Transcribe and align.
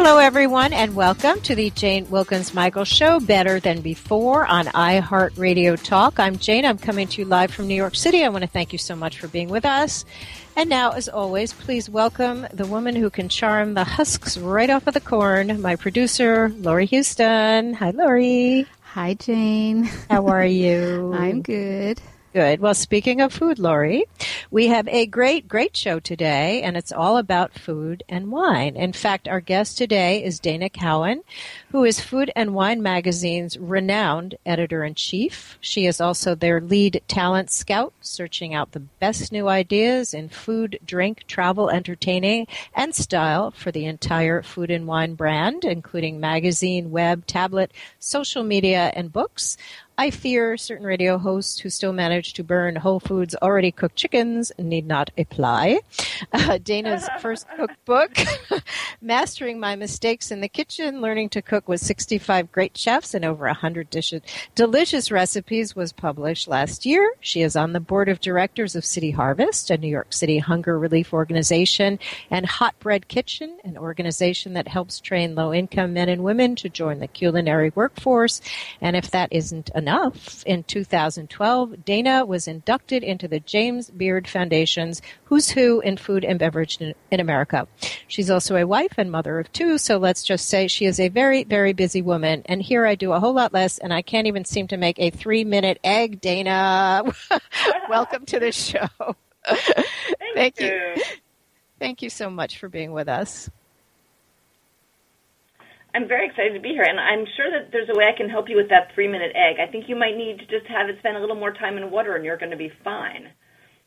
Hello, 0.00 0.18
everyone, 0.18 0.72
and 0.72 0.94
welcome 0.94 1.40
to 1.40 1.56
the 1.56 1.70
Jane 1.70 2.06
Wilkens 2.08 2.54
Michael 2.54 2.84
Show, 2.84 3.18
Better 3.18 3.58
Than 3.58 3.80
Before 3.80 4.46
on 4.46 4.66
iHeartRadio 4.66 5.82
Talk. 5.82 6.20
I'm 6.20 6.38
Jane. 6.38 6.64
I'm 6.64 6.78
coming 6.78 7.08
to 7.08 7.20
you 7.20 7.24
live 7.26 7.50
from 7.50 7.66
New 7.66 7.74
York 7.74 7.96
City. 7.96 8.22
I 8.22 8.28
want 8.28 8.42
to 8.42 8.48
thank 8.48 8.72
you 8.72 8.78
so 8.78 8.94
much 8.94 9.18
for 9.18 9.26
being 9.26 9.48
with 9.48 9.64
us. 9.64 10.04
And 10.54 10.70
now, 10.70 10.92
as 10.92 11.08
always, 11.08 11.52
please 11.52 11.90
welcome 11.90 12.46
the 12.52 12.64
woman 12.64 12.94
who 12.94 13.10
can 13.10 13.28
charm 13.28 13.74
the 13.74 13.82
husks 13.82 14.38
right 14.38 14.70
off 14.70 14.86
of 14.86 14.94
the 14.94 15.00
corn, 15.00 15.60
my 15.60 15.74
producer, 15.74 16.50
Lori 16.50 16.86
Houston. 16.86 17.74
Hi, 17.74 17.90
Lori. 17.90 18.66
Hi, 18.92 19.14
Jane. 19.14 19.82
How 20.08 20.28
are 20.28 20.46
you? 20.46 21.12
I'm 21.12 21.42
good. 21.42 22.00
Good. 22.34 22.60
Well, 22.60 22.74
speaking 22.74 23.22
of 23.22 23.32
food, 23.32 23.58
Lori, 23.58 24.04
we 24.50 24.66
have 24.66 24.86
a 24.88 25.06
great, 25.06 25.48
great 25.48 25.74
show 25.74 25.98
today, 25.98 26.60
and 26.60 26.76
it's 26.76 26.92
all 26.92 27.16
about 27.16 27.58
food 27.58 28.02
and 28.06 28.30
wine. 28.30 28.76
In 28.76 28.92
fact, 28.92 29.26
our 29.26 29.40
guest 29.40 29.78
today 29.78 30.22
is 30.22 30.38
Dana 30.38 30.68
Cowin, 30.68 31.22
who 31.70 31.84
is 31.84 32.00
Food 32.00 32.30
and 32.36 32.54
Wine 32.54 32.82
Magazine's 32.82 33.56
renowned 33.56 34.34
editor 34.44 34.84
in 34.84 34.94
chief. 34.94 35.56
She 35.62 35.86
is 35.86 36.02
also 36.02 36.34
their 36.34 36.60
lead 36.60 37.00
talent 37.08 37.50
scout, 37.50 37.94
searching 38.02 38.52
out 38.52 38.72
the 38.72 38.80
best 38.80 39.32
new 39.32 39.48
ideas 39.48 40.12
in 40.12 40.28
food, 40.28 40.78
drink, 40.84 41.24
travel, 41.28 41.70
entertaining, 41.70 42.46
and 42.74 42.94
style 42.94 43.52
for 43.52 43.72
the 43.72 43.86
entire 43.86 44.42
food 44.42 44.70
and 44.70 44.86
wine 44.86 45.14
brand, 45.14 45.64
including 45.64 46.20
magazine, 46.20 46.90
web, 46.90 47.24
tablet, 47.26 47.72
social 47.98 48.44
media, 48.44 48.92
and 48.94 49.14
books. 49.14 49.56
I 50.00 50.12
fear 50.12 50.56
certain 50.56 50.86
radio 50.86 51.18
hosts 51.18 51.58
who 51.58 51.68
still 51.70 51.92
manage 51.92 52.34
to 52.34 52.44
burn 52.44 52.76
Whole 52.76 53.00
Foods 53.00 53.34
already 53.42 53.72
cooked 53.72 53.96
chickens 53.96 54.52
need 54.56 54.86
not 54.86 55.10
apply. 55.18 55.80
Uh, 56.32 56.58
Dana's 56.58 57.08
first 57.20 57.48
cookbook, 57.56 58.16
Mastering 59.00 59.58
My 59.58 59.74
Mistakes 59.74 60.30
in 60.30 60.40
the 60.40 60.48
Kitchen, 60.48 61.00
Learning 61.00 61.28
to 61.30 61.42
Cook 61.42 61.66
with 61.66 61.80
65 61.80 62.52
Great 62.52 62.76
Chefs 62.76 63.12
and 63.12 63.24
over 63.24 63.46
100 63.46 63.90
dishes, 63.90 64.22
delicious 64.54 65.10
recipes, 65.10 65.74
was 65.74 65.92
published 65.92 66.46
last 66.46 66.86
year. 66.86 67.12
She 67.18 67.42
is 67.42 67.56
on 67.56 67.72
the 67.72 67.80
board 67.80 68.08
of 68.08 68.20
directors 68.20 68.76
of 68.76 68.84
City 68.84 69.10
Harvest, 69.10 69.68
a 69.68 69.78
New 69.78 69.88
York 69.88 70.12
City 70.12 70.38
hunger 70.38 70.78
relief 70.78 71.12
organization, 71.12 71.98
and 72.30 72.46
Hot 72.46 72.78
Bread 72.78 73.08
Kitchen, 73.08 73.58
an 73.64 73.76
organization 73.76 74.52
that 74.52 74.68
helps 74.68 75.00
train 75.00 75.34
low 75.34 75.52
income 75.52 75.94
men 75.94 76.08
and 76.08 76.22
women 76.22 76.54
to 76.54 76.68
join 76.68 77.00
the 77.00 77.08
culinary 77.08 77.72
workforce. 77.74 78.40
And 78.80 78.94
if 78.94 79.10
that 79.10 79.32
isn't 79.32 79.70
enough, 79.74 79.87
in 80.46 80.64
2012, 80.64 81.84
Dana 81.84 82.24
was 82.24 82.48
inducted 82.48 83.02
into 83.02 83.28
the 83.28 83.40
James 83.40 83.90
Beard 83.90 84.28
Foundation's 84.28 85.02
Who's 85.24 85.50
Who 85.50 85.80
in 85.80 85.96
Food 85.96 86.24
and 86.24 86.38
Beverage 86.38 86.78
in, 86.80 86.94
in 87.10 87.20
America. 87.20 87.66
She's 88.06 88.30
also 88.30 88.56
a 88.56 88.66
wife 88.66 88.94
and 88.96 89.10
mother 89.10 89.38
of 89.38 89.52
two, 89.52 89.78
so 89.78 89.98
let's 89.98 90.22
just 90.22 90.48
say 90.48 90.68
she 90.68 90.84
is 90.86 91.00
a 91.00 91.08
very, 91.08 91.44
very 91.44 91.72
busy 91.72 92.02
woman. 92.02 92.42
And 92.46 92.62
here 92.62 92.86
I 92.86 92.94
do 92.94 93.12
a 93.12 93.20
whole 93.20 93.34
lot 93.34 93.52
less, 93.52 93.78
and 93.78 93.92
I 93.92 94.02
can't 94.02 94.26
even 94.26 94.44
seem 94.44 94.66
to 94.68 94.76
make 94.76 94.98
a 94.98 95.10
three 95.10 95.44
minute 95.44 95.78
egg, 95.84 96.20
Dana. 96.20 97.04
Welcome 97.88 98.26
to 98.26 98.40
the 98.40 98.52
show. 98.52 98.88
Thank, 99.46 100.34
Thank 100.34 100.60
you. 100.60 100.66
you. 100.96 101.02
Thank 101.78 102.02
you 102.02 102.10
so 102.10 102.28
much 102.30 102.58
for 102.58 102.68
being 102.68 102.92
with 102.92 103.08
us. 103.08 103.48
I'm 105.98 106.06
very 106.06 106.28
excited 106.28 106.54
to 106.54 106.60
be 106.60 106.68
here, 106.68 106.84
and 106.84 107.00
I'm 107.00 107.26
sure 107.36 107.50
that 107.50 107.72
there's 107.72 107.88
a 107.92 107.98
way 107.98 108.04
I 108.04 108.16
can 108.16 108.30
help 108.30 108.48
you 108.48 108.54
with 108.56 108.68
that 108.68 108.94
three 108.94 109.08
minute 109.08 109.32
egg. 109.34 109.56
I 109.58 109.68
think 109.68 109.88
you 109.88 109.96
might 109.96 110.16
need 110.16 110.38
to 110.38 110.46
just 110.46 110.64
have 110.68 110.88
it 110.88 110.96
spend 111.00 111.16
a 111.16 111.20
little 111.20 111.34
more 111.34 111.52
time 111.52 111.76
in 111.76 111.90
water, 111.90 112.14
and 112.14 112.24
you're 112.24 112.36
going 112.36 112.52
to 112.52 112.56
be 112.56 112.70
fine. 112.84 113.30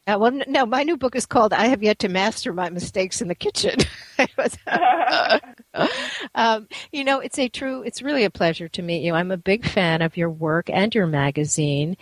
Uh, 0.06 0.18
well, 0.20 0.32
no, 0.46 0.66
my 0.66 0.84
new 0.84 0.98
book 0.98 1.16
is 1.16 1.26
called 1.26 1.54
"I 1.54 1.68
Have 1.68 1.82
Yet 1.82 2.00
to 2.00 2.10
Master 2.10 2.52
My 2.52 2.70
Mistakes 2.70 3.22
in 3.22 3.30
the 3.30 3.36
Kitchen." 3.36 3.78
um, 6.36 6.68
you 6.92 7.06
know, 7.06 7.20
it's 7.20 7.40
a 7.40 7.48
true. 7.48 7.82
It's 7.84 8.02
really 8.02 8.26
a 8.26 8.30
pleasure 8.30 8.68
to 8.68 8.82
meet 8.82 9.04
you. 9.04 9.14
I'm 9.14 9.32
a 9.32 9.38
big 9.38 9.66
fan 9.66 10.02
of 10.02 10.18
your 10.18 10.30
work 10.30 10.70
and 10.70 10.94
your 10.94 11.08
magazine, 11.08 11.96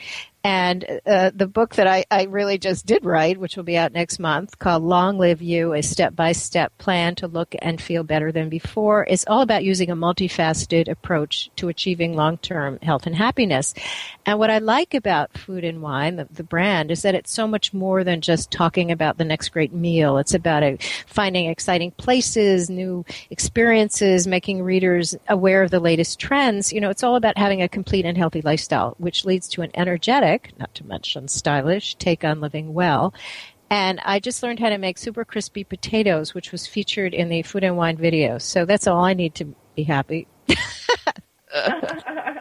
and 0.43 1.01
uh, 1.05 1.31
the 1.35 1.47
book 1.47 1.75
that 1.75 1.85
I, 1.85 2.05
I 2.09 2.23
really 2.23 2.57
just 2.57 2.85
did 2.85 3.03
write, 3.03 3.37
which 3.37 3.57
will 3.57 3.65
be 3.65 3.77
out 3.77 3.91
next 3.91 4.19
month, 4.19 4.57
called 4.57 4.83
Long 4.83 5.17
Live 5.17 5.41
You, 5.41 5.73
a 5.73 5.83
step 5.83 6.15
by 6.15 6.31
step 6.31 6.77
plan 6.77 7.15
to 7.15 7.27
look 7.27 7.55
and 7.61 7.81
feel 7.81 8.03
better 8.03 8.31
than 8.31 8.47
before, 8.47 9.03
is 9.03 9.25
all 9.27 9.41
about 9.41 9.65
using 9.65 9.91
a 9.91 9.97
multifaceted 9.97 10.87
approach 10.87 11.49
to 11.57 11.67
achieving 11.67 12.15
long 12.15 12.37
term 12.37 12.79
health 12.81 13.05
and 13.05 13.15
happiness. 13.15 13.73
And 14.25 14.39
what 14.39 14.49
I 14.49 14.59
like 14.59 14.93
about 14.93 15.37
Food 15.37 15.65
and 15.65 15.81
Wine, 15.81 16.15
the, 16.15 16.27
the 16.31 16.43
brand, 16.43 16.89
is 16.89 17.01
that 17.01 17.15
it's 17.15 17.31
so 17.31 17.45
much 17.45 17.73
more 17.73 18.05
than 18.05 18.21
just 18.21 18.49
talking 18.49 18.91
about 18.91 19.17
the 19.17 19.25
next 19.25 19.49
great 19.49 19.73
meal. 19.73 20.17
It's 20.17 20.33
about 20.33 20.63
uh, 20.63 20.77
finding 21.05 21.47
exciting 21.47 21.91
places, 21.91 22.69
new 22.69 23.03
experiences, 23.29 24.25
making 24.25 24.63
readers 24.63 25.17
aware 25.27 25.63
of 25.63 25.71
the 25.71 25.81
latest 25.81 26.17
trends. 26.17 26.71
You 26.71 26.79
know, 26.79 26.89
it's 26.89 27.03
all 27.03 27.17
about 27.17 27.37
having 27.37 27.61
a 27.61 27.67
complete 27.67 28.05
and 28.05 28.17
healthy 28.17 28.41
lifestyle, 28.41 28.95
which 28.99 29.25
leads 29.25 29.49
to 29.49 29.63
an 29.63 29.71
energetic 29.73 30.28
not 30.57 30.73
to 30.75 30.85
mention 30.85 31.27
stylish, 31.27 31.95
take 31.95 32.23
on 32.23 32.41
living 32.41 32.73
well. 32.73 33.13
And 33.69 33.99
I 34.03 34.19
just 34.19 34.41
learned 34.41 34.59
how 34.59 34.69
to 34.69 34.77
make 34.77 34.97
super 34.97 35.23
crispy 35.23 35.63
potatoes, 35.63 36.33
which 36.33 36.51
was 36.51 36.65
featured 36.65 37.13
in 37.13 37.29
the 37.29 37.43
food 37.43 37.63
and 37.63 37.77
wine 37.77 37.97
video. 37.97 38.37
So 38.39 38.65
that's 38.65 38.87
all 38.87 39.03
I 39.03 39.13
need 39.13 39.35
to 39.35 39.53
be 39.75 39.83
happy. 39.83 40.27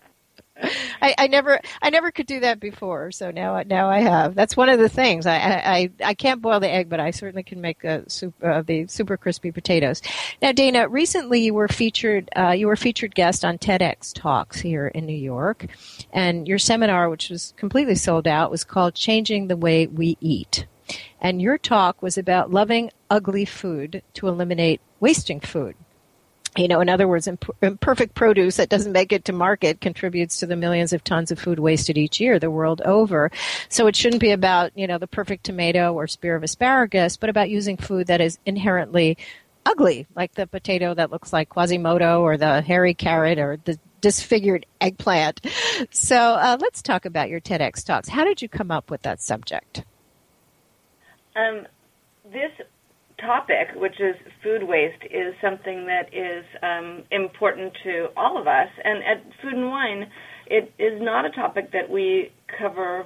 I, 1.02 1.14
I, 1.16 1.26
never, 1.28 1.60
I 1.80 1.90
never 1.90 2.10
could 2.10 2.26
do 2.26 2.40
that 2.40 2.60
before. 2.60 3.12
So 3.12 3.30
now, 3.30 3.62
now 3.66 3.88
I 3.88 4.00
have. 4.00 4.34
That's 4.34 4.56
one 4.56 4.68
of 4.68 4.78
the 4.78 4.88
things. 4.88 5.26
I, 5.26 5.36
I, 5.36 5.90
I 6.04 6.14
can't 6.14 6.42
boil 6.42 6.60
the 6.60 6.70
egg, 6.70 6.88
but 6.88 7.00
I 7.00 7.10
certainly 7.10 7.42
can 7.42 7.60
make 7.60 7.84
soup, 8.08 8.34
uh, 8.42 8.62
the 8.62 8.86
super 8.88 9.16
crispy 9.16 9.52
potatoes. 9.52 10.02
Now, 10.42 10.52
Dana, 10.52 10.88
recently 10.88 11.40
you 11.40 11.54
were 11.54 11.68
featured, 11.68 12.28
uh, 12.36 12.50
you 12.50 12.66
were 12.66 12.76
featured 12.76 13.14
guest 13.14 13.44
on 13.44 13.58
TEDx 13.58 14.12
Talks 14.12 14.60
here 14.60 14.88
in 14.88 15.06
New 15.06 15.16
York, 15.16 15.66
and 16.12 16.48
your 16.48 16.58
seminar, 16.58 17.08
which 17.08 17.30
was 17.30 17.54
completely 17.56 17.94
sold 17.94 18.26
out, 18.26 18.50
was 18.50 18.64
called 18.64 18.94
"Changing 18.94 19.48
the 19.48 19.56
Way 19.56 19.86
We 19.86 20.16
Eat." 20.20 20.66
And 21.20 21.42
your 21.42 21.58
talk 21.58 22.02
was 22.02 22.16
about 22.16 22.50
loving 22.50 22.90
ugly 23.10 23.44
food 23.44 24.02
to 24.14 24.28
eliminate 24.28 24.80
wasting 25.00 25.40
food 25.40 25.76
you 26.58 26.68
know, 26.68 26.80
in 26.80 26.88
other 26.88 27.08
words, 27.08 27.26
imp- 27.26 27.56
imperfect 27.62 28.14
produce 28.14 28.56
that 28.56 28.68
doesn't 28.68 28.92
make 28.92 29.12
it 29.12 29.24
to 29.26 29.32
market 29.32 29.80
contributes 29.80 30.38
to 30.38 30.46
the 30.46 30.56
millions 30.56 30.92
of 30.92 31.04
tons 31.04 31.30
of 31.30 31.38
food 31.38 31.58
wasted 31.58 31.96
each 31.96 32.20
year 32.20 32.38
the 32.38 32.50
world 32.50 32.82
over. 32.82 33.30
So 33.68 33.86
it 33.86 33.96
shouldn't 33.96 34.20
be 34.20 34.30
about, 34.30 34.76
you 34.76 34.86
know, 34.86 34.98
the 34.98 35.06
perfect 35.06 35.44
tomato 35.44 35.92
or 35.92 36.06
spear 36.06 36.36
of 36.36 36.42
asparagus, 36.42 37.16
but 37.16 37.30
about 37.30 37.50
using 37.50 37.76
food 37.76 38.08
that 38.08 38.20
is 38.20 38.38
inherently 38.44 39.16
ugly, 39.64 40.06
like 40.16 40.34
the 40.34 40.46
potato 40.46 40.94
that 40.94 41.10
looks 41.10 41.32
like 41.32 41.50
Quasimodo 41.50 42.22
or 42.22 42.36
the 42.36 42.62
hairy 42.62 42.94
carrot 42.94 43.38
or 43.38 43.58
the 43.64 43.78
disfigured 44.00 44.64
eggplant. 44.80 45.40
So 45.90 46.16
uh, 46.16 46.56
let's 46.60 46.82
talk 46.82 47.04
about 47.04 47.28
your 47.28 47.40
TEDx 47.40 47.84
talks. 47.84 48.08
How 48.08 48.24
did 48.24 48.40
you 48.40 48.48
come 48.48 48.70
up 48.70 48.90
with 48.90 49.02
that 49.02 49.20
subject? 49.20 49.84
Um, 51.36 51.66
this 52.32 52.50
topic, 53.20 53.68
which 53.76 54.00
is 54.00 54.16
food 54.42 54.62
waste, 54.62 55.02
is 55.04 55.34
something 55.42 55.86
that 55.86 56.12
is 56.12 56.44
um, 56.62 57.02
important 57.10 57.72
to 57.84 58.08
all 58.16 58.40
of 58.40 58.46
us. 58.46 58.68
And 58.84 59.02
at 59.04 59.22
Food 59.42 59.54
and 59.54 59.68
Wine, 59.68 60.10
it 60.46 60.72
is 60.78 61.00
not 61.00 61.24
a 61.24 61.30
topic 61.30 61.72
that 61.72 61.90
we 61.90 62.32
cover 62.58 63.04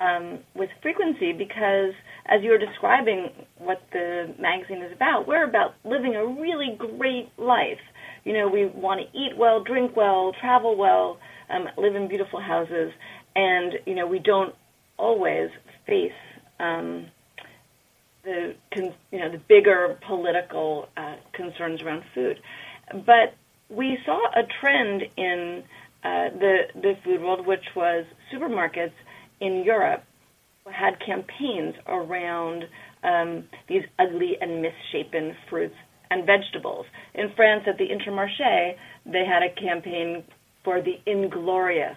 um, 0.00 0.40
with 0.54 0.70
frequency 0.82 1.32
because, 1.32 1.92
as 2.26 2.42
you 2.42 2.50
were 2.50 2.58
describing 2.58 3.28
what 3.58 3.82
the 3.92 4.34
magazine 4.38 4.82
is 4.82 4.92
about, 4.92 5.26
we're 5.26 5.44
about 5.44 5.74
living 5.84 6.14
a 6.14 6.26
really 6.26 6.76
great 6.78 7.30
life. 7.38 7.80
You 8.24 8.32
know, 8.32 8.48
we 8.48 8.66
want 8.66 9.00
to 9.00 9.18
eat 9.18 9.36
well, 9.36 9.62
drink 9.62 9.96
well, 9.96 10.32
travel 10.40 10.76
well, 10.76 11.18
um, 11.50 11.68
live 11.76 11.94
in 11.94 12.08
beautiful 12.08 12.40
houses, 12.40 12.92
and 13.36 13.74
you 13.86 13.94
know, 13.94 14.06
we 14.06 14.18
don't 14.18 14.54
always 14.96 15.50
face 15.86 16.12
um, 16.58 17.06
the 18.24 18.54
you 19.12 19.18
know 19.18 19.30
the 19.30 19.40
bigger 19.48 19.98
political 20.06 20.88
uh, 20.96 21.16
concerns 21.32 21.82
around 21.82 22.02
food. 22.14 22.38
But 22.92 23.34
we 23.68 23.98
saw 24.04 24.18
a 24.34 24.42
trend 24.60 25.02
in 25.16 25.62
uh, 26.02 26.30
the 26.38 26.56
the 26.74 26.94
food 27.04 27.22
world, 27.22 27.46
which 27.46 27.64
was 27.76 28.04
supermarkets 28.32 28.92
in 29.40 29.64
Europe 29.64 30.04
had 30.70 30.94
campaigns 31.04 31.74
around 31.86 32.64
um, 33.02 33.44
these 33.68 33.82
ugly 33.98 34.36
and 34.40 34.62
misshapen 34.62 35.36
fruits 35.50 35.74
and 36.10 36.26
vegetables. 36.26 36.86
In 37.14 37.30
France, 37.36 37.64
at 37.66 37.76
the 37.78 37.84
Intermarché, 37.84 38.76
they 39.04 39.24
had 39.26 39.42
a 39.42 39.54
campaign 39.60 40.24
for 40.64 40.80
the 40.80 40.94
inglorious 41.06 41.96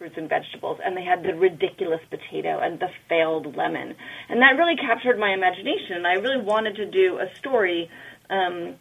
fruits 0.00 0.16
and 0.16 0.30
vegetables, 0.30 0.78
and 0.82 0.96
they 0.96 1.04
had 1.04 1.22
the 1.22 1.34
ridiculous 1.34 2.00
potato 2.08 2.58
and 2.58 2.80
the 2.80 2.88
failed 3.06 3.54
lemon, 3.54 3.94
and 4.30 4.40
that 4.40 4.56
really 4.56 4.74
captured 4.74 5.18
my 5.18 5.34
imagination. 5.34 5.96
And 5.96 6.06
I 6.06 6.14
really 6.14 6.42
wanted 6.42 6.76
to 6.76 6.90
do 6.90 7.18
a 7.18 7.26
story 7.36 7.90
um, 8.30 8.76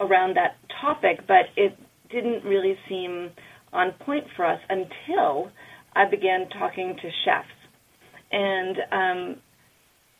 around 0.00 0.36
that 0.36 0.56
topic, 0.80 1.26
but 1.28 1.46
it 1.54 1.78
didn't 2.08 2.44
really 2.44 2.78
seem 2.88 3.30
on 3.74 3.92
point 3.92 4.24
for 4.34 4.46
us 4.46 4.60
until 4.70 5.50
I 5.94 6.08
began 6.08 6.48
talking 6.48 6.96
to 6.96 7.10
chefs, 7.26 7.48
and 8.32 8.78
um, 8.90 9.36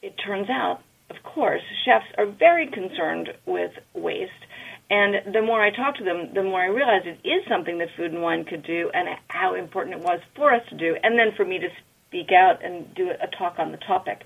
it 0.02 0.14
turns 0.26 0.50
out, 0.50 0.81
of 1.08 1.17
course, 1.23 1.62
chefs 1.87 2.05
are 2.19 2.26
very 2.26 2.67
concerned 2.67 3.31
with 3.46 3.73
waste 3.94 4.44
and 4.91 5.35
the 5.35 5.43
more 5.43 5.63
I 5.63 5.71
talked 5.71 5.99
to 5.99 6.05
them, 6.05 6.31
the 6.35 6.43
more 6.43 6.61
I 6.61 6.67
realized 6.67 7.07
it 7.07 7.27
is 7.27 7.43
something 7.49 7.79
that 7.79 7.89
food 7.97 8.13
and 8.13 8.23
wine 8.23 8.45
could 8.45 8.63
do 8.65 8.91
and 8.93 9.09
how 9.29 9.55
important 9.55 9.97
it 9.97 10.03
was 10.03 10.21
for 10.37 10.53
us 10.53 10.63
to 10.69 10.77
do, 10.77 10.97
and 11.03 11.19
then 11.19 11.35
for 11.37 11.45
me 11.45 11.59
to 11.59 11.69
speak 12.09 12.31
out 12.33 12.65
and 12.65 12.95
do 12.95 13.11
a 13.11 13.27
talk 13.37 13.59
on 13.59 13.73
the 13.73 13.79
topic. 13.79 14.23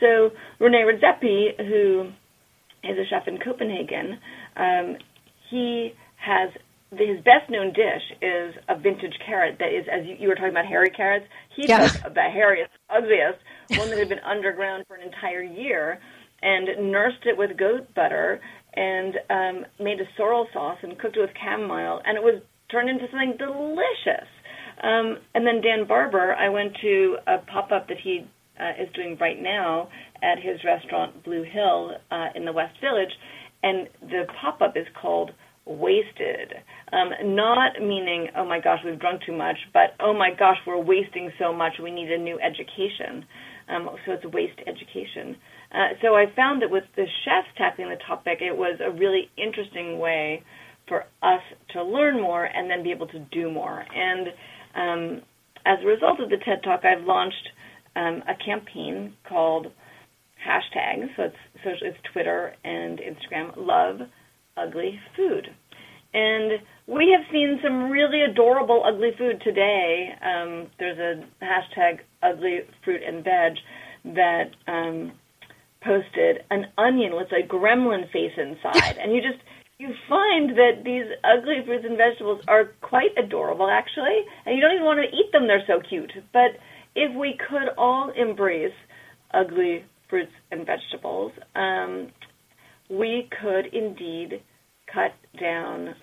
So 0.00 0.30
Rene 0.58 0.78
Redzepi, 0.78 1.56
who 1.66 2.12
is 2.84 2.98
a 2.98 3.06
chef 3.08 3.26
in 3.26 3.38
Copenhagen, 3.38 4.18
um, 4.56 4.96
he 5.50 5.94
has 6.16 6.50
his 6.90 7.24
best 7.24 7.48
known 7.48 7.72
dish 7.72 8.02
is 8.20 8.54
a 8.68 8.76
vintage 8.76 9.14
carrot 9.24 9.56
that 9.60 9.72
is, 9.72 9.86
as 9.90 10.06
you, 10.06 10.16
you 10.18 10.28
were 10.28 10.34
talking 10.34 10.50
about 10.50 10.66
hairy 10.66 10.90
carrots, 10.90 11.24
he 11.56 11.66
yeah. 11.66 11.88
took 11.88 12.14
the 12.14 12.20
hairiest, 12.20 12.68
ugliest 12.90 13.38
one 13.76 13.88
that 13.88 13.98
had 13.98 14.10
been 14.10 14.18
underground 14.26 14.84
for 14.86 14.96
an 14.96 15.02
entire 15.02 15.42
year 15.42 15.98
and 16.42 16.90
nursed 16.90 17.24
it 17.24 17.38
with 17.38 17.56
goat 17.56 17.94
butter 17.94 18.40
and 18.74 19.14
um, 19.30 19.66
made 19.78 20.00
a 20.00 20.08
sorrel 20.16 20.46
sauce 20.52 20.78
and 20.82 20.98
cooked 20.98 21.16
it 21.16 21.20
with 21.20 21.30
chamomile, 21.42 22.00
and 22.04 22.16
it 22.16 22.22
was 22.22 22.42
turned 22.70 22.88
into 22.88 23.06
something 23.10 23.36
delicious. 23.38 24.28
Um, 24.82 25.18
and 25.34 25.46
then 25.46 25.60
Dan 25.60 25.86
Barber, 25.86 26.34
I 26.34 26.48
went 26.48 26.72
to 26.80 27.16
a 27.26 27.38
pop-up 27.38 27.88
that 27.88 27.98
he 28.02 28.26
uh, 28.58 28.82
is 28.82 28.88
doing 28.94 29.16
right 29.20 29.40
now 29.40 29.88
at 30.22 30.38
his 30.38 30.64
restaurant 30.64 31.22
Blue 31.24 31.44
Hill 31.44 31.92
uh, 32.10 32.28
in 32.34 32.44
the 32.44 32.52
West 32.52 32.74
Village, 32.80 33.12
and 33.62 33.88
the 34.00 34.24
pop-up 34.40 34.76
is 34.76 34.86
called 35.00 35.30
Wasted. 35.64 36.54
Um, 36.92 37.36
not 37.36 37.80
meaning, 37.80 38.28
oh 38.36 38.44
my 38.44 38.60
gosh, 38.60 38.80
we've 38.84 38.98
drunk 38.98 39.22
too 39.24 39.36
much, 39.36 39.56
but 39.72 39.94
oh 40.00 40.12
my 40.12 40.30
gosh, 40.36 40.56
we're 40.66 40.82
wasting 40.82 41.30
so 41.38 41.52
much, 41.52 41.74
we 41.80 41.90
need 41.90 42.10
a 42.10 42.18
new 42.18 42.38
education. 42.40 43.24
Um, 43.68 43.88
so 44.04 44.12
it's 44.12 44.24
waste 44.26 44.58
education. 44.66 45.36
Uh, 45.72 45.94
so 46.02 46.14
I 46.14 46.26
found 46.36 46.62
that 46.62 46.70
with 46.70 46.84
the 46.96 47.06
chefs 47.24 47.48
tackling 47.56 47.88
the 47.88 47.96
topic, 48.06 48.38
it 48.40 48.56
was 48.56 48.78
a 48.84 48.90
really 48.90 49.30
interesting 49.38 49.98
way 49.98 50.42
for 50.88 51.04
us 51.22 51.40
to 51.70 51.82
learn 51.82 52.20
more 52.20 52.44
and 52.44 52.70
then 52.70 52.82
be 52.82 52.90
able 52.90 53.06
to 53.08 53.20
do 53.32 53.50
more. 53.50 53.84
And 53.94 54.28
um, 54.74 55.22
as 55.64 55.78
a 55.82 55.86
result 55.86 56.20
of 56.20 56.28
the 56.28 56.36
TED 56.36 56.62
Talk, 56.62 56.82
I've 56.84 57.04
launched 57.04 57.48
um, 57.96 58.22
a 58.28 58.34
campaign 58.44 59.14
called 59.28 59.68
hashtags. 60.46 61.08
So 61.16 61.22
it's 61.24 61.36
so 61.64 61.70
it's 61.80 61.98
Twitter 62.12 62.54
and 62.64 62.98
Instagram. 62.98 63.52
Love 63.56 64.08
ugly 64.56 64.98
food. 65.16 65.46
And 66.14 66.60
we 66.86 67.16
have 67.16 67.32
seen 67.32 67.58
some 67.62 67.90
really 67.90 68.22
adorable 68.22 68.82
ugly 68.86 69.12
food 69.16 69.40
today. 69.42 70.10
Um, 70.20 70.66
there's 70.78 70.98
a 70.98 71.44
hashtag 71.44 72.00
ugly 72.22 72.60
fruit 72.84 73.00
and 73.06 73.24
veg 73.24 74.14
that 74.14 74.50
um, 74.66 75.12
posted 75.84 76.44
an 76.50 76.66
onion 76.78 77.14
with 77.14 77.28
a 77.32 77.46
gremlin 77.46 78.10
face 78.12 78.32
inside, 78.36 78.96
and 78.98 79.12
you 79.12 79.20
just 79.20 79.42
you 79.78 79.88
find 80.08 80.50
that 80.50 80.84
these 80.84 81.06
ugly 81.24 81.62
fruits 81.66 81.84
and 81.88 81.96
vegetables 81.96 82.40
are 82.46 82.70
quite 82.82 83.10
adorable, 83.18 83.68
actually, 83.68 84.20
and 84.46 84.54
you 84.54 84.60
don't 84.60 84.74
even 84.74 84.84
want 84.84 85.00
to 85.00 85.16
eat 85.16 85.32
them; 85.32 85.46
they're 85.46 85.64
so 85.66 85.80
cute. 85.80 86.12
But 86.32 86.58
if 86.94 87.14
we 87.16 87.38
could 87.48 87.74
all 87.76 88.12
embrace 88.16 88.74
ugly 89.32 89.84
fruits 90.08 90.32
and 90.50 90.66
vegetables, 90.66 91.32
um, 91.54 92.12
we 92.90 93.28
could 93.40 93.66
indeed 93.72 94.42
cut 94.92 95.12
down 95.40 95.94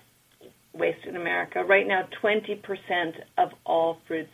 waste 0.74 1.06
in 1.06 1.16
America. 1.16 1.62
Right 1.64 1.86
now, 1.86 2.02
20% 2.22 2.58
of 3.38 3.50
all 3.64 3.98
fruits 4.06 4.30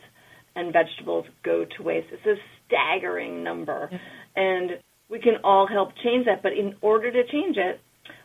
and 0.55 0.73
vegetables 0.73 1.27
go 1.45 1.65
to 1.77 1.83
waste. 1.83 2.09
It's 2.13 2.27
a 2.27 2.35
staggering 2.67 3.45
number. 3.45 3.91
And 4.35 4.73
we 5.11 5.19
can 5.19 5.35
all 5.45 5.67
help 5.67 5.91
change 6.03 6.27
that. 6.27 6.43
But 6.43 6.53
in 6.53 6.75
order 6.81 7.11
to 7.11 7.23
change 7.31 7.57
it, 7.57 7.81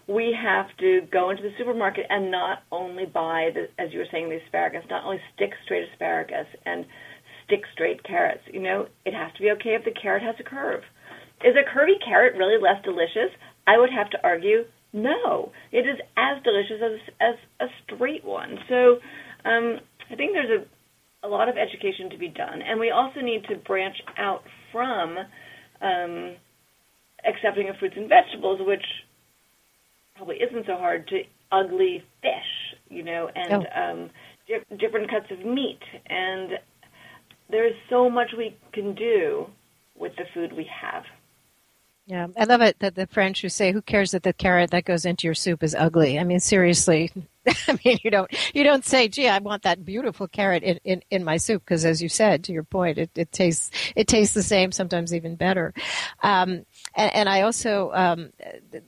we 0.07 0.35
have 0.35 0.65
to 0.79 1.01
go 1.11 1.29
into 1.29 1.43
the 1.43 1.51
supermarket 1.57 2.05
and 2.09 2.31
not 2.31 2.63
only 2.71 3.05
buy, 3.05 3.49
the, 3.53 3.67
as 3.81 3.93
you 3.93 3.99
were 3.99 4.09
saying, 4.11 4.29
the 4.29 4.39
asparagus, 4.45 4.83
not 4.89 5.05
only 5.05 5.19
stick 5.35 5.51
straight 5.63 5.87
asparagus 5.93 6.47
and 6.65 6.85
stick 7.45 7.61
straight 7.73 8.03
carrots. 8.03 8.41
You 8.51 8.61
know, 8.61 8.87
it 9.05 9.13
has 9.13 9.31
to 9.33 9.41
be 9.41 9.51
okay 9.51 9.75
if 9.75 9.85
the 9.85 9.91
carrot 9.91 10.23
has 10.23 10.35
a 10.39 10.43
curve. 10.43 10.83
Is 11.43 11.55
a 11.55 11.65
curvy 11.77 11.97
carrot 12.05 12.35
really 12.37 12.61
less 12.61 12.83
delicious? 12.83 13.33
I 13.67 13.77
would 13.77 13.89
have 13.89 14.09
to 14.11 14.17
argue 14.23 14.65
no. 14.93 15.51
It 15.71 15.87
is 15.87 15.97
as 16.17 16.43
delicious 16.43 16.81
as 16.83 17.13
as 17.19 17.35
a 17.59 17.65
straight 17.83 18.25
one. 18.25 18.57
So 18.69 18.97
um, 19.45 19.79
I 20.11 20.15
think 20.15 20.33
there's 20.33 20.61
a 20.61 20.65
a 21.23 21.29
lot 21.29 21.49
of 21.49 21.55
education 21.55 22.09
to 22.09 22.17
be 22.17 22.29
done, 22.29 22.61
and 22.61 22.79
we 22.79 22.89
also 22.89 23.21
need 23.21 23.43
to 23.49 23.55
branch 23.55 23.95
out 24.17 24.41
from 24.71 25.17
um, 25.81 26.35
accepting 27.27 27.69
of 27.69 27.77
fruits 27.77 27.95
and 27.97 28.09
vegetables, 28.09 28.59
which 28.65 28.85
probably 30.15 30.37
isn't 30.37 30.65
so 30.65 30.77
hard, 30.77 31.07
to 31.07 31.23
ugly 31.51 32.03
fish, 32.21 32.77
you 32.89 33.03
know, 33.03 33.29
and 33.35 33.53
oh. 33.53 33.81
um, 33.81 34.09
di- 34.47 34.75
different 34.77 35.09
cuts 35.09 35.31
of 35.31 35.45
meat. 35.45 35.79
And 36.07 36.59
there's 37.49 37.75
so 37.89 38.09
much 38.09 38.31
we 38.37 38.55
can 38.73 38.95
do 38.95 39.47
with 39.97 40.13
the 40.17 40.25
food 40.33 40.53
we 40.53 40.67
have. 40.81 41.03
Yeah, 42.07 42.27
I 42.37 42.45
love 42.45 42.61
it 42.61 42.79
that 42.79 42.95
the 42.95 43.07
French 43.07 43.41
who 43.41 43.49
say, 43.49 43.71
"Who 43.71 43.81
cares 43.81 44.11
that 44.11 44.23
the 44.23 44.33
carrot 44.33 44.71
that 44.71 44.85
goes 44.85 45.05
into 45.05 45.27
your 45.27 45.35
soup 45.35 45.63
is 45.63 45.75
ugly?" 45.75 46.19
I 46.19 46.23
mean, 46.23 46.39
seriously, 46.39 47.11
I 47.67 47.79
mean, 47.83 47.97
you 48.03 48.11
don't 48.11 48.31
you 48.53 48.63
don't 48.63 48.85
say, 48.85 49.07
"Gee, 49.07 49.27
I 49.27 49.39
want 49.39 49.63
that 49.63 49.83
beautiful 49.83 50.27
carrot 50.27 50.61
in, 50.61 50.79
in, 50.83 51.01
in 51.09 51.23
my 51.23 51.37
soup," 51.37 51.63
because 51.65 51.85
as 51.85 52.01
you 52.01 52.07
said, 52.07 52.43
to 52.43 52.53
your 52.53 52.63
point, 52.63 52.99
it, 52.99 53.09
it 53.15 53.31
tastes 53.31 53.71
it 53.95 54.07
tastes 54.07 54.35
the 54.35 54.43
same, 54.43 54.71
sometimes 54.71 55.13
even 55.13 55.35
better. 55.35 55.73
Um, 56.21 56.65
and, 56.95 57.15
and, 57.15 57.29
I 57.29 57.41
also 57.41 57.91
um, 57.93 58.29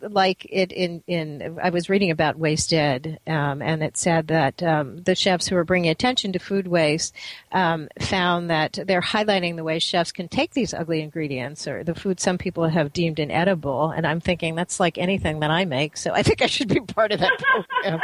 like 0.01 0.45
it 0.50 0.71
in 0.71 1.03
in 1.07 1.57
I 1.63 1.71
was 1.71 1.89
reading 1.89 2.11
about 2.11 2.38
Waste 2.38 2.73
Ed, 2.73 3.19
um, 3.25 3.63
and 3.63 3.81
it 3.81 3.97
said 3.97 4.27
that 4.27 4.61
um, 4.61 5.01
the 5.01 5.16
chefs 5.16 5.47
who 5.47 5.56
are 5.56 5.63
bringing 5.63 5.89
attention 5.89 6.31
to 6.33 6.39
food 6.39 6.68
waste 6.68 7.16
um, 7.51 7.87
found 8.01 8.51
that 8.51 8.78
they're 8.85 9.01
highlighting 9.01 9.56
the 9.56 9.63
way 9.63 9.80
chefs 9.80 10.11
can 10.11 10.28
take 10.28 10.54
these 10.54 10.75
ugly 10.75 11.01
ingredients 11.01 11.68
or 11.68 11.83
the 11.83 11.95
food 11.95 12.19
some 12.19 12.37
people 12.37 12.68
have 12.68 12.94
deemed 12.94 13.18
inedible, 13.18 13.89
and 13.89 14.06
I'm 14.06 14.19
thinking 14.19 14.54
that's 14.54 14.80
like 14.80 14.99
anything 14.99 15.39
that 15.39 15.49
I 15.49 15.66
make, 15.66 15.97
so 15.97 16.11
I 16.13 16.21
think 16.21 16.44
I 16.44 16.47
should 16.47 16.68
be 16.68 16.81
part 16.81 17.11
of 17.11 17.19
that 17.19 17.39
program. 17.83 18.01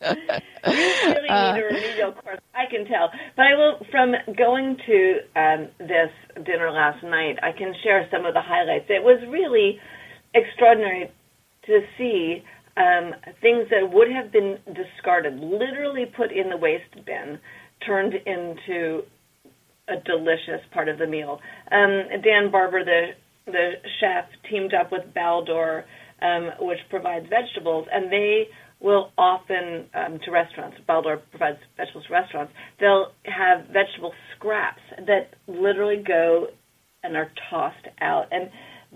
You 0.00 0.14
really 0.66 1.28
uh, 1.28 1.54
need 1.54 1.62
a 1.62 1.66
remedial 1.66 2.12
course. 2.12 2.38
I 2.54 2.70
can 2.70 2.86
tell, 2.86 3.10
but 3.36 3.46
I 3.46 3.54
will. 3.56 3.86
From 3.90 4.14
going 4.36 4.76
to 4.86 5.18
um, 5.34 5.68
this 5.78 6.10
dinner 6.44 6.70
last 6.70 7.02
night, 7.02 7.38
I 7.42 7.52
can 7.56 7.74
share 7.82 8.06
some 8.10 8.24
of 8.24 8.34
the 8.34 8.42
highlights. 8.42 8.86
It 8.88 9.02
was 9.02 9.20
really 9.28 9.78
extraordinary 10.34 11.10
to 11.66 11.80
see 11.96 12.42
um, 12.76 13.14
things 13.40 13.66
that 13.70 13.90
would 13.92 14.10
have 14.10 14.30
been 14.32 14.58
discarded, 14.66 15.34
literally 15.40 16.06
put 16.06 16.30
in 16.30 16.48
the 16.48 16.56
waste 16.56 16.94
bin, 17.04 17.38
turned 17.84 18.14
into 18.14 19.02
a 19.88 19.96
delicious 20.04 20.64
part 20.72 20.88
of 20.88 20.98
the 20.98 21.06
meal. 21.06 21.40
Um, 21.72 22.22
Dan 22.22 22.50
Barber, 22.50 22.84
the 22.84 23.08
the 23.46 23.72
chef, 24.00 24.26
teamed 24.48 24.74
up 24.74 24.92
with 24.92 25.02
Baldor, 25.14 25.84
um, 26.20 26.50
which 26.60 26.78
provides 26.90 27.26
vegetables, 27.28 27.86
and 27.90 28.12
they 28.12 28.48
will 28.80 29.10
often 29.18 29.86
um, 29.94 30.18
to 30.24 30.30
restaurants. 30.30 30.76
Baldor 30.88 31.20
provides 31.30 31.58
vegetables 31.76 32.06
to 32.06 32.12
restaurants. 32.12 32.52
They'll 32.78 33.12
have 33.24 33.66
vegetable 33.66 34.12
scraps 34.36 34.82
that 35.06 35.34
literally 35.46 36.02
go 36.06 36.46
and 37.02 37.16
are 37.16 37.30
tossed 37.50 37.86
out. 38.00 38.26
And 38.30 38.50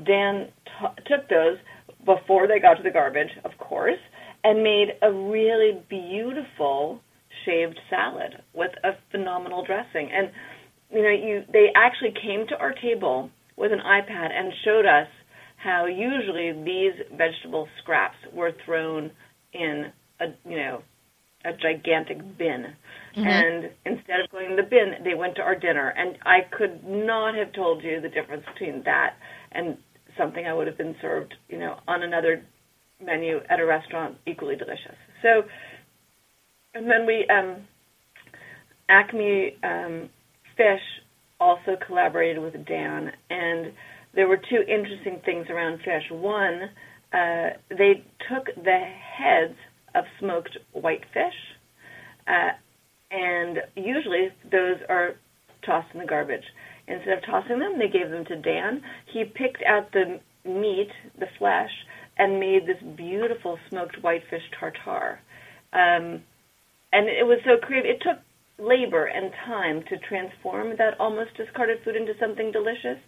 Dan 0.07 0.49
t- 0.67 1.03
took 1.07 1.29
those 1.29 1.59
before 2.05 2.47
they 2.47 2.61
got 2.61 2.75
to 2.75 2.83
the 2.83 2.91
garbage, 2.91 3.31
of 3.45 3.53
course, 3.59 3.99
and 4.45 4.62
made 4.62 4.89
a 5.03 5.12
really 5.12 5.83
beautiful 5.89 7.01
shaved 7.45 7.79
salad 7.91 8.43
with 8.55 8.71
a 8.85 8.91
phenomenal 9.11 9.65
dressing. 9.65 10.11
And 10.12 10.31
you 10.91 11.03
know, 11.03 11.11
you 11.11 11.43
they 11.53 11.69
actually 11.75 12.12
came 12.21 12.47
to 12.49 12.57
our 12.57 12.75
table 12.75 13.31
with 13.57 13.73
an 13.73 13.81
iPad 13.81 14.31
and 14.33 14.53
showed 14.65 14.87
us 14.87 15.09
how 15.57 15.87
usually 15.87 16.53
these 16.65 16.93
vegetable 17.17 17.69
scraps 17.81 18.17
were 18.35 18.53
thrown 18.65 19.11
in 19.52 19.92
a 20.21 20.26
you 20.49 20.56
know 20.56 20.82
a 21.44 21.52
gigantic 21.52 22.18
bin. 22.38 22.66
Mm-hmm. 23.16 23.26
And 23.26 23.71
instead 23.85 24.21
of 24.21 24.30
going 24.30 24.50
to 24.50 24.56
the 24.56 24.68
bin, 24.68 25.04
they 25.04 25.14
went 25.14 25.37
to 25.37 25.42
our 25.42 25.56
dinner. 25.56 25.92
And 25.97 26.16
I 26.25 26.40
could 26.50 26.85
not 26.85 27.35
have 27.35 27.52
told 27.52 27.82
you 27.82 28.00
the 28.00 28.09
difference 28.09 28.44
between 28.54 28.82
that 28.85 29.14
and 29.50 29.76
something 30.16 30.47
I 30.47 30.52
would 30.52 30.66
have 30.66 30.78
been 30.78 30.97
served, 31.00 31.35
you 31.49 31.59
know, 31.59 31.76
on 31.88 32.02
another 32.02 32.42
menu 33.04 33.40
at 33.50 33.61
a 33.61 33.66
restaurant 33.66 34.16
equally 34.26 34.56
delicious. 34.56 34.97
So, 35.23 35.42
and 36.75 36.90
then 36.90 37.06
we 37.06 37.26
um, 37.28 37.66
Acme 38.88 39.56
um, 39.62 40.09
Fish 40.56 40.80
also 41.40 41.76
collaborated 41.87 42.40
with 42.42 42.54
Dan, 42.66 43.11
and 43.30 43.73
there 44.14 44.28
were 44.28 44.37
two 44.37 44.62
interesting 44.68 45.21
things 45.25 45.47
around 45.50 45.78
fish. 45.78 46.04
One, 46.11 46.71
uh, 47.12 47.50
they 47.69 48.04
took 48.28 48.47
the 48.57 48.81
heads 49.19 49.57
of 49.95 50.04
smoked 50.19 50.57
whitefish, 50.73 51.35
uh, 52.26 52.50
and 53.11 53.59
usually 53.76 54.28
those 54.50 54.76
are 54.88 55.14
tossed 55.64 55.88
in 55.92 56.00
the 56.00 56.07
garbage. 56.07 56.45
Instead 56.88 57.19
of 57.19 57.25
tossing 57.25 57.59
them, 57.59 57.78
they 57.78 57.88
gave 57.88 58.11
them 58.11 58.25
to 58.25 58.37
Dan. 58.37 58.83
He 59.12 59.25
picked 59.25 59.62
out 59.66 59.92
the 59.92 60.21
meat, 60.45 60.90
the 61.19 61.28
flesh, 61.38 61.71
and 62.19 62.40
made 62.40 62.66
this 62.66 62.83
beautiful 62.97 63.59
smoked 63.69 63.97
whitefish 64.02 64.42
tartare. 64.59 65.21
Um, 65.73 66.23
and 66.92 67.09
it 67.09 67.26
was 67.26 67.38
so 67.45 67.57
creative. 67.64 67.97
It 67.97 68.02
took 68.02 68.19
labor 68.59 69.07
and 69.07 69.33
time 69.47 69.83
to 69.88 69.99
transform 70.09 70.76
that 70.78 70.99
almost 71.00 71.37
discarded 71.37 71.78
food 71.85 71.97
into 71.97 72.12
something 72.21 72.52
delicious, 72.52 72.99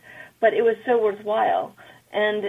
but 0.41 0.55
it 0.55 0.63
was 0.63 0.77
so 0.87 0.99
worthwhile. 1.03 1.75
And 2.13 2.45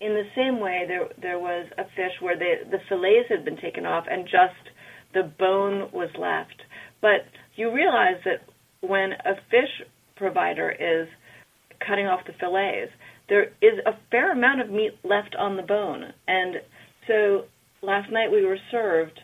in 0.00 0.14
the 0.14 0.24
same 0.36 0.60
way, 0.60 0.84
there 0.86 1.08
there 1.20 1.38
was 1.38 1.66
a 1.76 1.84
fish 1.96 2.12
where 2.20 2.36
the 2.36 2.70
the 2.70 2.78
fillets 2.88 3.28
had 3.28 3.44
been 3.44 3.56
taken 3.56 3.86
off 3.86 4.04
and 4.10 4.24
just 4.24 4.74
the 5.14 5.30
bone 5.38 5.90
was 5.92 6.10
left. 6.18 6.62
But 7.00 7.26
you 7.56 7.72
realize 7.72 8.20
that 8.24 8.42
when 8.80 9.12
a 9.12 9.34
fish 9.50 9.86
provider 10.16 10.70
is 10.70 11.08
cutting 11.86 12.06
off 12.06 12.20
the 12.26 12.32
fillets, 12.38 12.92
there 13.28 13.44
is 13.62 13.78
a 13.86 13.92
fair 14.10 14.32
amount 14.32 14.60
of 14.60 14.70
meat 14.70 14.92
left 15.04 15.34
on 15.38 15.56
the 15.56 15.62
bone. 15.62 16.12
And 16.26 16.56
so 17.06 17.44
last 17.82 18.10
night 18.12 18.30
we 18.30 18.44
were 18.44 18.58
served 18.70 19.18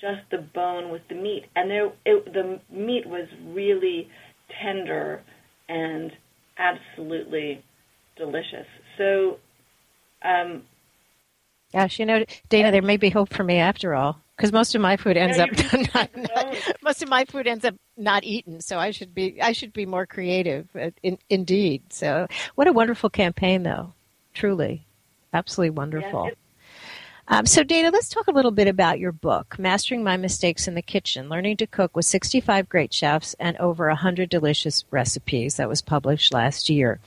just 0.00 0.20
the 0.30 0.38
bone 0.54 0.90
with 0.90 1.02
the 1.08 1.14
meat, 1.14 1.44
and 1.54 1.70
there 1.70 1.92
it, 2.06 2.32
the 2.32 2.58
meat 2.74 3.06
was 3.06 3.28
really 3.48 4.08
tender 4.62 5.22
and 5.68 6.10
absolutely 6.58 7.62
delicious. 8.16 8.66
So, 8.96 9.36
um, 10.22 10.62
gosh, 11.72 11.98
you 11.98 12.06
know, 12.06 12.24
Dana, 12.48 12.70
there 12.70 12.82
may 12.82 12.96
be 12.96 13.10
hope 13.10 13.32
for 13.32 13.44
me 13.44 13.58
after 13.58 13.94
all, 13.94 14.20
because 14.36 14.52
most 14.52 14.74
of 14.74 14.80
my 14.80 14.96
food 14.96 15.16
ends 15.16 15.38
up 15.38 15.50
not, 15.94 16.10
not, 16.16 16.56
most 16.82 17.02
of 17.02 17.08
my 17.08 17.24
food 17.24 17.46
ends 17.46 17.64
up 17.64 17.74
not 17.96 18.24
eaten. 18.24 18.60
So 18.60 18.78
I 18.78 18.90
should 18.90 19.14
be 19.14 19.40
I 19.40 19.52
should 19.52 19.72
be 19.72 19.86
more 19.86 20.06
creative, 20.06 20.68
uh, 20.74 20.90
in, 21.02 21.18
indeed. 21.28 21.92
So, 21.92 22.26
what 22.54 22.66
a 22.66 22.72
wonderful 22.72 23.10
campaign, 23.10 23.62
though. 23.62 23.94
Truly, 24.34 24.86
absolutely 25.32 25.70
wonderful. 25.70 26.26
Yeah, 26.26 26.34
um, 27.30 27.46
so, 27.46 27.62
Dana, 27.62 27.90
let's 27.92 28.08
talk 28.08 28.26
a 28.26 28.32
little 28.32 28.50
bit 28.50 28.66
about 28.66 28.98
your 28.98 29.12
book, 29.12 29.56
Mastering 29.56 30.02
My 30.02 30.16
Mistakes 30.16 30.66
in 30.66 30.74
the 30.74 30.82
Kitchen 30.82 31.28
Learning 31.28 31.56
to 31.58 31.66
Cook 31.66 31.94
with 31.94 32.04
65 32.04 32.68
Great 32.68 32.92
Chefs 32.92 33.34
and 33.38 33.56
Over 33.58 33.86
100 33.86 34.28
Delicious 34.28 34.84
Recipes. 34.90 35.54
That 35.54 35.68
was 35.68 35.80
published 35.80 36.34
last 36.34 36.68
year. 36.68 36.98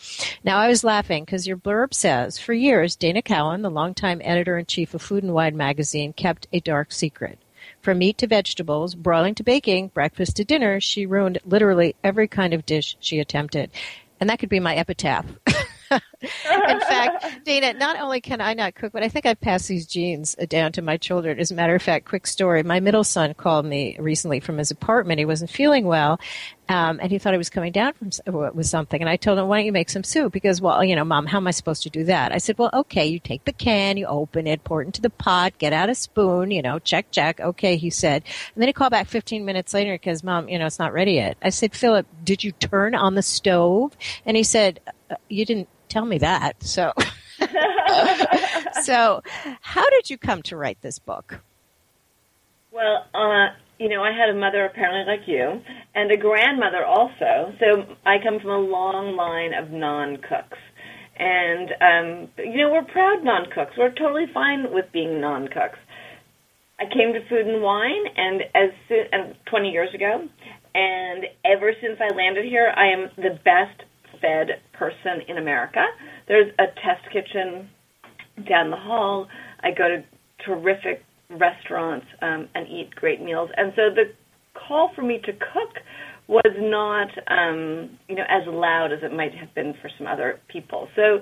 Now, 0.42 0.60
I 0.60 0.70
was 0.70 0.86
laughing 0.86 1.26
because 1.26 1.46
your 1.46 1.58
blurb 1.58 1.94
says 1.94 2.40
For 2.40 2.54
years, 2.54 2.96
Dana 2.96 3.22
Cowin, 3.22 3.64
the 3.64 3.70
longtime 3.70 4.22
editor 4.24 4.58
in 4.58 4.66
chief 4.66 4.94
of 4.94 5.02
Food 5.02 5.24
and 5.24 5.34
Wine 5.34 5.58
magazine, 5.58 6.14
kept 6.14 6.48
a 6.54 6.62
dark 6.62 6.94
secret. 6.94 7.38
From 7.82 7.98
meat 7.98 8.18
to 8.20 8.28
vegetables, 8.28 8.96
broiling 8.96 9.36
to 9.36 9.44
baking, 9.44 9.90
breakfast 9.90 10.38
to 10.38 10.46
dinner, 10.46 10.80
she 10.80 11.06
ruined 11.06 11.40
literally 11.44 11.96
every 12.02 12.30
kind 12.30 12.54
of 12.54 12.66
dish 12.66 12.96
she 13.02 13.20
attempted. 13.20 13.70
And 14.22 14.30
that 14.30 14.40
could 14.40 14.48
be 14.48 14.62
my 14.62 14.74
epitaph. 14.74 15.26
in 16.22 16.80
fact, 16.80 17.46
Dana, 17.46 17.74
not 17.74 18.00
only 18.00 18.22
can 18.22 18.42
I 18.42 18.54
not 18.54 18.76
cook, 18.76 18.94
but 18.94 19.04
I 19.04 19.10
think 19.10 19.26
I've 19.26 19.40
passed 19.40 19.68
these 19.68 19.86
genes 19.86 20.36
down 20.48 20.72
to 20.74 20.82
my 20.82 20.98
children. 20.98 21.40
As 21.40 21.52
a 21.52 21.56
matter 21.56 21.76
of 21.76 21.82
fact, 21.82 22.06
quick 22.06 22.28
story. 22.28 22.64
My 22.64 22.80
middle 22.80 23.04
son 23.04 23.34
called 23.34 23.66
me 23.66 23.98
recently 24.00 24.40
from 24.40 24.58
his 24.58 24.72
apartment. 24.72 25.20
He 25.20 25.26
wasn't 25.26 25.52
feeling 25.52 25.86
well. 25.86 26.20
Um, 26.70 27.00
and 27.02 27.12
he 27.12 27.20
thought 27.20 27.34
he 27.34 27.38
was 27.38 27.50
coming 27.50 27.74
down 27.74 27.94
from 27.94 28.10
with 28.56 28.68
something. 28.68 29.02
And 29.02 29.10
I 29.10 29.18
told 29.18 29.38
him, 29.38 29.48
"Why 29.48 29.58
don't 29.58 29.66
you 29.66 29.72
make 29.74 29.90
some 29.90 30.04
soup?" 30.04 30.32
Because, 30.32 30.62
well, 30.62 30.84
you 30.84 30.96
know, 30.96 31.04
Mom, 31.04 31.26
how 31.26 31.38
am 31.38 31.48
I 31.48 31.52
supposed 31.52 31.84
to 31.84 31.90
do 31.90 32.06
that? 32.06 32.32
I 32.32 32.38
said, 32.38 32.58
"Well, 32.58 32.70
okay, 32.74 33.06
you 33.06 33.20
take 33.20 33.44
the 33.44 33.52
can, 33.52 33.98
you 33.98 34.06
open 34.06 34.48
it, 34.48 34.64
pour 34.64 34.82
it 34.82 34.86
into 34.86 35.02
the 35.02 35.10
pot, 35.10 35.58
get 35.58 35.74
out 35.74 35.90
a 35.90 35.96
spoon, 35.96 36.52
you 36.52 36.62
know, 36.62 36.80
check, 36.80 37.12
check." 37.12 37.42
Okay, 37.42 37.76
he 37.76 37.90
said. 37.90 38.24
And 38.56 38.62
then 38.62 38.70
he 38.70 38.74
called 38.74 38.92
back 38.92 39.08
15 39.08 39.44
minutes 39.44 39.74
later 39.74 39.94
because, 39.94 40.24
Mom, 40.24 40.48
you 40.48 40.58
know, 40.58 40.66
it's 40.66 40.80
not 40.80 40.94
ready 40.94 41.14
yet. 41.14 41.38
I 41.42 41.50
said, 41.50 41.76
"Philip, 41.76 42.08
did 42.24 42.44
you 42.44 42.54
turn 42.54 42.96
on 42.96 43.16
the 43.16 43.22
stove?" 43.22 43.98
And 44.26 44.38
he 44.38 44.44
said, 44.44 44.80
uh, 45.10 45.16
"You 45.28 45.46
didn't 45.46 45.68
tell 45.94 46.06
me 46.06 46.18
that. 46.18 46.62
So, 46.64 46.92
so 48.84 49.22
how 49.62 49.90
did 49.92 50.10
you 50.10 50.18
come 50.18 50.42
to 50.44 50.58
write 50.58 50.82
this 50.82 50.98
book? 51.00 51.42
Well, 52.72 53.06
uh, 53.14 53.50
you 53.84 53.90
know, 53.90 54.02
I 54.02 54.14
had 54.14 54.30
a 54.30 54.34
mother 54.34 54.64
apparently 54.64 55.04
like 55.04 55.28
you, 55.28 55.60
and 55.94 56.10
a 56.10 56.16
grandmother 56.16 56.86
also. 56.86 57.54
So 57.60 57.84
I 58.06 58.16
come 58.24 58.40
from 58.40 58.52
a 58.52 58.58
long 58.58 59.18
line 59.18 59.54
of 59.54 59.72
non-cooks. 59.72 60.58
And, 61.20 61.70
um, 61.82 62.30
you 62.38 62.60
know, 62.60 62.72
we're 62.72 62.86
proud 62.86 63.26
non-cooks. 63.26 63.74
We're 63.78 63.92
totally 63.92 64.28
fine 64.34 64.72
with 64.72 64.86
being 64.94 65.20
non-cooks. 65.20 65.78
I 66.80 66.86
came 66.86 67.12
to 67.12 67.28
Food 67.28 67.46
and 67.46 67.62
Wine, 67.62 68.06
and 68.16 68.44
as 68.56 68.70
soon, 68.88 69.04
and 69.12 69.36
20 69.48 69.70
years 69.70 69.94
ago, 69.94 70.30
and 70.74 71.26
ever 71.44 71.74
since 71.82 72.00
I 72.00 72.16
landed 72.16 72.46
here, 72.46 72.74
I 72.74 72.88
am 72.88 73.10
the 73.18 73.38
best 73.44 73.84
fed 74.22 74.62
person 74.72 75.28
in 75.28 75.38
America. 75.38 75.84
There's 76.30 76.54
a 76.58 76.68
test 76.80 77.04
kitchen 77.12 77.70
down 78.48 78.72
the 78.72 78.78
hall. 78.78 79.28
I 79.60 79.72
go 79.72 79.90
to 79.90 80.04
terrific 80.46 81.04
restaurants 81.40 82.06
um, 82.22 82.48
and 82.56 82.68
eat 82.68 82.94
great 82.96 83.22
meals. 83.22 83.50
And 83.56 83.74
so 83.76 83.82
the 83.94 84.14
call 84.68 84.92
for 84.96 85.02
me 85.02 85.20
to 85.26 85.32
cook 85.32 85.84
was 86.28 86.54
not, 86.58 87.10
um, 87.28 87.98
you 88.08 88.16
know, 88.16 88.24
as 88.30 88.44
loud 88.48 88.92
as 88.94 89.00
it 89.04 89.16
might 89.16 89.34
have 89.36 89.54
been 89.54 89.74
for 89.82 89.90
some 89.98 90.08
other 90.08 90.40
people. 90.48 90.88
So 90.96 91.20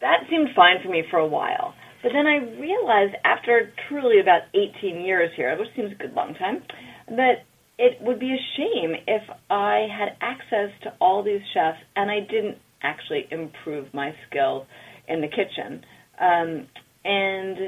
that 0.00 0.18
seemed 0.30 0.48
fine 0.54 0.76
for 0.82 0.90
me 0.90 1.04
for 1.10 1.18
a 1.18 1.26
while. 1.26 1.74
But 2.02 2.12
then 2.12 2.26
I 2.26 2.36
realized 2.60 3.16
after 3.24 3.72
truly 3.88 4.20
about 4.20 4.42
18 4.54 5.00
years 5.00 5.30
here, 5.36 5.56
which 5.58 5.68
seems 5.74 5.92
a 5.92 5.96
good 5.96 6.14
long 6.14 6.34
time, 6.34 6.62
that 7.08 7.44
it 7.78 7.98
would 8.00 8.18
be 8.18 8.32
a 8.32 8.56
shame 8.56 8.94
if 9.06 9.22
I 9.50 9.86
had 9.90 10.16
access 10.20 10.70
to 10.82 10.94
all 11.00 11.22
these 11.22 11.40
chefs 11.54 11.78
and 11.96 12.10
I 12.10 12.20
didn't 12.20 12.58
actually 12.82 13.26
improve 13.30 13.92
my 13.92 14.12
skills 14.28 14.66
in 15.08 15.20
the 15.20 15.28
kitchen. 15.28 15.84
Um, 16.20 16.66
and 17.04 17.58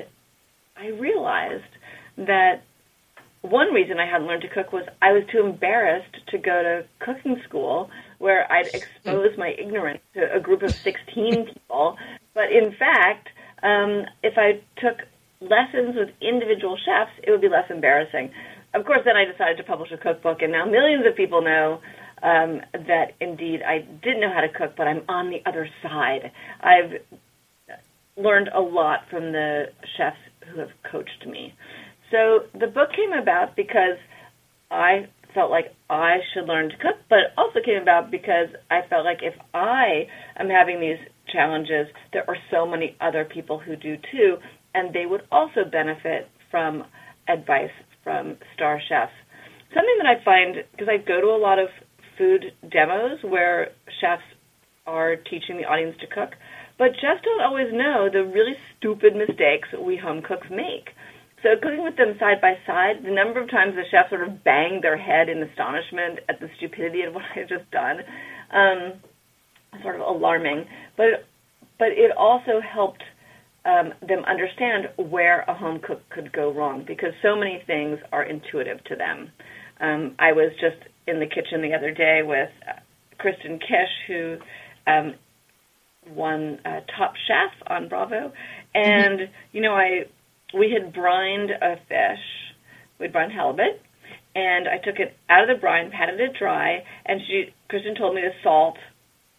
I 0.80 0.88
realized 0.88 1.64
that 2.16 2.62
one 3.42 3.72
reason 3.72 3.98
I 3.98 4.06
hadn't 4.06 4.26
learned 4.26 4.42
to 4.42 4.48
cook 4.48 4.72
was 4.72 4.84
I 5.00 5.12
was 5.12 5.22
too 5.30 5.40
embarrassed 5.40 6.16
to 6.28 6.38
go 6.38 6.62
to 6.62 6.86
cooking 6.98 7.40
school 7.46 7.90
where 8.18 8.50
I'd 8.52 8.66
expose 8.74 9.36
my 9.38 9.54
ignorance 9.58 10.00
to 10.14 10.32
a 10.34 10.40
group 10.40 10.62
of 10.62 10.70
16 10.70 11.46
people. 11.54 11.96
But 12.34 12.52
in 12.52 12.74
fact, 12.78 13.28
um, 13.62 14.06
if 14.22 14.34
I 14.36 14.60
took 14.80 15.06
lessons 15.40 15.96
with 15.96 16.10
individual 16.20 16.76
chefs, 16.76 17.12
it 17.22 17.30
would 17.30 17.40
be 17.40 17.48
less 17.48 17.70
embarrassing 17.70 18.30
of 18.74 18.84
course, 18.84 19.00
then 19.04 19.16
I 19.16 19.24
decided 19.24 19.56
to 19.56 19.64
publish 19.64 19.90
a 19.92 19.96
cookbook, 19.96 20.42
and 20.42 20.52
now 20.52 20.64
millions 20.64 21.04
of 21.06 21.16
people 21.16 21.42
know 21.42 21.80
um, 22.22 22.60
that 22.72 23.12
indeed 23.20 23.62
I 23.66 23.78
didn't 23.78 24.20
know 24.20 24.32
how 24.32 24.42
to 24.42 24.48
cook, 24.48 24.74
but 24.76 24.86
I'm 24.86 25.02
on 25.08 25.30
the 25.30 25.40
other 25.46 25.68
side. 25.82 26.30
I've 26.60 27.00
learned 28.16 28.48
a 28.54 28.60
lot 28.60 29.00
from 29.10 29.32
the 29.32 29.66
chefs 29.96 30.18
who 30.48 30.60
have 30.60 30.70
coached 30.90 31.26
me. 31.26 31.54
So 32.10 32.40
the 32.58 32.66
book 32.66 32.90
came 32.94 33.12
about 33.12 33.56
because 33.56 33.98
I 34.70 35.06
felt 35.34 35.50
like 35.50 35.74
I 35.88 36.18
should 36.32 36.46
learn 36.46 36.70
to 36.70 36.76
cook, 36.76 36.96
but 37.08 37.32
also 37.36 37.60
came 37.64 37.80
about 37.80 38.10
because 38.10 38.48
I 38.70 38.80
felt 38.88 39.04
like 39.04 39.18
if 39.22 39.34
I 39.54 40.06
am 40.36 40.48
having 40.48 40.80
these 40.80 40.98
challenges, 41.32 41.86
there 42.12 42.28
are 42.28 42.36
so 42.50 42.66
many 42.66 42.96
other 43.00 43.24
people 43.24 43.58
who 43.58 43.76
do 43.76 43.96
too, 44.10 44.36
and 44.74 44.92
they 44.92 45.06
would 45.06 45.22
also 45.30 45.64
benefit 45.70 46.28
from 46.50 46.84
advice 47.28 47.70
from 48.02 48.36
star 48.54 48.80
chefs. 48.88 49.12
Something 49.74 49.98
that 49.98 50.06
I 50.06 50.24
find, 50.24 50.56
because 50.72 50.88
I 50.88 50.96
go 50.96 51.20
to 51.20 51.28
a 51.28 51.38
lot 51.38 51.58
of 51.58 51.68
food 52.18 52.44
demos 52.70 53.18
where 53.22 53.68
chefs 54.00 54.22
are 54.86 55.16
teaching 55.16 55.58
the 55.58 55.64
audience 55.64 55.96
to 56.00 56.06
cook, 56.06 56.30
but 56.80 56.92
just 56.96 57.22
don't 57.22 57.44
always 57.44 57.68
know 57.74 58.08
the 58.10 58.24
really 58.24 58.56
stupid 58.78 59.12
mistakes 59.14 59.68
we 59.84 59.98
home 59.98 60.22
cooks 60.22 60.46
make. 60.48 60.88
So 61.42 61.50
cooking 61.60 61.84
with 61.84 61.96
them 61.96 62.16
side 62.18 62.40
by 62.40 62.54
side, 62.66 63.04
the 63.04 63.12
number 63.12 63.38
of 63.38 63.50
times 63.50 63.74
the 63.74 63.84
chef 63.90 64.08
sort 64.08 64.26
of 64.26 64.42
banged 64.42 64.82
their 64.82 64.96
head 64.96 65.28
in 65.28 65.42
astonishment 65.42 66.20
at 66.30 66.40
the 66.40 66.48
stupidity 66.56 67.02
of 67.02 67.12
what 67.20 67.24
I 67.36 67.40
had 67.40 67.50
just 67.50 67.70
done, 67.70 67.98
um, 68.50 68.78
sort 69.82 69.96
of 69.96 70.00
alarming. 70.00 70.64
But 70.96 71.28
but 71.78 71.88
it 71.92 72.16
also 72.16 72.64
helped 72.64 73.04
um, 73.66 73.92
them 74.00 74.24
understand 74.24 74.88
where 74.96 75.42
a 75.42 75.54
home 75.54 75.80
cook 75.86 76.00
could 76.08 76.32
go 76.32 76.50
wrong 76.50 76.84
because 76.86 77.12
so 77.20 77.36
many 77.36 77.62
things 77.66 77.98
are 78.10 78.22
intuitive 78.22 78.82
to 78.84 78.96
them. 78.96 79.30
Um, 79.80 80.14
I 80.18 80.32
was 80.32 80.52
just 80.58 80.80
in 81.06 81.20
the 81.20 81.26
kitchen 81.26 81.60
the 81.60 81.74
other 81.76 81.92
day 81.92 82.20
with 82.24 82.48
uh, 82.66 82.80
Kristen 83.18 83.58
Kish, 83.58 83.92
who 84.08 84.36
um, 84.86 85.14
won 86.14 86.58
uh, 86.64 86.80
Top 86.96 87.14
Chef 87.26 87.52
on 87.66 87.88
Bravo, 87.88 88.32
And 88.74 89.28
you 89.52 89.60
know, 89.60 89.74
I 89.74 90.04
we 90.54 90.72
had 90.72 90.92
brined 90.92 91.50
a 91.50 91.76
fish. 91.88 92.24
We'd 92.98 93.12
brined 93.12 93.32
halibut, 93.32 93.80
and 94.34 94.68
I 94.68 94.78
took 94.78 94.98
it 94.98 95.16
out 95.28 95.48
of 95.48 95.56
the 95.56 95.60
brine, 95.60 95.90
patted 95.90 96.20
it 96.20 96.34
dry, 96.38 96.84
and 97.06 97.20
she 97.26 97.54
Kristen 97.68 97.94
told 97.94 98.14
me 98.14 98.22
to 98.22 98.30
salt 98.42 98.76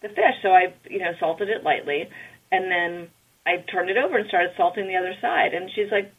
the 0.02 0.08
fish. 0.08 0.36
So 0.42 0.48
I, 0.48 0.74
you 0.88 0.98
know, 0.98 1.12
salted 1.20 1.48
it 1.48 1.62
lightly, 1.62 2.08
and 2.50 2.70
then 2.70 3.08
I 3.46 3.64
turned 3.70 3.90
it 3.90 3.96
over 3.96 4.18
and 4.18 4.28
started 4.28 4.52
salting 4.56 4.86
the 4.86 4.96
other 4.96 5.14
side. 5.20 5.54
And 5.54 5.70
she's 5.74 5.90
like, 5.90 6.12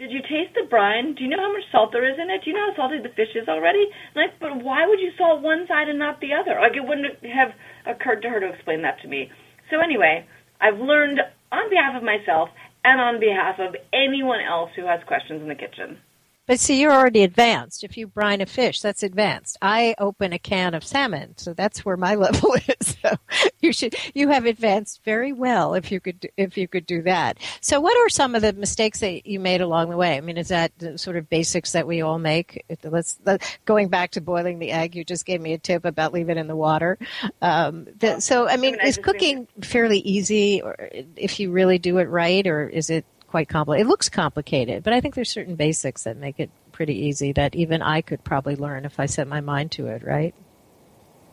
"Did 0.00 0.12
you 0.12 0.22
taste 0.22 0.54
the 0.54 0.64
brine? 0.64 1.12
Do 1.12 1.22
you 1.22 1.28
know 1.28 1.36
how 1.36 1.52
much 1.52 1.70
salt 1.70 1.92
there 1.92 2.08
is 2.08 2.18
in 2.18 2.30
it? 2.30 2.42
Do 2.42 2.48
you 2.48 2.56
know 2.56 2.70
how 2.70 2.74
salty 2.74 3.00
the 3.00 3.10
fish 3.10 3.36
is 3.36 3.46
already?" 3.50 3.92
I, 4.16 4.28
but 4.40 4.56
why 4.56 4.86
would 4.86 4.98
you 4.98 5.12
salt 5.18 5.42
one 5.42 5.66
side 5.66 5.90
and 5.90 5.98
not 5.98 6.20
the 6.20 6.32
other? 6.32 6.58
Like 6.58 6.74
it 6.74 6.86
wouldn't 6.86 7.22
have 7.26 7.52
occurred 7.84 8.22
to 8.22 8.30
her 8.30 8.40
to 8.40 8.48
explain 8.48 8.80
that 8.80 8.98
to 9.02 9.08
me. 9.08 9.30
So 9.68 9.78
anyway, 9.80 10.24
I've 10.58 10.80
learned 10.80 11.20
on 11.52 11.68
behalf 11.68 11.96
of 11.96 12.02
myself 12.02 12.48
and 12.82 12.98
on 12.98 13.20
behalf 13.20 13.58
of 13.58 13.76
anyone 13.92 14.40
else 14.40 14.70
who 14.74 14.86
has 14.86 15.04
questions 15.04 15.42
in 15.42 15.48
the 15.48 15.54
kitchen. 15.54 15.98
But 16.46 16.58
see, 16.58 16.80
you're 16.80 16.92
already 16.92 17.22
advanced. 17.22 17.84
If 17.84 17.96
you 17.96 18.06
brine 18.06 18.40
a 18.40 18.46
fish, 18.46 18.80
that's 18.80 19.02
advanced. 19.02 19.56
I 19.62 19.94
open 19.98 20.32
a 20.32 20.38
can 20.38 20.74
of 20.74 20.84
salmon, 20.84 21.34
so 21.36 21.54
that's 21.54 21.84
where 21.84 21.96
my 21.96 22.14
level 22.16 22.54
is. 22.54 22.96
So 23.02 23.16
you 23.60 23.72
should 23.72 23.94
you 24.14 24.28
have 24.28 24.46
advanced 24.46 25.02
very 25.04 25.32
well 25.32 25.74
if 25.74 25.92
you 25.92 26.00
could 26.00 26.28
if 26.36 26.56
you 26.56 26.66
could 26.66 26.86
do 26.86 27.02
that. 27.02 27.38
So 27.60 27.80
what 27.80 27.96
are 27.96 28.08
some 28.08 28.34
of 28.34 28.42
the 28.42 28.52
mistakes 28.52 29.00
that 29.00 29.26
you 29.26 29.38
made 29.38 29.60
along 29.60 29.90
the 29.90 29.96
way? 29.96 30.16
I 30.16 30.20
mean, 30.20 30.36
is 30.36 30.48
that 30.48 30.72
the 30.78 30.98
sort 30.98 31.16
of 31.16 31.28
basics 31.28 31.72
that 31.72 31.86
we 31.86 32.00
all 32.02 32.18
make? 32.18 32.64
Let's 32.82 33.18
going 33.64 33.88
back 33.88 34.12
to 34.12 34.20
boiling 34.20 34.58
the 34.58 34.72
egg. 34.72 34.96
You 34.96 35.04
just 35.04 35.24
gave 35.24 35.40
me 35.40 35.52
a 35.52 35.58
tip 35.58 35.84
about 35.84 36.12
leave 36.12 36.30
it 36.30 36.36
in 36.36 36.46
the 36.46 36.56
water. 36.56 36.98
Um, 37.40 37.86
the, 37.98 38.20
so 38.20 38.48
I 38.48 38.56
mean, 38.56 38.76
is 38.80 38.98
cooking 38.98 39.46
fairly 39.60 39.98
easy, 39.98 40.62
or 40.62 40.76
if 41.16 41.38
you 41.38 41.52
really 41.52 41.78
do 41.78 41.98
it 41.98 42.08
right, 42.08 42.46
or 42.46 42.68
is 42.68 42.90
it 42.90 43.04
quite 43.30 43.48
complicated. 43.48 43.86
It 43.86 43.88
looks 43.88 44.08
complicated, 44.08 44.82
but 44.82 44.92
I 44.92 45.00
think 45.00 45.14
there's 45.14 45.30
certain 45.30 45.54
basics 45.54 46.02
that 46.02 46.16
make 46.16 46.40
it 46.40 46.50
pretty 46.72 47.06
easy 47.06 47.32
that 47.32 47.54
even 47.54 47.80
I 47.80 48.00
could 48.00 48.24
probably 48.24 48.56
learn 48.56 48.84
if 48.84 48.98
I 48.98 49.06
set 49.06 49.28
my 49.28 49.40
mind 49.40 49.70
to 49.72 49.86
it, 49.86 50.02
right? 50.04 50.34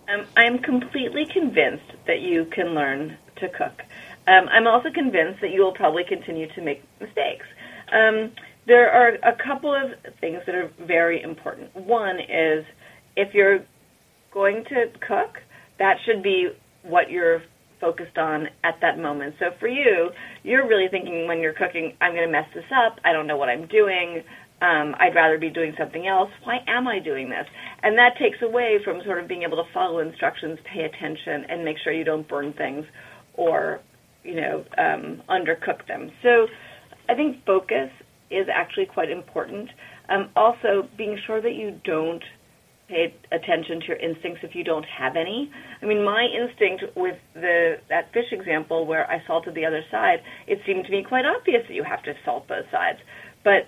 Um, 0.07 0.25
I'm 0.37 0.59
completely 0.59 1.25
convinced 1.25 1.91
that 2.05 2.21
you 2.21 2.45
can 2.45 2.75
learn 2.75 3.17
to 3.37 3.49
cook. 3.49 3.81
Um, 4.27 4.47
I'm 4.49 4.67
also 4.67 4.89
convinced 4.91 5.41
that 5.41 5.51
you 5.51 5.63
will 5.63 5.73
probably 5.73 6.03
continue 6.03 6.47
to 6.53 6.61
make 6.61 6.83
mistakes. 7.01 7.45
Um, 7.91 8.31
there 8.67 8.91
are 8.91 9.17
a 9.23 9.35
couple 9.35 9.73
of 9.73 9.91
things 10.19 10.41
that 10.45 10.53
are 10.53 10.69
very 10.79 11.21
important. 11.21 11.75
One 11.75 12.19
is 12.19 12.63
if 13.15 13.33
you're 13.33 13.65
going 14.31 14.65
to 14.65 14.91
cook, 14.99 15.41
that 15.79 15.97
should 16.05 16.21
be 16.21 16.49
what 16.83 17.09
you're 17.09 17.41
focused 17.79 18.17
on 18.17 18.47
at 18.63 18.75
that 18.81 18.97
moment. 18.99 19.35
So 19.39 19.47
for 19.59 19.67
you, 19.67 20.09
you're 20.43 20.67
really 20.67 20.87
thinking 20.89 21.27
when 21.27 21.39
you're 21.39 21.53
cooking, 21.53 21.93
I'm 22.01 22.13
going 22.13 22.25
to 22.25 22.31
mess 22.31 22.47
this 22.53 22.65
up. 22.85 22.99
I 23.05 23.13
don't 23.13 23.27
know 23.27 23.37
what 23.37 23.49
I'm 23.49 23.67
doing. 23.67 24.23
Um, 24.61 24.95
I'd 24.99 25.13
rather 25.13 25.37
be 25.37 25.49
doing 25.49 25.73
something 25.77 26.07
else. 26.07 26.29
Why 26.43 26.57
am 26.67 26.87
I 26.87 26.99
doing 26.99 27.29
this? 27.29 27.45
And 27.83 27.97
that 27.97 28.17
takes 28.19 28.37
away 28.41 28.79
from 28.83 29.01
sort 29.05 29.21
of 29.21 29.27
being 29.27 29.43
able 29.43 29.57
to 29.57 29.71
follow 29.73 29.99
instructions, 29.99 30.57
pay 30.73 30.81
attention, 30.81 31.45
and 31.49 31.63
make 31.63 31.77
sure 31.83 31.93
you 31.93 32.03
don't 32.03 32.27
burn 32.27 32.53
things 32.53 32.85
or, 33.35 33.81
you 34.23 34.35
know, 34.35 34.65
um, 34.77 35.21
undercook 35.29 35.87
them. 35.87 36.09
So 36.23 36.47
I 37.07 37.13
think 37.13 37.45
focus 37.45 37.89
is 38.31 38.47
actually 38.51 38.87
quite 38.87 39.11
important. 39.11 39.69
Um, 40.09 40.29
also, 40.35 40.87
being 40.97 41.19
sure 41.27 41.41
that 41.41 41.53
you 41.53 41.79
don't 41.83 42.23
pay 42.87 43.13
attention 43.31 43.81
to 43.81 43.87
your 43.87 43.97
instincts 43.97 44.41
if 44.43 44.55
you 44.55 44.63
don't 44.63 44.85
have 44.85 45.15
any. 45.15 45.51
I 45.81 45.85
mean, 45.85 46.03
my 46.03 46.25
instinct 46.25 46.95
with 46.95 47.17
the 47.33 47.75
that 47.89 48.13
fish 48.13 48.31
example 48.31 48.85
where 48.85 49.09
I 49.09 49.21
salted 49.27 49.55
the 49.55 49.65
other 49.65 49.81
side, 49.91 50.19
it 50.47 50.59
seemed 50.65 50.85
to 50.85 50.91
me 50.91 51.03
quite 51.07 51.25
obvious 51.25 51.63
that 51.67 51.73
you 51.73 51.83
have 51.83 52.03
to 52.03 52.13
salt 52.23 52.47
both 52.47 52.65
sides, 52.71 52.99
but 53.43 53.67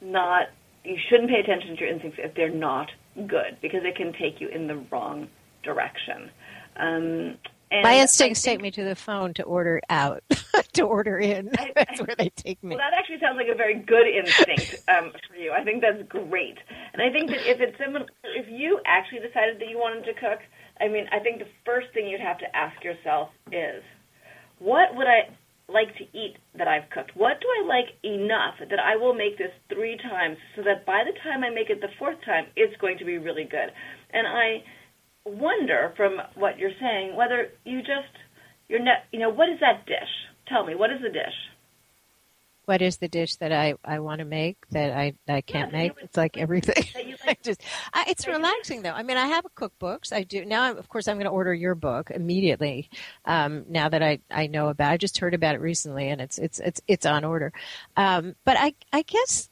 not. 0.00 0.48
You 0.84 0.96
shouldn't 1.10 1.30
pay 1.30 1.40
attention 1.40 1.74
to 1.74 1.80
your 1.80 1.92
instincts 1.92 2.20
if 2.22 2.34
they're 2.36 2.48
not 2.48 2.88
good 3.16 3.58
because 3.60 3.80
it 3.82 3.96
can 3.96 4.12
take 4.12 4.40
you 4.40 4.48
in 4.48 4.68
the 4.68 4.84
wrong 4.92 5.26
direction. 5.64 6.30
Um, 6.78 7.38
and 7.70 7.82
My 7.82 7.98
instincts 7.98 8.42
think, 8.42 8.58
take 8.58 8.62
me 8.62 8.70
to 8.70 8.84
the 8.84 8.94
phone 8.94 9.34
to 9.34 9.42
order 9.42 9.80
out, 9.90 10.22
to 10.74 10.82
order 10.82 11.18
in. 11.18 11.50
I, 11.58 11.72
that's 11.76 12.00
where 12.00 12.14
they 12.16 12.30
take 12.30 12.62
me. 12.62 12.76
Well, 12.76 12.78
that 12.78 12.96
actually 12.96 13.18
sounds 13.20 13.36
like 13.36 13.48
a 13.52 13.56
very 13.56 13.74
good 13.74 14.06
instinct 14.06 14.76
um, 14.88 15.12
for 15.28 15.36
you. 15.36 15.52
I 15.52 15.64
think 15.64 15.82
that's 15.82 16.02
great. 16.08 16.58
And 16.92 17.02
I 17.02 17.10
think 17.10 17.30
that 17.30 17.42
if 17.48 17.60
it's 17.60 17.76
if 18.24 18.46
you 18.48 18.80
actually 18.86 19.20
decided 19.20 19.58
that 19.60 19.68
you 19.68 19.78
wanted 19.78 20.04
to 20.04 20.14
cook, 20.14 20.40
I 20.80 20.88
mean, 20.88 21.06
I 21.10 21.18
think 21.18 21.40
the 21.40 21.50
first 21.64 21.88
thing 21.92 22.06
you'd 22.06 22.20
have 22.20 22.38
to 22.38 22.56
ask 22.56 22.82
yourself 22.84 23.30
is, 23.50 23.82
what 24.58 24.94
would 24.94 25.06
I 25.06 25.34
like 25.68 25.96
to 25.98 26.04
eat 26.16 26.36
that 26.56 26.68
I've 26.68 26.88
cooked? 26.90 27.16
What 27.16 27.40
do 27.40 27.48
I 27.48 27.66
like 27.66 27.90
enough 28.04 28.54
that 28.60 28.78
I 28.78 28.96
will 28.96 29.14
make 29.14 29.38
this 29.38 29.50
three 29.68 29.96
times 29.96 30.38
so 30.54 30.62
that 30.62 30.86
by 30.86 31.02
the 31.04 31.18
time 31.20 31.42
I 31.42 31.50
make 31.50 31.70
it 31.70 31.80
the 31.80 31.90
fourth 31.98 32.18
time, 32.24 32.46
it's 32.54 32.76
going 32.80 32.98
to 32.98 33.04
be 33.04 33.18
really 33.18 33.44
good? 33.44 33.72
And 34.12 34.26
I 34.26 34.62
wonder 35.26 35.92
from 35.96 36.18
what 36.34 36.58
you're 36.58 36.70
saying 36.80 37.16
whether 37.16 37.50
you 37.64 37.80
just 37.80 38.14
you're 38.68 38.82
not 38.82 38.98
you 39.12 39.18
know 39.18 39.30
what 39.30 39.48
is 39.48 39.60
that 39.60 39.84
dish 39.86 40.08
tell 40.46 40.64
me 40.64 40.74
what 40.74 40.90
is 40.90 41.00
the 41.02 41.10
dish 41.10 41.34
what 42.66 42.82
is 42.82 42.96
the 42.96 43.08
dish 43.08 43.36
that 43.36 43.52
I, 43.52 43.74
I 43.84 44.00
want 44.00 44.18
to 44.18 44.24
make 44.24 44.56
that 44.70 44.90
I, 44.90 45.14
I 45.28 45.40
can't 45.40 45.72
yeah, 45.72 45.78
make? 45.78 45.94
Would, 45.94 46.04
it's 46.04 46.16
like 46.16 46.36
everything. 46.36 46.84
Like, 47.26 47.42
just, 47.42 47.62
I, 47.92 48.04
it's 48.08 48.26
relaxing 48.28 48.82
though. 48.82 48.92
I 48.92 49.02
mean, 49.02 49.16
I 49.16 49.26
have 49.26 49.44
cookbooks. 49.56 50.12
I 50.12 50.22
do 50.22 50.44
now. 50.44 50.72
Of 50.72 50.88
course, 50.88 51.08
I'm 51.08 51.16
going 51.16 51.24
to 51.24 51.30
order 51.30 51.52
your 51.52 51.74
book 51.74 52.10
immediately. 52.12 52.88
Um, 53.24 53.64
now 53.68 53.88
that 53.88 54.00
I, 54.00 54.20
I 54.30 54.46
know 54.46 54.68
about, 54.68 54.90
it. 54.90 54.94
I 54.94 54.96
just 54.96 55.18
heard 55.18 55.34
about 55.34 55.56
it 55.56 55.60
recently, 55.60 56.08
and 56.08 56.20
it's 56.20 56.38
it's 56.38 56.60
it's 56.60 56.80
it's 56.86 57.04
on 57.04 57.24
order. 57.24 57.52
Um, 57.96 58.36
but 58.44 58.56
I 58.58 58.74
I 58.92 59.02
guess 59.02 59.48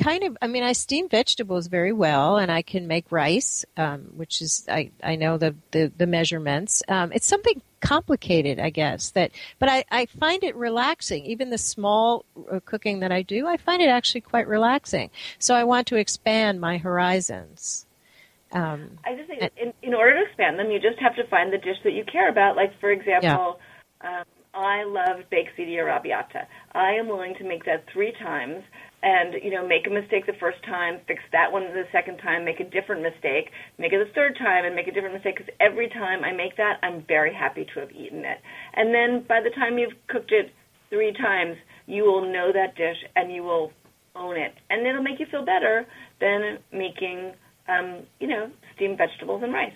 kind 0.00 0.24
of, 0.24 0.36
I 0.42 0.46
mean, 0.46 0.62
I 0.62 0.72
steam 0.72 1.08
vegetables 1.08 1.68
very 1.68 1.92
well, 1.92 2.38
and 2.38 2.50
I 2.50 2.62
can 2.62 2.86
make 2.86 3.12
rice, 3.12 3.64
um, 3.76 4.12
which 4.16 4.40
is 4.40 4.66
I, 4.68 4.90
I 5.02 5.16
know 5.16 5.38
the 5.38 5.54
the, 5.70 5.92
the 5.96 6.06
measurements. 6.06 6.82
Um, 6.88 7.12
it's 7.12 7.26
something 7.26 7.60
complicated, 7.80 8.58
I 8.58 8.70
guess. 8.70 9.10
That, 9.10 9.30
but 9.58 9.68
I, 9.68 9.84
I 9.90 10.06
find 10.06 10.42
it 10.42 10.56
relaxing. 10.56 11.24
Even 11.26 11.50
the 11.50 11.58
small 11.58 12.24
uh, 12.50 12.60
cooking 12.64 13.00
that 13.00 13.12
I 13.12 13.22
do, 13.22 13.46
I 13.46 13.56
find 13.56 13.82
it 13.82 13.88
actually 13.88 14.22
quite 14.22 14.48
relaxing. 14.48 15.10
So 15.38 15.54
I 15.54 15.64
want 15.64 15.86
to 15.88 15.96
expand 15.96 16.60
my 16.60 16.78
horizons. 16.78 17.86
Um, 18.52 18.98
I 19.04 19.14
just 19.14 19.28
think 19.28 19.42
in, 19.56 19.72
in 19.82 19.94
order 19.94 20.14
to 20.14 20.26
expand 20.26 20.58
them, 20.58 20.70
you 20.70 20.80
just 20.80 20.98
have 20.98 21.14
to 21.16 21.26
find 21.28 21.52
the 21.52 21.58
dish 21.58 21.76
that 21.84 21.92
you 21.92 22.04
care 22.04 22.28
about. 22.28 22.56
Like, 22.56 22.72
for 22.80 22.90
example, 22.90 23.60
yeah. 24.02 24.20
um, 24.20 24.24
I 24.52 24.82
love 24.84 25.24
baked 25.30 25.56
ziti 25.56 25.76
arrabbiata. 25.76 26.46
I 26.72 26.92
am 26.94 27.06
willing 27.06 27.34
to 27.36 27.44
make 27.44 27.64
that 27.66 27.84
three 27.92 28.12
times 28.12 28.64
and 29.02 29.34
you 29.42 29.50
know 29.50 29.66
make 29.66 29.86
a 29.86 29.90
mistake 29.90 30.26
the 30.26 30.36
first 30.38 30.62
time 30.64 31.00
fix 31.06 31.22
that 31.32 31.52
one 31.52 31.62
the 31.72 31.84
second 31.92 32.18
time 32.18 32.44
make 32.44 32.60
a 32.60 32.64
different 32.64 33.02
mistake 33.02 33.50
make 33.78 33.92
it 33.92 33.98
the 33.98 34.12
third 34.14 34.36
time 34.36 34.64
and 34.64 34.74
make 34.74 34.86
a 34.86 34.92
different 34.92 35.14
mistake 35.14 35.36
because 35.36 35.52
every 35.60 35.88
time 35.88 36.22
i 36.24 36.32
make 36.32 36.56
that 36.56 36.78
i'm 36.82 37.02
very 37.08 37.32
happy 37.32 37.64
to 37.72 37.80
have 37.80 37.90
eaten 37.92 38.24
it 38.24 38.38
and 38.74 38.94
then 38.94 39.24
by 39.26 39.40
the 39.40 39.50
time 39.50 39.78
you've 39.78 39.94
cooked 40.08 40.32
it 40.32 40.52
three 40.90 41.12
times 41.12 41.56
you 41.86 42.04
will 42.04 42.30
know 42.30 42.50
that 42.52 42.76
dish 42.76 42.98
and 43.16 43.32
you 43.32 43.42
will 43.42 43.72
own 44.14 44.36
it 44.36 44.54
and 44.68 44.86
it'll 44.86 45.02
make 45.02 45.18
you 45.18 45.26
feel 45.30 45.44
better 45.44 45.86
than 46.20 46.58
making 46.72 47.32
um, 47.68 48.02
you 48.18 48.26
know 48.26 48.50
steamed 48.74 48.98
vegetables 48.98 49.42
and 49.42 49.52
rice 49.52 49.72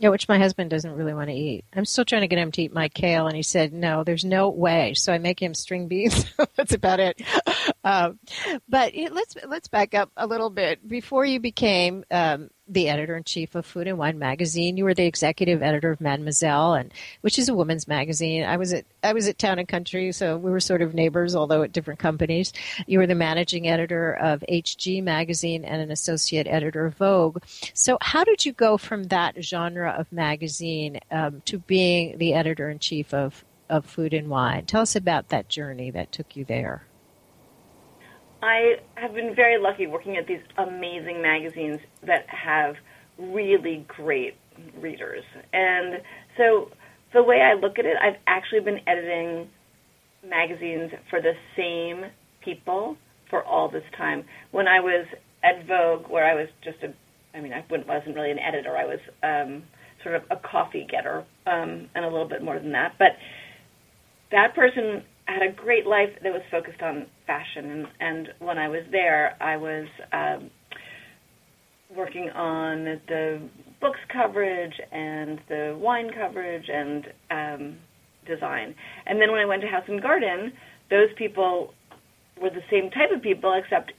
yeah, 0.00 0.08
which 0.08 0.28
my 0.28 0.38
husband 0.38 0.70
doesn't 0.70 0.96
really 0.96 1.12
want 1.12 1.28
to 1.28 1.36
eat. 1.36 1.62
I'm 1.76 1.84
still 1.84 2.06
trying 2.06 2.22
to 2.22 2.26
get 2.26 2.38
him 2.38 2.50
to 2.52 2.62
eat 2.62 2.72
my 2.72 2.88
kale, 2.88 3.26
and 3.26 3.36
he 3.36 3.42
said 3.42 3.74
no. 3.74 4.02
There's 4.02 4.24
no 4.24 4.48
way. 4.48 4.94
So 4.94 5.12
I 5.12 5.18
make 5.18 5.38
him 5.42 5.52
string 5.52 5.88
beans. 5.88 6.24
That's 6.56 6.72
about 6.72 7.00
it. 7.00 7.20
Um, 7.84 8.18
but 8.68 8.92
let's 9.10 9.36
let's 9.46 9.68
back 9.68 9.94
up 9.94 10.10
a 10.16 10.26
little 10.26 10.50
bit. 10.50 10.86
Before 10.86 11.24
you 11.24 11.40
became 11.40 12.04
um, 12.10 12.50
the 12.70 12.88
editor 12.88 13.16
in 13.16 13.24
chief 13.24 13.54
of 13.54 13.66
Food 13.66 13.88
and 13.88 13.98
Wine 13.98 14.18
magazine. 14.18 14.76
You 14.76 14.84
were 14.84 14.94
the 14.94 15.04
executive 15.04 15.62
editor 15.62 15.90
of 15.90 16.00
Mademoiselle, 16.00 16.74
and 16.74 16.92
which 17.20 17.38
is 17.38 17.48
a 17.48 17.54
women's 17.54 17.88
magazine. 17.88 18.44
I 18.44 18.56
was 18.56 18.72
at 18.72 18.86
I 19.02 19.12
was 19.12 19.26
at 19.28 19.38
Town 19.38 19.58
and 19.58 19.68
Country, 19.68 20.12
so 20.12 20.36
we 20.36 20.50
were 20.50 20.60
sort 20.60 20.80
of 20.80 20.94
neighbors, 20.94 21.34
although 21.34 21.62
at 21.62 21.72
different 21.72 22.00
companies. 22.00 22.52
You 22.86 23.00
were 23.00 23.06
the 23.06 23.14
managing 23.14 23.68
editor 23.68 24.14
of 24.14 24.44
HG 24.48 25.02
magazine 25.02 25.64
and 25.64 25.82
an 25.82 25.90
associate 25.90 26.46
editor 26.46 26.86
of 26.86 26.94
Vogue. 26.94 27.42
So, 27.74 27.98
how 28.00 28.24
did 28.24 28.46
you 28.46 28.52
go 28.52 28.78
from 28.78 29.04
that 29.04 29.42
genre 29.42 29.90
of 29.98 30.12
magazine 30.12 31.00
um, 31.10 31.42
to 31.46 31.58
being 31.58 32.18
the 32.18 32.34
editor 32.34 32.70
in 32.70 32.78
chief 32.78 33.12
of 33.12 33.44
of 33.68 33.84
Food 33.84 34.14
and 34.14 34.28
Wine? 34.28 34.66
Tell 34.66 34.82
us 34.82 34.94
about 34.94 35.28
that 35.30 35.48
journey 35.48 35.90
that 35.90 36.12
took 36.12 36.36
you 36.36 36.44
there. 36.44 36.84
I 38.42 38.76
have 38.94 39.14
been 39.14 39.34
very 39.34 39.60
lucky 39.60 39.86
working 39.86 40.16
at 40.16 40.26
these 40.26 40.40
amazing 40.56 41.20
magazines 41.20 41.80
that 42.06 42.26
have 42.28 42.76
really 43.18 43.84
great 43.88 44.34
readers. 44.80 45.24
And 45.52 46.02
so 46.36 46.70
the 47.12 47.22
way 47.22 47.40
I 47.40 47.54
look 47.54 47.78
at 47.78 47.84
it, 47.84 47.96
I've 48.00 48.18
actually 48.26 48.60
been 48.60 48.80
editing 48.86 49.48
magazines 50.26 50.92
for 51.08 51.20
the 51.20 51.32
same 51.56 52.10
people 52.42 52.96
for 53.28 53.44
all 53.44 53.68
this 53.68 53.84
time. 53.96 54.24
When 54.50 54.68
I 54.68 54.80
was 54.80 55.06
at 55.42 55.66
Vogue, 55.66 56.10
where 56.10 56.24
I 56.24 56.34
was 56.34 56.48
just 56.62 56.78
a, 56.82 56.92
I 57.36 57.40
mean, 57.40 57.52
I 57.52 57.64
wasn't 57.70 58.16
really 58.16 58.30
an 58.30 58.38
editor. 58.38 58.76
I 58.76 58.84
was 58.84 59.00
um, 59.22 59.62
sort 60.02 60.16
of 60.16 60.22
a 60.30 60.36
coffee 60.36 60.86
getter 60.90 61.24
um, 61.46 61.88
and 61.94 62.04
a 62.04 62.08
little 62.08 62.28
bit 62.28 62.42
more 62.42 62.58
than 62.58 62.72
that. 62.72 62.94
But 62.98 63.12
that 64.30 64.54
person 64.54 65.04
had 65.26 65.42
a 65.42 65.52
great 65.52 65.86
life 65.86 66.10
that 66.22 66.32
was 66.32 66.42
focused 66.50 66.82
on 66.82 67.06
fashion, 67.30 67.64
and, 67.70 67.86
and 68.00 68.28
when 68.40 68.58
I 68.58 68.68
was 68.68 68.84
there, 68.90 69.40
I 69.40 69.56
was 69.56 69.86
um, 70.12 70.50
working 71.96 72.28
on 72.30 73.00
the 73.06 73.40
books 73.80 74.00
coverage 74.12 74.74
and 74.90 75.40
the 75.48 75.78
wine 75.80 76.10
coverage 76.20 76.68
and 76.68 77.06
um, 77.30 77.62
design. 78.26 78.74
And 79.06 79.20
then 79.20 79.30
when 79.30 79.40
I 79.40 79.46
went 79.46 79.62
to 79.62 79.68
House 79.68 79.84
and 79.86 80.02
Garden, 80.02 80.52
those 80.90 81.10
people 81.16 81.72
were 82.40 82.50
the 82.50 82.66
same 82.70 82.90
type 82.90 83.10
of 83.14 83.22
people, 83.22 83.52
except 83.62 83.92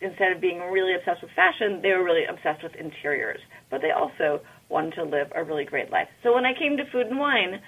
instead 0.00 0.30
of 0.32 0.40
being 0.40 0.60
really 0.70 0.94
obsessed 0.94 1.22
with 1.22 1.32
fashion, 1.34 1.80
they 1.82 1.90
were 1.90 2.04
really 2.04 2.24
obsessed 2.24 2.62
with 2.62 2.74
interiors. 2.76 3.40
But 3.70 3.80
they 3.82 3.90
also 3.90 4.40
wanted 4.68 4.94
to 4.94 5.04
live 5.04 5.28
a 5.34 5.42
really 5.42 5.64
great 5.64 5.90
life. 5.90 6.08
So 6.22 6.34
when 6.34 6.46
I 6.46 6.54
came 6.54 6.76
to 6.76 6.84
food 6.92 7.06
and 7.08 7.18
wine, 7.18 7.60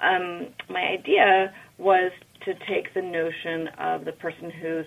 um, 0.00 0.48
my 0.68 0.84
idea 0.98 1.52
was 1.78 2.10
to 2.44 2.54
take 2.68 2.92
the 2.94 3.02
notion 3.02 3.68
of 3.78 4.04
the 4.04 4.12
person 4.12 4.50
who's 4.50 4.86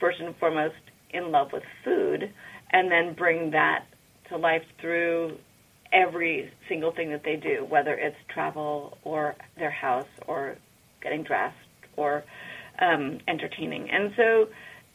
first 0.00 0.20
and 0.20 0.34
foremost 0.36 0.74
in 1.10 1.30
love 1.30 1.48
with 1.52 1.62
food 1.84 2.32
and 2.70 2.90
then 2.90 3.14
bring 3.14 3.50
that 3.52 3.84
to 4.28 4.36
life 4.36 4.64
through 4.80 5.36
every 5.92 6.50
single 6.68 6.92
thing 6.92 7.10
that 7.10 7.22
they 7.24 7.36
do, 7.36 7.64
whether 7.68 7.94
it's 7.94 8.16
travel 8.28 8.98
or 9.04 9.36
their 9.56 9.70
house 9.70 10.08
or 10.26 10.56
getting 11.02 11.22
dressed 11.22 11.56
or 11.96 12.24
um, 12.80 13.18
entertaining. 13.28 13.88
And 13.90 14.12
so, 14.16 14.48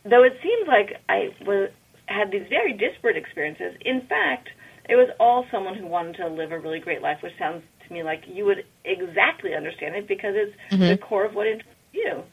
though 0.04 0.24
it 0.24 0.34
seems 0.44 0.68
like 0.68 0.98
I 1.08 1.30
was 1.46 1.70
had 2.08 2.32
these 2.32 2.48
very 2.50 2.74
disparate 2.74 3.16
experiences, 3.16 3.76
in 3.82 4.02
fact, 4.08 4.50
it 4.90 4.96
was 4.96 5.10
all 5.20 5.46
someone 5.52 5.76
who 5.76 5.86
wanted 5.86 6.18
to 6.18 6.28
live 6.28 6.52
a 6.52 6.60
really 6.60 6.80
great 6.80 7.02
life, 7.02 7.20
which 7.22 7.34
sounds 7.38 7.64
to 7.88 7.94
me 7.94 8.04
like 8.04 8.24
you 8.28 8.46
would 8.46 8.66
exactly 8.84 9.54
understand 9.56 9.96
it 9.96 10.08
because 10.08 10.34
it's 10.36 10.56
mm-hmm. 10.72 10.90
the 10.90 10.98
core 10.98 11.26
of 11.26 11.36
what 11.36 11.48
interests 11.48 11.72
you. 11.94 12.24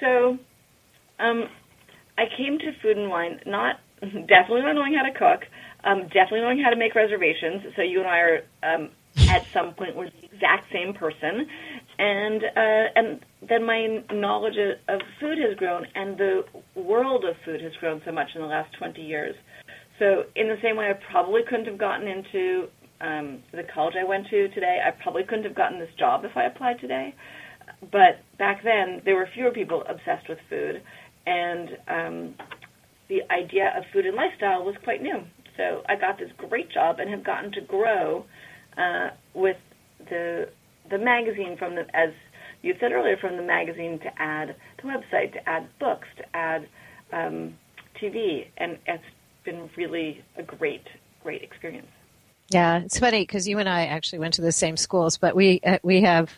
So, 0.00 0.38
um, 1.18 1.48
I 2.18 2.24
came 2.36 2.58
to 2.58 2.72
food 2.82 2.96
and 2.96 3.08
wine 3.08 3.40
not 3.46 3.80
definitely 4.00 4.62
not 4.62 4.74
knowing 4.74 4.94
how 4.94 5.02
to 5.02 5.12
cook, 5.12 5.48
um, 5.84 6.02
definitely 6.04 6.40
knowing 6.40 6.60
how 6.60 6.70
to 6.70 6.76
make 6.76 6.94
reservations. 6.94 7.62
So 7.76 7.82
you 7.82 8.00
and 8.00 8.08
I 8.08 8.18
are 8.18 8.40
um, 8.62 8.90
at 9.28 9.46
some 9.52 9.74
point 9.74 9.96
we're 9.96 10.10
the 10.10 10.24
exact 10.24 10.72
same 10.72 10.92
person, 10.92 11.46
and 11.98 12.42
uh, 12.42 12.84
and 12.96 13.24
then 13.48 13.64
my 13.64 14.02
knowledge 14.12 14.56
of 14.88 15.00
food 15.20 15.38
has 15.38 15.56
grown, 15.56 15.86
and 15.94 16.18
the 16.18 16.44
world 16.74 17.24
of 17.24 17.36
food 17.44 17.60
has 17.60 17.72
grown 17.80 18.02
so 18.04 18.12
much 18.12 18.30
in 18.34 18.40
the 18.40 18.46
last 18.46 18.74
20 18.78 19.00
years. 19.00 19.36
So 19.98 20.24
in 20.34 20.48
the 20.48 20.56
same 20.62 20.76
way, 20.76 20.90
I 20.90 20.94
probably 21.10 21.42
couldn't 21.48 21.66
have 21.66 21.78
gotten 21.78 22.08
into 22.08 22.68
um, 23.00 23.42
the 23.52 23.62
college 23.62 23.94
I 24.00 24.04
went 24.04 24.28
to 24.30 24.48
today. 24.48 24.80
I 24.84 24.90
probably 24.90 25.22
couldn't 25.22 25.44
have 25.44 25.54
gotten 25.54 25.78
this 25.78 25.94
job 25.98 26.24
if 26.24 26.36
I 26.36 26.44
applied 26.44 26.80
today. 26.80 27.14
But 27.80 28.20
back 28.38 28.62
then, 28.64 29.02
there 29.04 29.14
were 29.14 29.28
fewer 29.34 29.50
people 29.50 29.82
obsessed 29.88 30.28
with 30.28 30.38
food, 30.48 30.82
and 31.26 31.68
um, 31.88 32.34
the 33.08 33.20
idea 33.30 33.72
of 33.76 33.84
food 33.92 34.06
and 34.06 34.16
lifestyle 34.16 34.64
was 34.64 34.74
quite 34.84 35.02
new. 35.02 35.22
So 35.56 35.82
I 35.88 35.96
got 35.96 36.18
this 36.18 36.30
great 36.48 36.70
job 36.70 36.98
and 36.98 37.10
have 37.10 37.24
gotten 37.24 37.52
to 37.52 37.60
grow 37.60 38.24
uh, 38.76 39.08
with 39.34 39.56
the 40.08 40.48
the 40.90 40.98
magazine 40.98 41.56
from 41.58 41.74
the 41.74 41.82
as 41.94 42.10
you 42.62 42.74
said 42.80 42.92
earlier 42.92 43.16
from 43.16 43.36
the 43.36 43.42
magazine 43.42 43.98
to 44.00 44.10
add 44.20 44.56
the 44.78 44.88
website 44.88 45.32
to 45.32 45.48
add 45.48 45.68
books 45.78 46.08
to 46.16 46.24
add 46.36 46.68
um, 47.12 47.54
TV 48.02 48.46
and 48.56 48.78
it's 48.86 49.04
been 49.44 49.70
really 49.76 50.24
a 50.36 50.42
great 50.42 50.86
great 51.22 51.42
experience. 51.42 51.86
Yeah, 52.50 52.80
it's 52.80 52.98
funny 52.98 53.22
because 53.22 53.48
you 53.48 53.58
and 53.58 53.68
I 53.68 53.86
actually 53.86 54.18
went 54.18 54.34
to 54.34 54.42
the 54.42 54.52
same 54.52 54.76
schools, 54.76 55.16
but 55.16 55.34
we 55.34 55.60
uh, 55.64 55.78
we 55.82 56.02
have 56.02 56.30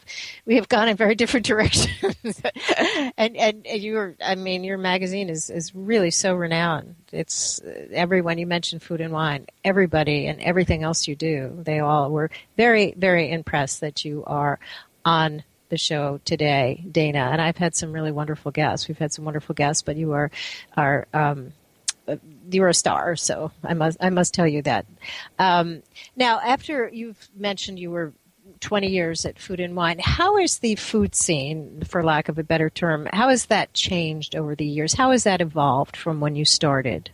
we 0.47 0.57
have 0.57 0.69
gone 0.69 0.89
in 0.89 0.97
very 0.97 1.15
different 1.17 1.45
directions. 1.47 2.41
and, 3.17 3.37
and 3.37 3.67
you 3.67 3.95
were, 3.95 4.17
I 4.25 4.37
mean, 4.37 4.63
your 4.63 4.79
magazine 4.79 5.29
is 5.29 5.51
is 5.51 5.75
really 5.75 6.13
so 6.13 6.35
renowned. 6.35 6.95
It's 7.11 7.61
uh, 7.63 7.89
everyone 7.93 8.39
you 8.39 8.47
mentioned, 8.47 8.83
food 8.83 9.01
and 9.01 9.13
wine, 9.13 9.47
everybody, 9.65 10.27
and 10.27 10.41
everything 10.41 10.85
else 10.85 11.09
you 11.09 11.17
do. 11.17 11.59
They 11.65 11.81
all 11.81 12.11
were 12.11 12.31
very 12.57 12.95
very 12.97 13.31
impressed 13.31 13.81
that 13.81 14.05
you 14.05 14.23
are 14.27 14.61
on 15.05 15.43
the 15.71 15.79
show 15.79 16.21
today, 16.25 16.85
Dana. 16.91 17.31
And 17.33 17.41
I've 17.43 17.57
had 17.57 17.75
some 17.75 17.93
really 17.93 18.13
wonderful 18.13 18.53
guests. 18.53 18.87
We've 18.87 18.99
had 18.99 19.13
some 19.13 19.25
wonderful 19.25 19.57
guests, 19.57 19.83
but 19.83 19.97
you 19.97 20.13
are 20.13 20.31
are 20.77 21.09
um, 21.13 21.53
you're 22.51 22.69
a 22.69 22.75
star, 22.75 23.17
so 23.17 23.51
I 23.63 23.75
must 23.75 23.97
I 24.01 24.11
must 24.11 24.35
tell 24.35 24.47
you 24.47 24.63
that. 24.63 24.87
Um, 25.39 25.83
now, 26.17 26.41
after 26.41 26.89
you've 26.93 27.29
mentioned 27.37 27.79
you 27.79 27.91
were 27.91 28.13
20 28.61 28.89
years 28.89 29.25
at 29.25 29.39
Food 29.39 29.61
and 29.61 29.75
Wine, 29.75 29.99
how 29.99 30.37
is 30.37 30.59
the 30.59 30.75
food 30.77 31.15
scene, 31.15 31.83
for 31.87 32.03
lack 32.03 32.29
of 32.29 32.39
a 32.39 32.43
better 32.43 32.71
term, 32.71 33.09
how 33.13 33.29
has 33.29 33.47
that 33.47 33.73
changed 33.73 34.37
over 34.37 34.55
the 34.55 34.67
years? 34.67 34.95
How 34.95 35.11
has 35.11 35.25
that 35.25 35.41
evolved 35.41 35.97
from 35.97 36.21
when 36.21 36.37
you 36.37 36.45
started? 36.45 37.11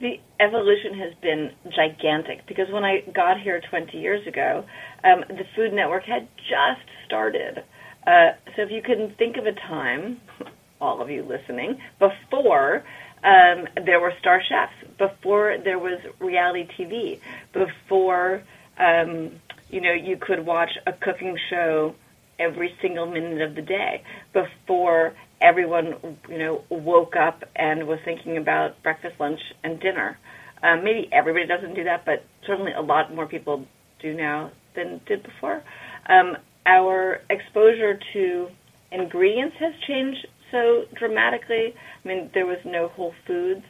The 0.00 0.20
evolution 0.40 0.94
has 0.98 1.14
been 1.22 1.52
gigantic 1.74 2.46
because 2.46 2.66
when 2.70 2.84
I 2.84 3.00
got 3.14 3.40
here 3.40 3.62
20 3.70 3.96
years 3.96 4.26
ago, 4.26 4.64
um, 5.04 5.24
the 5.28 5.44
Food 5.54 5.72
Network 5.72 6.04
had 6.04 6.28
just 6.36 6.86
started. 7.06 7.64
Uh, 8.06 8.32
so 8.54 8.62
if 8.62 8.70
you 8.70 8.82
can 8.82 9.14
think 9.18 9.36
of 9.36 9.46
a 9.46 9.52
time, 9.52 10.20
all 10.80 11.00
of 11.00 11.10
you 11.10 11.22
listening, 11.22 11.78
before 11.98 12.84
um, 13.26 13.66
there 13.84 14.00
were 14.00 14.14
star 14.20 14.40
chefs 14.40 14.72
before 14.98 15.58
there 15.62 15.80
was 15.80 15.98
reality 16.20 16.68
TV, 16.78 17.20
before 17.52 18.42
um, 18.78 19.32
you 19.68 19.80
know 19.80 19.92
you 19.92 20.16
could 20.16 20.46
watch 20.46 20.70
a 20.86 20.92
cooking 20.92 21.36
show 21.50 21.94
every 22.38 22.72
single 22.80 23.06
minute 23.06 23.42
of 23.42 23.56
the 23.56 23.62
day, 23.62 24.04
before 24.32 25.14
everyone 25.40 25.96
you 26.28 26.38
know 26.38 26.64
woke 26.68 27.16
up 27.16 27.42
and 27.56 27.88
was 27.88 27.98
thinking 28.04 28.36
about 28.36 28.80
breakfast, 28.84 29.18
lunch, 29.18 29.40
and 29.64 29.80
dinner. 29.80 30.16
Um, 30.62 30.84
maybe 30.84 31.08
everybody 31.12 31.46
doesn't 31.46 31.74
do 31.74 31.84
that, 31.84 32.04
but 32.04 32.24
certainly 32.46 32.72
a 32.72 32.80
lot 32.80 33.12
more 33.12 33.26
people 33.26 33.66
do 33.98 34.14
now 34.14 34.52
than 34.76 35.00
did 35.04 35.24
before. 35.24 35.64
Um, 36.08 36.36
our 36.64 37.20
exposure 37.28 37.98
to 38.12 38.48
ingredients 38.92 39.56
has 39.58 39.74
changed 39.86 40.26
so 40.50 40.84
dramatically. 40.94 41.74
I 42.04 42.08
mean, 42.08 42.30
there 42.34 42.46
was 42.46 42.58
no 42.64 42.88
Whole 42.88 43.14
Foods, 43.26 43.64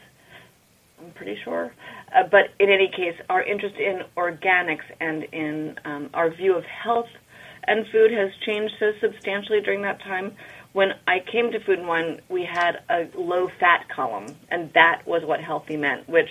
I'm 0.98 1.12
pretty 1.12 1.38
sure. 1.44 1.72
Uh, 2.14 2.22
but 2.30 2.50
in 2.58 2.70
any 2.70 2.88
case, 2.88 3.14
our 3.28 3.42
interest 3.42 3.76
in 3.76 4.02
organics 4.16 4.84
and 5.00 5.24
in 5.24 5.78
um, 5.84 6.10
our 6.14 6.30
view 6.30 6.56
of 6.56 6.64
health 6.64 7.08
and 7.66 7.86
food 7.88 8.12
has 8.12 8.30
changed 8.44 8.74
so 8.78 8.92
substantially 9.00 9.60
during 9.60 9.82
that 9.82 10.00
time. 10.02 10.32
When 10.72 10.92
I 11.06 11.20
came 11.20 11.50
to 11.52 11.60
Food 11.60 11.78
and 11.78 11.88
Wine, 11.88 12.20
we 12.28 12.44
had 12.44 12.82
a 12.88 13.08
low 13.16 13.48
fat 13.58 13.86
column, 13.94 14.26
and 14.50 14.70
that 14.74 15.06
was 15.06 15.22
what 15.24 15.40
healthy 15.40 15.76
meant, 15.76 16.08
which 16.08 16.28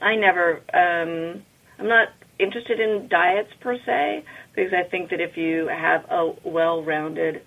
I 0.00 0.16
never, 0.16 0.60
um, 0.74 1.42
I'm 1.78 1.88
not 1.88 2.08
interested 2.38 2.78
in 2.78 3.08
diets 3.08 3.48
per 3.60 3.78
se, 3.84 4.24
because 4.54 4.72
I 4.72 4.88
think 4.88 5.10
that 5.10 5.20
if 5.20 5.36
you 5.36 5.66
have 5.66 6.04
a 6.10 6.34
well 6.44 6.82
rounded 6.84 7.42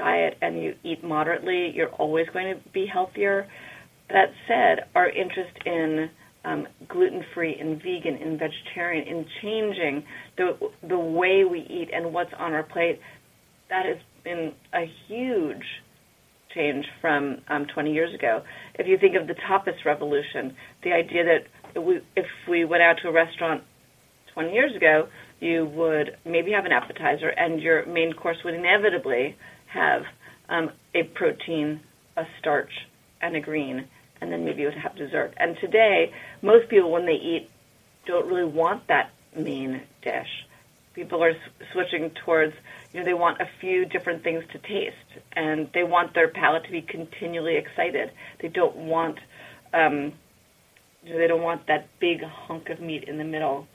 diet 0.00 0.38
and 0.40 0.62
you 0.62 0.74
eat 0.82 1.04
moderately, 1.04 1.72
you're 1.74 1.94
always 1.94 2.26
going 2.32 2.54
to 2.54 2.68
be 2.70 2.86
healthier. 2.86 3.46
That 4.08 4.30
said, 4.48 4.88
our 4.94 5.08
interest 5.08 5.52
in 5.66 6.10
um, 6.44 6.66
gluten-free 6.88 7.56
and 7.60 7.76
vegan 7.76 8.16
and 8.20 8.38
vegetarian, 8.38 9.06
in 9.06 9.26
changing 9.42 10.04
the 10.36 10.58
the 10.88 10.98
way 10.98 11.44
we 11.44 11.60
eat 11.60 11.90
and 11.92 12.12
what's 12.14 12.32
on 12.38 12.52
our 12.52 12.62
plate, 12.62 12.98
that 13.68 13.84
has 13.84 13.98
been 14.24 14.52
a 14.72 14.90
huge 15.06 15.64
change 16.54 16.84
from 17.00 17.38
um, 17.48 17.66
20 17.72 17.92
years 17.92 18.14
ago. 18.14 18.42
If 18.74 18.86
you 18.86 18.98
think 18.98 19.14
of 19.20 19.28
the 19.28 19.34
tapas 19.34 19.84
revolution, 19.84 20.56
the 20.82 20.92
idea 20.92 21.22
that 21.24 21.80
we, 21.80 22.00
if 22.16 22.26
we 22.48 22.64
went 22.64 22.82
out 22.82 22.96
to 23.02 23.08
a 23.08 23.12
restaurant 23.12 23.62
20 24.34 24.52
years 24.52 24.74
ago, 24.74 25.08
you 25.40 25.66
would 25.74 26.16
maybe 26.24 26.52
have 26.52 26.64
an 26.64 26.72
appetizer 26.72 27.28
and 27.28 27.60
your 27.60 27.86
main 27.86 28.12
course 28.12 28.38
would 28.44 28.54
inevitably 28.54 29.36
have 29.72 30.02
um, 30.48 30.70
a 30.94 31.04
protein, 31.04 31.80
a 32.16 32.26
starch, 32.38 32.72
and 33.20 33.36
a 33.36 33.40
green, 33.40 33.86
and 34.20 34.32
then 34.32 34.44
maybe 34.44 34.62
you 34.62 34.68
would 34.68 34.76
have 34.76 34.96
dessert. 34.96 35.32
And 35.36 35.56
today, 35.58 36.12
most 36.42 36.68
people, 36.68 36.90
when 36.90 37.06
they 37.06 37.14
eat, 37.14 37.50
don't 38.06 38.26
really 38.26 38.44
want 38.44 38.86
that 38.88 39.10
main 39.36 39.82
dish. 40.02 40.46
People 40.94 41.22
are 41.22 41.34
switching 41.72 42.10
towards, 42.10 42.54
you 42.92 43.00
know, 43.00 43.06
they 43.06 43.14
want 43.14 43.40
a 43.40 43.48
few 43.60 43.84
different 43.84 44.24
things 44.24 44.42
to 44.52 44.58
taste, 44.58 44.96
and 45.32 45.70
they 45.72 45.84
want 45.84 46.14
their 46.14 46.28
palate 46.28 46.64
to 46.64 46.70
be 46.70 46.82
continually 46.82 47.56
excited. 47.56 48.10
They 48.40 48.48
don't 48.48 48.76
want, 48.76 49.18
um, 49.72 50.12
you 51.04 51.12
know, 51.12 51.18
they 51.18 51.28
don't 51.28 51.42
want 51.42 51.68
that 51.68 51.86
big 52.00 52.22
hunk 52.22 52.70
of 52.70 52.80
meat 52.80 53.04
in 53.04 53.18
the 53.18 53.24
middle 53.24 53.68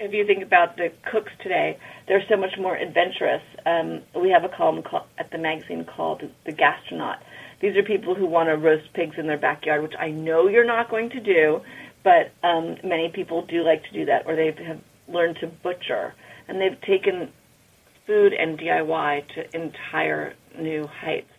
if 0.00 0.12
you 0.12 0.26
think 0.26 0.42
about 0.42 0.76
the 0.76 0.92
cooks 1.10 1.32
today, 1.42 1.78
they're 2.08 2.24
so 2.28 2.36
much 2.36 2.52
more 2.58 2.76
adventurous. 2.76 3.42
Um, 3.64 4.02
we 4.20 4.30
have 4.30 4.44
a 4.44 4.48
column 4.48 4.82
call, 4.82 5.06
at 5.18 5.30
the 5.30 5.38
magazine 5.38 5.84
called 5.84 6.22
The 6.44 6.52
Gastronaut. 6.52 7.18
These 7.60 7.76
are 7.76 7.82
people 7.82 8.14
who 8.14 8.26
want 8.26 8.48
to 8.48 8.56
roast 8.56 8.92
pigs 8.94 9.14
in 9.18 9.26
their 9.26 9.38
backyard, 9.38 9.82
which 9.82 9.94
I 9.98 10.10
know 10.10 10.48
you're 10.48 10.66
not 10.66 10.90
going 10.90 11.10
to 11.10 11.20
do, 11.20 11.60
but 12.02 12.32
um, 12.42 12.76
many 12.82 13.10
people 13.14 13.46
do 13.46 13.62
like 13.62 13.84
to 13.84 13.92
do 13.92 14.06
that, 14.06 14.26
or 14.26 14.34
they 14.34 14.46
have 14.66 14.80
learned 15.06 15.36
to 15.40 15.46
butcher. 15.46 16.14
And 16.48 16.60
they've 16.60 16.80
taken 16.80 17.30
food 18.06 18.32
and 18.32 18.58
DIY 18.58 19.22
to 19.34 19.56
entire 19.56 20.34
new 20.58 20.86
heights. 20.88 21.30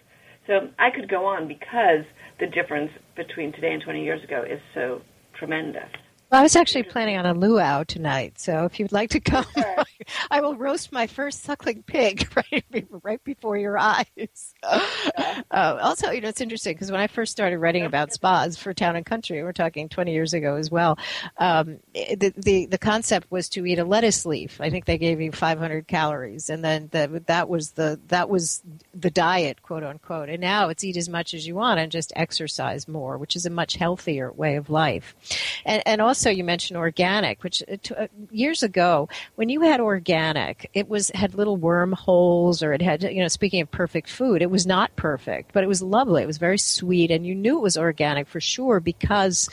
So 0.47 0.69
I 0.79 0.89
could 0.91 1.09
go 1.09 1.25
on 1.25 1.47
because 1.47 2.05
the 2.39 2.47
difference 2.47 2.91
between 3.15 3.51
today 3.51 3.73
and 3.73 3.83
20 3.83 4.03
years 4.03 4.23
ago 4.23 4.43
is 4.49 4.59
so 4.73 5.01
tremendous. 5.37 5.89
Well, 6.33 6.39
I 6.39 6.43
was 6.43 6.55
actually 6.55 6.81
planning 6.81 7.15
on 7.15 7.27
a 7.27 7.33
luau 7.35 7.83
tonight, 7.83 8.39
so 8.39 8.65
if 8.65 8.79
you'd 8.79 8.91
like 8.91 9.11
to 9.11 9.19
come, 9.19 9.45
sure. 9.53 9.83
I 10.31 10.41
will 10.41 10.55
roast 10.55 10.91
my 10.91 11.05
first 11.05 11.43
suckling 11.43 11.83
pig 11.83 12.27
right, 12.51 12.87
right 13.03 13.23
before 13.23 13.55
your 13.55 13.77
eyes. 13.77 14.55
Uh, 14.63 15.77
also, 15.79 16.09
you 16.09 16.21
know, 16.21 16.29
it's 16.29 16.41
interesting 16.41 16.73
because 16.73 16.91
when 16.91 16.99
I 16.99 17.05
first 17.05 17.31
started 17.31 17.59
writing 17.59 17.85
about 17.85 18.11
spas 18.11 18.57
for 18.57 18.73
Town 18.73 18.95
and 18.95 19.05
Country, 19.05 19.43
we're 19.43 19.53
talking 19.53 19.89
20 19.89 20.11
years 20.11 20.33
ago 20.33 20.55
as 20.55 20.71
well, 20.71 20.97
um, 21.37 21.77
the, 21.93 22.33
the, 22.35 22.65
the 22.65 22.79
concept 22.79 23.29
was 23.29 23.47
to 23.49 23.63
eat 23.67 23.77
a 23.77 23.85
lettuce 23.85 24.25
leaf. 24.25 24.59
I 24.59 24.71
think 24.71 24.85
they 24.85 24.97
gave 24.97 25.21
you 25.21 25.31
500 25.31 25.87
calories, 25.87 26.49
and 26.49 26.65
then 26.65 26.89
that 26.93 27.27
that 27.27 27.47
was 27.47 27.73
the 27.73 27.99
that 28.07 28.27
was 28.27 28.63
the 28.95 29.11
diet, 29.11 29.61
quote 29.61 29.83
unquote. 29.83 30.29
And 30.29 30.41
now 30.41 30.69
it's 30.69 30.83
eat 30.83 30.97
as 30.97 31.09
much 31.09 31.35
as 31.35 31.45
you 31.45 31.53
want 31.53 31.79
and 31.79 31.91
just 31.91 32.11
exercise 32.15 32.87
more, 32.87 33.19
which 33.19 33.35
is 33.35 33.45
a 33.45 33.51
much 33.51 33.75
healthier 33.75 34.31
way 34.31 34.55
of 34.55 34.71
life. 34.71 35.15
And, 35.63 35.83
and 35.85 36.01
also, 36.01 36.22
you 36.29 36.43
mentioned 36.43 36.77
organic, 36.77 37.43
which 37.43 37.63
uh, 37.71 37.77
uh, 37.95 38.07
years 38.31 38.63
ago, 38.63 39.09
when 39.35 39.49
you 39.49 39.61
had 39.61 39.79
organic, 39.79 40.69
it 40.73 40.89
was 40.89 41.09
had 41.13 41.35
little 41.35 41.57
wormholes, 41.57 42.63
or 42.63 42.73
it 42.73 42.81
had, 42.81 43.03
you 43.03 43.21
know, 43.21 43.27
speaking 43.27 43.61
of 43.61 43.71
perfect 43.71 44.09
food, 44.09 44.41
it 44.41 44.51
was 44.51 44.65
not 44.65 44.95
perfect, 44.95 45.53
but 45.53 45.63
it 45.63 45.67
was 45.67 45.81
lovely. 45.81 46.23
It 46.23 46.27
was 46.27 46.37
very 46.37 46.57
sweet, 46.57 47.11
and 47.11 47.25
you 47.25 47.35
knew 47.35 47.57
it 47.57 47.63
was 47.63 47.77
organic 47.77 48.27
for 48.27 48.39
sure 48.39 48.79
because 48.79 49.49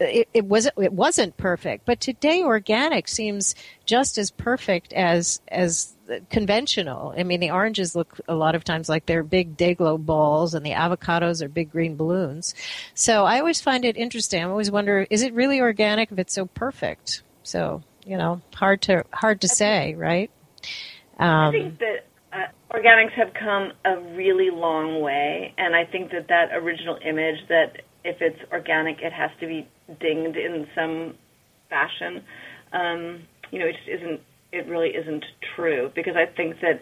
it, 0.00 0.28
it 0.32 0.44
wasn't 0.44 0.74
it 0.78 0.92
wasn't 0.92 1.36
perfect. 1.36 1.84
But 1.84 2.00
today, 2.00 2.42
organic 2.42 3.08
seems 3.08 3.54
just 3.84 4.18
as 4.18 4.30
perfect 4.30 4.92
as 4.92 5.40
as 5.48 5.94
conventional. 6.30 7.14
I 7.16 7.22
mean, 7.22 7.40
the 7.40 7.50
oranges 7.50 7.94
look 7.94 8.20
a 8.28 8.34
lot 8.34 8.54
of 8.54 8.64
times 8.64 8.88
like 8.88 9.06
they're 9.06 9.22
big 9.22 9.56
Day-Glo 9.56 9.98
balls, 9.98 10.54
and 10.54 10.64
the 10.64 10.72
avocados 10.72 11.42
are 11.42 11.48
big 11.48 11.70
green 11.70 11.96
balloons. 11.96 12.54
So 12.94 13.24
I 13.24 13.38
always 13.38 13.60
find 13.60 13.84
it 13.84 13.96
interesting. 13.96 14.42
I 14.42 14.48
always 14.48 14.70
wonder, 14.70 15.06
is 15.10 15.22
it 15.22 15.34
really 15.34 15.60
organic 15.60 16.12
if 16.12 16.18
it's 16.18 16.34
so 16.34 16.46
perfect? 16.46 17.22
So 17.42 17.82
you 18.04 18.16
know, 18.16 18.40
hard 18.54 18.82
to 18.82 19.04
hard 19.12 19.40
to 19.42 19.48
say, 19.48 19.94
right? 19.94 20.30
Um, 21.18 21.28
I 21.28 21.50
think 21.50 21.78
that 21.80 22.06
uh, 22.32 22.46
organics 22.70 23.12
have 23.12 23.34
come 23.34 23.72
a 23.84 23.98
really 24.16 24.50
long 24.50 25.00
way, 25.00 25.52
and 25.58 25.74
I 25.74 25.84
think 25.84 26.12
that 26.12 26.28
that 26.28 26.52
original 26.52 26.98
image 27.04 27.46
that 27.48 27.82
if 28.04 28.16
it's 28.20 28.38
organic, 28.52 29.00
it 29.00 29.12
has 29.12 29.30
to 29.40 29.46
be 29.46 29.68
dinged 30.00 30.36
in 30.36 30.66
some 30.74 31.14
fashion. 31.68 32.22
Um, 32.72 33.22
you 33.50 33.58
know, 33.58 33.66
it 33.66 33.74
just 33.76 33.88
isn't. 33.88 34.20
It 34.50 34.66
really 34.66 34.88
isn't 34.88 35.24
true 35.56 35.90
because 35.94 36.14
I 36.16 36.24
think 36.34 36.56
that 36.62 36.80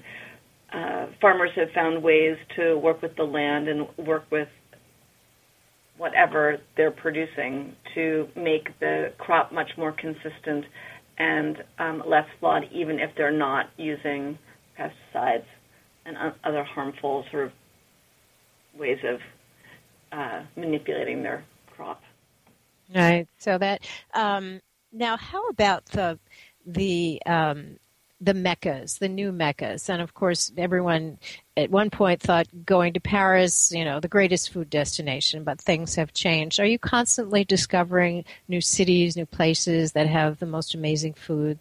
uh, 0.73 1.07
farmers 1.21 1.51
have 1.57 1.69
found 1.75 2.03
ways 2.03 2.37
to 2.57 2.79
work 2.79 3.03
with 3.03 3.17
the 3.17 3.25
land 3.25 3.69
and 3.69 3.89
work 4.07 4.25
with 4.31 4.49
whatever 5.99 6.59
they're 6.77 6.91
producing 6.91 7.75
to 7.95 8.29
make 8.37 8.79
the 8.81 9.13
crop 9.19 9.53
much 9.53 9.71
more 9.77 9.93
consistent 9.93 10.65
and 11.19 11.57
um, 11.79 12.03
less 12.07 12.27
flawed, 12.39 12.65
even 12.73 12.99
if 12.99 13.11
they're 13.17 13.37
not 13.37 13.67
using 13.77 14.39
pesticides 14.79 15.45
and 16.05 16.17
other 16.45 16.63
harmful 16.63 17.25
sort 17.31 17.47
of 17.47 17.53
ways 18.79 18.99
of 19.09 19.19
uh, 20.13 20.43
manipulating 20.57 21.23
their 21.23 21.45
crop. 21.75 22.03
Right. 22.95 23.27
So 23.39 23.59
that 23.59 23.87
um, 24.15 24.61
now, 24.93 25.17
how 25.17 25.49
about 25.49 25.87
the 25.87 26.19
the 26.65 27.21
um, 27.27 27.79
the 28.21 28.35
meccas, 28.35 28.99
the 28.99 29.09
new 29.09 29.31
meccas, 29.31 29.89
and 29.91 30.01
of 30.01 30.15
course, 30.15 30.53
everyone 30.57 31.19
at 31.57 31.71
one 31.71 31.91
point 31.91 32.21
thought 32.21 32.47
going 32.65 32.95
to 32.95 33.01
Paris, 33.01 33.73
you 33.73 33.85
know, 33.85 34.01
the 34.01 34.09
greatest 34.09 34.53
food 34.53 34.71
destination, 34.71 35.45
but 35.45 35.61
things 35.61 35.97
have 35.97 36.15
changed. 36.15 36.59
Are 36.61 36.67
you 36.67 36.79
constantly 36.79 37.45
discovering 37.45 38.25
new 38.49 38.61
cities, 38.61 39.17
new 39.17 39.27
places 39.27 39.93
that 39.93 40.07
have 40.07 40.39
the 40.39 40.47
most 40.47 40.75
amazing 40.75 41.15
food? 41.15 41.59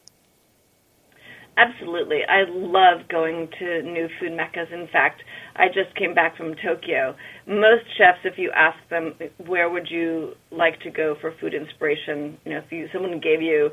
Absolutely. 1.57 2.19
I 2.27 2.43
love 2.49 3.07
going 3.09 3.47
to 3.59 3.81
new 3.83 4.09
food 4.19 4.33
meccas. 4.33 4.67
In 4.73 4.87
fact, 4.91 5.21
I 5.55 5.67
just 5.67 5.95
came 5.97 6.13
back 6.13 6.35
from 6.35 6.53
Tokyo. 6.55 7.15
Most 7.47 7.85
chefs, 7.97 8.19
if 8.25 8.37
you 8.37 8.51
ask 8.53 8.77
them 8.89 9.13
where 9.45 9.69
would 9.69 9.89
you 9.89 10.33
like 10.51 10.79
to 10.81 10.91
go 10.91 11.15
for 11.21 11.33
food 11.39 11.53
inspiration, 11.53 12.37
you 12.43 12.51
know, 12.51 12.57
if 12.59 12.71
you 12.71 12.87
someone 12.91 13.21
gave 13.21 13.41
you 13.41 13.69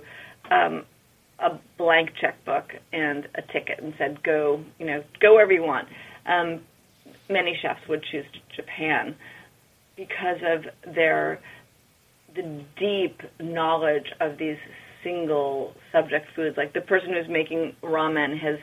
um, 0.50 0.84
a 1.40 1.58
blank 1.76 2.10
checkbook 2.20 2.66
and 2.92 3.26
a 3.34 3.42
ticket 3.52 3.82
and 3.82 3.94
said 3.98 4.22
go, 4.22 4.62
you 4.78 4.86
know, 4.86 5.02
go 5.20 5.34
wherever 5.34 5.52
you 5.52 5.62
want, 5.62 5.88
um, 6.26 6.60
many 7.28 7.58
chefs 7.60 7.80
would 7.88 8.04
choose 8.12 8.26
Japan 8.54 9.16
because 9.96 10.38
of 10.46 10.94
their 10.94 11.40
the 12.34 12.64
deep 12.78 13.20
knowledge 13.40 14.06
of 14.20 14.38
these 14.38 14.56
single 15.04 15.74
subject 15.92 16.26
foods. 16.34 16.56
Like 16.56 16.72
the 16.74 16.80
person 16.80 17.10
who's 17.10 17.30
making 17.30 17.74
ramen 17.82 18.38
has 18.40 18.58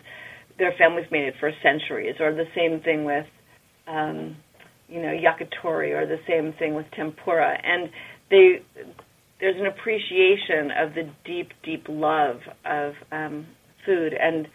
their 0.58 0.74
family's 0.78 1.08
made 1.12 1.26
it 1.26 1.36
for 1.40 1.52
centuries, 1.64 2.16
or 2.20 2.34
the 2.34 2.48
same 2.56 2.82
thing 2.82 3.06
with 3.06 3.26
um, 3.88 4.36
you 4.88 5.02
know 5.02 5.10
yakitori, 5.10 5.92
or 5.92 6.06
the 6.06 6.20
same 6.28 6.54
thing 6.60 6.76
with 6.76 6.86
tempura, 6.96 7.58
and 7.64 7.90
they 8.30 8.62
there's 9.40 9.56
an 9.60 9.68
appreciation 9.68 10.72
of 10.78 10.94
the 10.96 11.10
deep, 11.26 11.52
deep 11.64 11.86
love 11.88 12.38
of 12.66 12.94
um, 13.12 13.48
food 13.86 14.14
and 14.14 14.48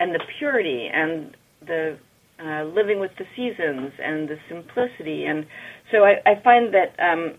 and 0.00 0.14
the 0.14 0.20
purity 0.38 0.88
and 0.92 1.36
the 1.66 1.98
uh, 2.40 2.62
living 2.64 3.00
with 3.00 3.10
the 3.18 3.24
seasons 3.34 3.92
and 4.00 4.28
the 4.28 4.36
simplicity. 4.48 5.24
And 5.24 5.44
so 5.90 6.04
I, 6.04 6.14
I 6.24 6.40
find 6.44 6.72
that 6.72 6.94
um, 7.02 7.34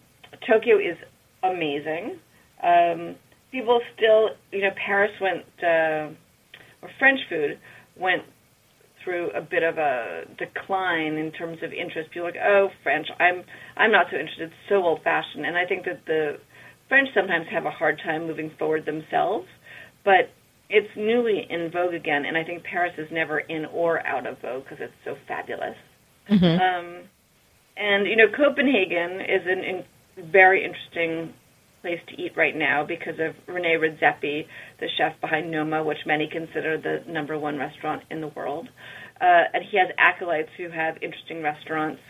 Tokyo 0.45 0.77
is 0.77 0.97
amazing. 1.41 2.19
Um, 2.61 3.15
people 3.51 3.81
still, 3.95 4.29
you 4.51 4.61
know, 4.61 4.71
Paris 4.85 5.11
went, 5.21 5.45
uh, 5.63 6.13
or 6.81 6.89
French 6.97 7.19
food 7.29 7.59
went 7.97 8.23
through 9.03 9.31
a 9.31 9.41
bit 9.41 9.63
of 9.63 9.77
a 9.77 10.23
decline 10.37 11.15
in 11.15 11.31
terms 11.31 11.59
of 11.63 11.71
interest. 11.71 12.11
People 12.11 12.27
are 12.27 12.31
like, 12.31 12.41
oh, 12.43 12.69
French, 12.83 13.07
I'm 13.19 13.43
I'm 13.77 13.91
not 13.91 14.07
so 14.11 14.17
interested. 14.17 14.49
It's 14.49 14.69
so 14.69 14.83
old 14.83 15.01
fashioned, 15.03 15.45
and 15.45 15.57
I 15.57 15.65
think 15.65 15.85
that 15.85 16.01
the 16.05 16.37
French 16.87 17.09
sometimes 17.13 17.45
have 17.51 17.65
a 17.65 17.71
hard 17.71 18.01
time 18.03 18.27
moving 18.27 18.51
forward 18.59 18.85
themselves, 18.85 19.47
but 20.03 20.31
it's 20.69 20.89
newly 20.95 21.47
in 21.49 21.71
vogue 21.71 21.93
again, 21.93 22.25
and 22.25 22.37
I 22.37 22.43
think 22.43 22.63
Paris 22.63 22.93
is 22.97 23.07
never 23.11 23.39
in 23.39 23.65
or 23.65 24.05
out 24.05 24.27
of 24.27 24.41
vogue 24.41 24.63
because 24.63 24.77
it's 24.79 24.93
so 25.03 25.15
fabulous. 25.27 25.75
Mm-hmm. 26.29 26.45
Um, 26.45 27.03
and 27.77 28.07
you 28.07 28.15
know, 28.15 28.27
Copenhagen 28.35 29.21
is 29.21 29.41
an 29.47 29.63
in, 29.63 29.83
very 30.31 30.65
interesting 30.65 31.33
place 31.81 31.99
to 32.09 32.21
eat 32.21 32.33
right 32.35 32.55
now 32.55 32.85
because 32.85 33.15
of 33.19 33.35
Rene 33.47 33.75
Redzepi, 33.75 34.45
the 34.79 34.87
chef 34.97 35.19
behind 35.21 35.51
Noma, 35.51 35.83
which 35.83 35.97
many 36.05 36.29
consider 36.31 36.77
the 36.77 37.11
number 37.11 37.37
one 37.37 37.57
restaurant 37.57 38.03
in 38.09 38.21
the 38.21 38.27
world. 38.27 38.67
Uh, 39.21 39.43
and 39.53 39.63
he 39.69 39.77
has 39.77 39.89
acolytes 39.97 40.49
who 40.57 40.69
have 40.69 40.95
interesting 41.01 41.43
restaurants 41.43 42.01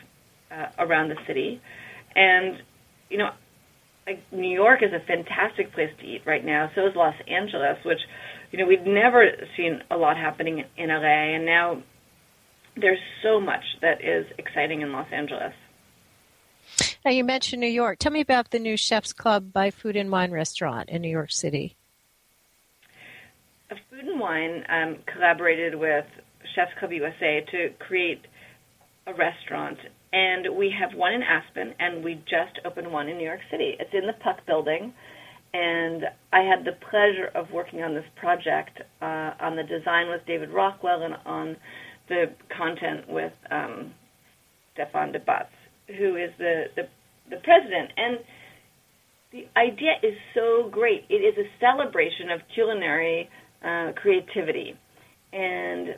uh, 0.52 0.68
around 0.78 1.10
the 1.10 1.16
city. 1.28 1.62
And, 2.16 2.58
you 3.10 3.18
know, 3.18 3.30
like 4.06 4.24
New 4.32 4.52
York 4.52 4.82
is 4.82 4.92
a 4.94 5.06
fantastic 5.06 5.74
place 5.74 5.92
to 6.00 6.06
eat 6.06 6.22
right 6.26 6.44
now. 6.44 6.70
So 6.76 6.88
is 6.88 6.94
Los 6.96 7.16
Angeles, 7.28 7.78
which, 7.86 8.00
you 8.52 8.60
know, 8.60 8.66
we've 8.66 8.86
never 8.86 9.26
seen 9.56 9.82
a 9.92 9.98
lot 9.98 10.18
happening 10.18 10.64
in 10.78 10.90
LA. 10.90 11.36
And 11.36 11.46
now 11.46 11.84
there's 12.76 13.00
so 13.24 13.40
much 13.40 13.64
that 13.82 14.04
is 14.04 14.26
exciting 14.38 14.82
in 14.82 14.92
Los 14.92 15.08
Angeles. 15.14 15.54
Now, 17.06 17.12
you 17.12 17.24
mentioned 17.24 17.62
New 17.62 17.68
York. 17.68 17.98
Tell 18.00 18.12
me 18.12 18.20
about 18.20 18.52
the 18.52 18.60
new 18.60 18.76
Chef's 18.76 19.14
Club 19.14 19.54
by 19.54 19.72
Food 19.72 19.96
and 19.96 20.12
Wine 20.12 20.32
Restaurant 20.32 20.90
in 20.90 21.02
New 21.02 21.10
York 21.10 21.32
City. 21.32 21.78
Food 23.90 24.06
and 24.06 24.20
Wine 24.20 24.66
um, 24.68 24.98
collaborated 25.06 25.76
with 25.76 26.06
Chef's 26.54 26.78
Club 26.78 26.92
USA 26.92 27.46
to 27.52 27.70
create 27.80 28.26
a 29.08 29.14
restaurant, 29.14 29.78
and 30.12 30.58
we 30.58 30.76
have 30.78 30.94
one 30.94 31.14
in 31.14 31.24
Aspen, 31.24 31.74
and 31.80 32.04
we 32.04 32.16
just 32.30 32.60
opened 32.66 32.92
one 32.92 33.08
in 33.08 33.18
New 33.18 33.24
York 33.24 33.42
City. 33.50 33.78
It's 33.80 33.94
in 33.94 34.06
the 34.06 34.14
Puck 34.14 34.46
Building, 34.46 34.94
and 35.54 36.04
I 36.34 36.42
had 36.42 36.66
the 36.66 36.74
pleasure 36.74 37.32
of 37.34 37.50
working 37.52 37.82
on 37.82 37.94
this 37.94 38.06
project 38.18 38.82
uh, 39.02 39.32
on 39.40 39.56
the 39.56 39.64
design 39.64 40.10
with 40.10 40.26
David 40.26 40.50
Rockwell 40.50 41.02
and 41.04 41.16
on 41.26 41.56
the 42.10 42.32
content 42.56 43.08
with 43.08 43.34
um, 43.52 43.94
Stéphane 44.76 45.14
de 45.14 45.20
Baets 45.20 45.59
who 45.98 46.16
is 46.16 46.32
the, 46.38 46.66
the, 46.76 46.84
the 47.30 47.38
president. 47.44 47.92
And 47.98 48.20
the 49.32 49.48
idea 49.58 49.94
is 50.04 50.18
so 50.34 50.70
great. 50.72 51.06
It 51.10 51.16
is 51.16 51.36
a 51.38 51.50
celebration 51.60 52.32
of 52.32 52.42
culinary 52.54 53.30
uh, 53.64 53.92
creativity. 53.96 54.74
And 55.34 55.96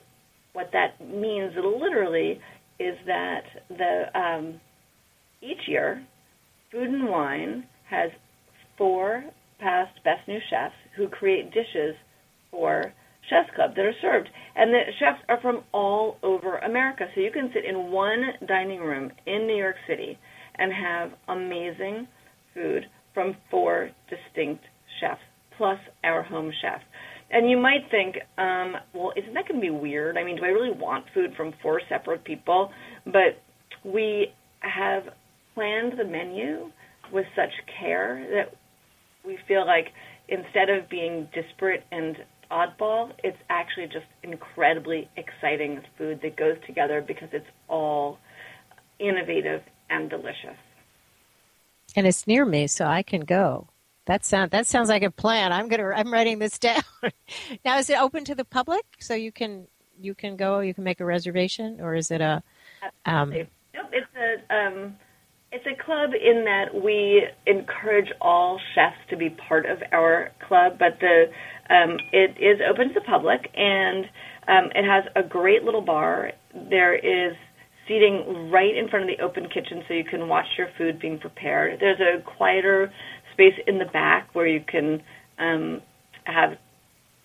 what 0.53 0.71
that 0.73 0.99
means 0.99 1.53
literally 1.55 2.39
is 2.79 2.97
that 3.05 3.43
the 3.69 4.19
um, 4.19 4.59
each 5.41 5.67
year, 5.67 6.05
Food 6.71 6.89
and 6.89 7.09
Wine 7.09 7.65
has 7.89 8.11
four 8.77 9.23
past 9.59 9.91
best 10.03 10.27
new 10.27 10.39
chefs 10.49 10.75
who 10.97 11.07
create 11.07 11.53
dishes 11.53 11.95
for 12.49 12.93
chefs 13.29 13.49
club 13.55 13.71
that 13.75 13.85
are 13.85 13.93
served. 14.01 14.29
And 14.55 14.73
the 14.73 14.81
chefs 14.99 15.23
are 15.29 15.39
from 15.41 15.63
all 15.73 16.17
over 16.23 16.57
America. 16.57 17.05
So 17.13 17.21
you 17.21 17.31
can 17.31 17.51
sit 17.53 17.65
in 17.65 17.91
one 17.91 18.21
dining 18.47 18.81
room 18.81 19.11
in 19.25 19.47
New 19.47 19.55
York 19.55 19.75
City 19.87 20.17
and 20.55 20.71
have 20.73 21.11
amazing 21.27 22.07
food 22.53 22.85
from 23.13 23.35
four 23.49 23.89
distinct 24.09 24.63
chefs, 24.99 25.21
plus 25.57 25.79
our 26.03 26.23
home 26.23 26.51
chef. 26.61 26.81
And 27.31 27.49
you 27.49 27.57
might 27.57 27.89
think, 27.89 28.17
um, 28.37 28.75
well, 28.93 29.13
isn't 29.15 29.33
that 29.33 29.47
going 29.47 29.61
to 29.61 29.65
be 29.65 29.69
weird? 29.69 30.17
I 30.17 30.23
mean, 30.23 30.35
do 30.35 30.43
I 30.43 30.49
really 30.49 30.77
want 30.77 31.05
food 31.13 31.31
from 31.37 31.53
four 31.61 31.81
separate 31.87 32.25
people? 32.25 32.71
But 33.05 33.41
we 33.85 34.27
have 34.59 35.03
planned 35.55 35.93
the 35.97 36.03
menu 36.03 36.71
with 37.11 37.25
such 37.35 37.51
care 37.79 38.25
that 38.31 38.57
we 39.25 39.37
feel 39.47 39.65
like 39.65 39.87
instead 40.27 40.69
of 40.69 40.89
being 40.89 41.27
disparate 41.33 41.83
and 41.91 42.17
oddball, 42.51 43.11
it's 43.23 43.37
actually 43.49 43.87
just 43.87 44.05
incredibly 44.23 45.09
exciting 45.17 45.81
food 45.97 46.19
that 46.23 46.35
goes 46.35 46.57
together 46.67 47.01
because 47.05 47.29
it's 47.31 47.47
all 47.67 48.17
innovative 48.99 49.61
and 49.89 50.09
delicious. 50.09 50.57
And 51.95 52.07
it's 52.07 52.27
near 52.27 52.45
me, 52.45 52.67
so 52.67 52.85
I 52.85 53.03
can 53.03 53.21
go. 53.21 53.67
That 54.05 54.25
sound 54.25 54.51
that 54.51 54.65
sounds 54.67 54.89
like 54.89 55.03
a 55.03 55.11
plan. 55.11 55.53
I'm 55.53 55.67
gonna 55.67 55.89
I'm 55.89 56.11
writing 56.11 56.39
this 56.39 56.57
down. 56.59 56.83
now, 57.63 57.77
is 57.77 57.89
it 57.89 57.99
open 57.99 58.25
to 58.25 58.35
the 58.35 58.45
public 58.45 58.83
so 58.99 59.13
you 59.13 59.31
can 59.31 59.67
you 59.99 60.15
can 60.15 60.35
go? 60.35 60.59
You 60.59 60.73
can 60.73 60.83
make 60.83 60.99
a 60.99 61.05
reservation, 61.05 61.79
or 61.81 61.95
is 61.95 62.11
it 62.11 62.21
a? 62.21 62.43
Um, 63.05 63.29
nope, 63.29 63.89
it's 63.91 64.07
a 64.15 64.53
um, 64.55 64.95
it's 65.51 65.65
a 65.65 65.83
club 65.83 66.11
in 66.13 66.45
that 66.45 66.73
we 66.73 67.23
encourage 67.45 68.09
all 68.21 68.59
chefs 68.73 68.97
to 69.09 69.17
be 69.17 69.29
part 69.29 69.65
of 69.65 69.79
our 69.91 70.31
club, 70.47 70.77
but 70.79 70.99
the 70.99 71.25
um, 71.71 71.97
it 72.11 72.37
is 72.37 72.59
open 72.69 72.89
to 72.89 72.93
the 72.93 73.01
public 73.01 73.49
and 73.55 74.05
um, 74.47 74.71
it 74.75 74.85
has 74.85 75.05
a 75.15 75.23
great 75.27 75.63
little 75.63 75.81
bar. 75.81 76.33
There 76.53 76.95
is 76.95 77.35
seating 77.87 78.49
right 78.51 78.75
in 78.75 78.89
front 78.89 79.09
of 79.09 79.17
the 79.17 79.23
open 79.23 79.47
kitchen 79.47 79.83
so 79.87 79.93
you 79.93 80.03
can 80.03 80.27
watch 80.27 80.45
your 80.57 80.67
food 80.77 80.99
being 80.99 81.17
prepared. 81.17 81.79
There's 81.79 81.99
a 81.99 82.21
quieter 82.37 82.91
space 83.33 83.53
in 83.67 83.79
the 83.79 83.85
back 83.85 84.29
where 84.33 84.47
you 84.47 84.61
can 84.67 85.01
um, 85.39 85.81
have 86.25 86.57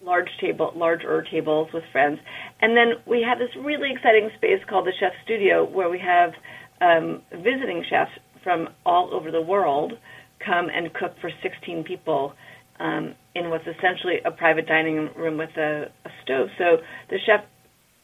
large 0.02 0.28
table, 0.40 0.72
larger 0.76 1.24
tables 1.30 1.68
with 1.74 1.82
friends. 1.90 2.20
And 2.60 2.76
then 2.76 2.94
we 3.06 3.26
have 3.28 3.38
this 3.38 3.50
really 3.64 3.90
exciting 3.92 4.30
space 4.36 4.60
called 4.68 4.86
the 4.86 4.92
Chef 5.00 5.12
Studio 5.24 5.64
where 5.64 5.90
we 5.90 5.98
have 5.98 6.32
um, 6.80 7.22
visiting 7.32 7.84
chefs 7.88 8.12
from 8.44 8.68
all 8.84 9.12
over 9.12 9.30
the 9.32 9.40
world 9.40 9.94
come 10.44 10.68
and 10.72 10.92
cook 10.94 11.14
for 11.20 11.30
16 11.42 11.82
people 11.84 12.34
um, 12.78 13.14
in 13.36 13.50
what's 13.50 13.66
essentially 13.66 14.16
a 14.24 14.30
private 14.30 14.66
dining 14.66 15.10
room 15.16 15.36
with 15.36 15.56
a, 15.56 15.90
a 16.04 16.10
stove. 16.22 16.48
So 16.58 16.78
the 17.10 17.18
chef 17.24 17.44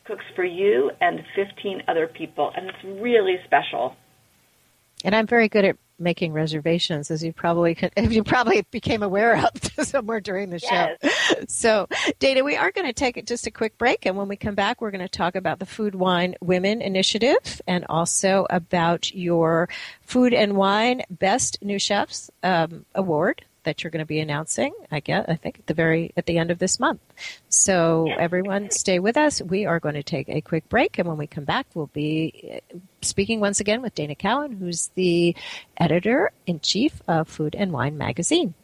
cooks 0.05 0.25
for 0.35 0.45
you 0.45 0.91
and 1.01 1.21
15 1.35 1.83
other 1.89 2.07
people, 2.07 2.53
and 2.57 2.69
it's 2.69 3.03
really 3.03 3.37
special. 3.45 3.97
And 5.05 5.17
I'm 5.17 5.27
very 5.27 5.49
good 5.49 5.65
at 5.65 5.77
making 5.99 6.33
reservations, 6.33 7.11
as 7.11 7.23
you 7.23 7.33
probably 7.33 7.75
could, 7.75 7.93
you 8.11 8.25
probably 8.25 8.67
became 8.71 9.03
aware 9.03 9.37
of 9.37 9.51
somewhere 9.87 10.21
during 10.21 10.51
the 10.51 10.59
show. 10.59 10.97
Yes. 11.03 11.19
So, 11.49 11.89
Dana, 12.19 12.45
we 12.45 12.57
are 12.57 12.71
going 12.71 12.87
to 12.87 12.93
take 12.93 13.25
just 13.27 13.47
a 13.47 13.51
quick 13.51 13.77
break, 13.77 14.07
and 14.07 14.17
when 14.17 14.29
we 14.29 14.37
come 14.37 14.55
back, 14.55 14.81
we're 14.81 14.91
going 14.91 15.01
to 15.01 15.09
talk 15.09 15.35
about 15.35 15.59
the 15.59 15.67
Food 15.67 15.95
Wine 15.95 16.37
Women 16.41 16.81
Initiative 16.83 17.61
and 17.67 17.85
also 17.89 18.47
about 18.49 19.13
your 19.13 19.69
Food 20.03 20.35
and 20.35 20.57
Wine 20.57 21.03
Best 21.11 21.59
New 21.63 21.79
Chefs 21.79 22.31
um, 22.43 22.85
Award 22.95 23.45
that 23.65 23.83
you're 23.83 23.91
going 23.91 24.01
to 24.01 24.07
be 24.07 24.21
announcing. 24.21 24.73
I 24.91 25.01
guess 25.01 25.25
I 25.29 25.37
think 25.37 25.59
at 25.59 25.67
the 25.67 25.75
very 25.75 26.13
at 26.17 26.27
the 26.27 26.39
end 26.39 26.51
of 26.51 26.59
this 26.59 26.79
month. 26.81 27.01
So 27.49 28.09
everyone, 28.19 28.71
stay 28.71 28.99
with 28.99 29.17
us. 29.17 29.41
We 29.43 29.67
are 29.67 29.81
going 29.81 29.95
to 29.95 30.03
take 30.03 30.29
a 30.29 30.41
quick 30.41 30.69
break, 30.69 30.99
and 30.99 31.09
when 31.09 31.17
we 31.17 31.27
come 31.27 31.45
back, 31.45 31.67
we'll 31.75 31.87
be 31.87 32.61
uh, 32.75 32.79
speaking 33.03 33.41
once 33.41 33.61
again 33.61 33.83
with 33.83 33.95
Dana 33.95 34.15
Cowin, 34.15 34.59
who's 34.59 34.89
the 34.95 35.37
editor 35.77 36.33
in 36.47 36.61
chief 36.61 37.01
of 37.09 37.29
Food 37.29 37.55
and 37.55 37.73
Wine 37.73 37.99
magazine. 37.99 38.55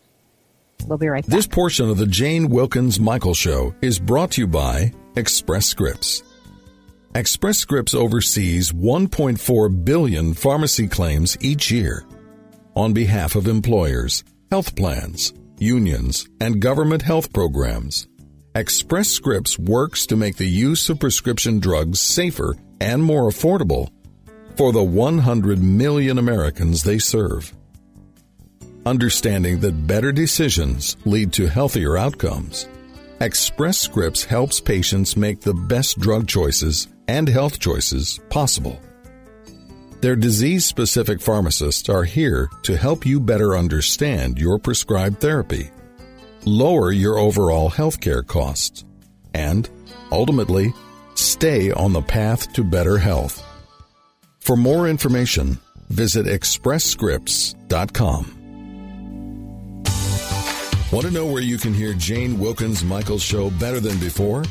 We'll 0.86 0.98
be 0.98 1.08
right 1.08 1.24
back. 1.24 1.30
This 1.30 1.46
portion 1.46 1.90
of 1.90 1.98
the 1.98 2.06
Jane 2.06 2.48
Wilkens 2.48 3.00
Michael 3.00 3.34
Show 3.34 3.74
is 3.80 3.98
brought 3.98 4.32
to 4.32 4.42
you 4.42 4.46
by 4.46 4.92
Express 5.16 5.66
Scripts. 5.66 6.22
Express 7.14 7.58
Scripts 7.58 7.94
oversees 7.94 8.70
1.4 8.72 9.84
billion 9.84 10.34
pharmacy 10.34 10.86
claims 10.86 11.36
each 11.40 11.70
year 11.70 12.04
on 12.76 12.92
behalf 12.92 13.34
of 13.34 13.48
employers 13.48 14.22
health 14.50 14.74
plans, 14.74 15.34
unions, 15.58 16.28
and 16.40 16.60
government 16.60 17.02
health 17.02 17.32
programs. 17.32 18.08
Express 18.54 19.08
Scripts 19.08 19.58
works 19.58 20.06
to 20.06 20.16
make 20.16 20.36
the 20.36 20.48
use 20.48 20.88
of 20.88 20.98
prescription 20.98 21.58
drugs 21.60 22.00
safer 22.00 22.56
and 22.80 23.02
more 23.02 23.28
affordable 23.28 23.90
for 24.56 24.72
the 24.72 24.82
100 24.82 25.62
million 25.62 26.18
Americans 26.18 26.82
they 26.82 26.98
serve. 26.98 27.52
Understanding 28.86 29.60
that 29.60 29.86
better 29.86 30.12
decisions 30.12 30.96
lead 31.04 31.32
to 31.34 31.46
healthier 31.46 31.98
outcomes, 31.98 32.66
Express 33.20 33.78
Scripts 33.78 34.24
helps 34.24 34.60
patients 34.60 35.16
make 35.16 35.40
the 35.40 35.54
best 35.54 35.98
drug 35.98 36.26
choices 36.26 36.88
and 37.06 37.28
health 37.28 37.58
choices 37.58 38.18
possible. 38.30 38.80
Their 40.00 40.14
disease 40.14 40.64
specific 40.64 41.20
pharmacists 41.20 41.88
are 41.88 42.04
here 42.04 42.48
to 42.62 42.76
help 42.76 43.04
you 43.04 43.18
better 43.18 43.56
understand 43.56 44.38
your 44.38 44.60
prescribed 44.60 45.20
therapy, 45.20 45.72
lower 46.44 46.92
your 46.92 47.18
overall 47.18 47.68
healthcare 47.68 48.24
costs, 48.24 48.84
and 49.34 49.68
ultimately 50.12 50.72
stay 51.16 51.72
on 51.72 51.92
the 51.92 52.02
path 52.02 52.52
to 52.52 52.62
better 52.62 52.98
health. 52.98 53.44
For 54.38 54.56
more 54.56 54.88
information, 54.88 55.58
visit 55.88 56.26
expressscripts.com. 56.26 58.34
Want 60.92 61.06
to 61.06 61.12
know 61.12 61.26
where 61.26 61.42
you 61.42 61.58
can 61.58 61.74
hear 61.74 61.92
Jane 61.92 62.38
Wilkens 62.38 62.84
Michael's 62.84 63.22
show 63.22 63.50
better 63.50 63.80
than 63.80 63.98
before? 63.98 64.44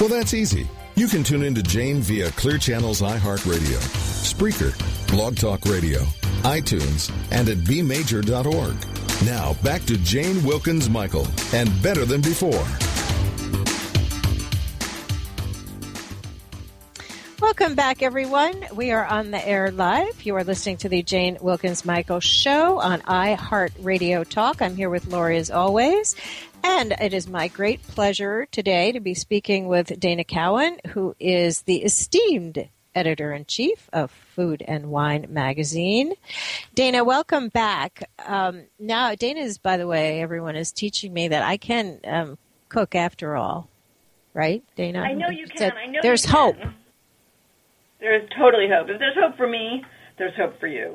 Well, 0.00 0.10
that's 0.10 0.34
easy. 0.34 0.66
You 1.00 1.08
can 1.08 1.24
tune 1.24 1.44
in 1.44 1.54
to 1.54 1.62
Jane 1.62 2.02
via 2.02 2.30
Clear 2.32 2.58
Channel's 2.58 3.00
iHeartRadio, 3.00 3.78
Spreaker, 4.20 4.76
Blog 5.10 5.34
Talk 5.34 5.64
Radio, 5.64 6.00
iTunes, 6.42 7.10
and 7.30 7.48
at 7.48 7.56
bmajor.org. 7.56 9.24
Now, 9.24 9.54
back 9.62 9.82
to 9.86 9.96
Jane 9.96 10.42
Wilkens 10.42 10.90
Michael 10.90 11.26
and 11.54 11.70
Better 11.82 12.04
Than 12.04 12.20
Before. 12.20 12.66
Welcome 17.40 17.74
back, 17.74 18.02
everyone. 18.02 18.66
We 18.74 18.90
are 18.90 19.06
on 19.06 19.30
the 19.30 19.48
air 19.48 19.70
live. 19.70 20.22
You 20.22 20.36
are 20.36 20.44
listening 20.44 20.76
to 20.78 20.90
the 20.90 21.02
Jane 21.02 21.38
Wilkens 21.40 21.86
Michael 21.86 22.20
Show 22.20 22.78
on 22.78 23.00
iHeartRadio 23.00 24.28
Talk. 24.28 24.60
I'm 24.60 24.76
here 24.76 24.90
with 24.90 25.06
Lori 25.06 25.38
as 25.38 25.50
always. 25.50 26.14
And 26.62 26.92
it 27.00 27.14
is 27.14 27.28
my 27.28 27.48
great 27.48 27.82
pleasure 27.82 28.46
today 28.50 28.92
to 28.92 29.00
be 29.00 29.14
speaking 29.14 29.68
with 29.68 29.98
Dana 29.98 30.24
Cowin, 30.24 30.78
who 30.88 31.14
is 31.18 31.62
the 31.62 31.82
esteemed 31.82 32.68
editor 32.94 33.32
in 33.32 33.44
chief 33.46 33.88
of 33.92 34.10
Food 34.10 34.62
and 34.66 34.90
Wine 34.90 35.26
magazine. 35.28 36.14
Dana, 36.74 37.04
welcome 37.04 37.48
back. 37.48 38.08
Um, 38.26 38.66
now, 38.78 39.14
Dana 39.14 39.40
is, 39.40 39.58
by 39.58 39.76
the 39.76 39.86
way, 39.86 40.20
everyone 40.20 40.56
is 40.56 40.72
teaching 40.72 41.12
me 41.12 41.28
that 41.28 41.42
I 41.42 41.56
can 41.56 42.00
um, 42.04 42.38
cook 42.68 42.94
after 42.94 43.36
all. 43.36 43.68
Right, 44.32 44.62
Dana? 44.76 45.00
I 45.00 45.12
know 45.12 45.28
you 45.28 45.46
can. 45.46 45.72
I 45.72 45.86
know 45.86 45.98
there's 46.02 46.24
hope. 46.24 46.56
There 47.98 48.14
is 48.14 48.28
totally 48.38 48.68
hope. 48.68 48.88
If 48.88 48.98
there's 48.98 49.16
hope 49.16 49.36
for 49.36 49.48
me, 49.48 49.84
there's 50.18 50.36
hope 50.36 50.58
for 50.60 50.68
you. 50.68 50.94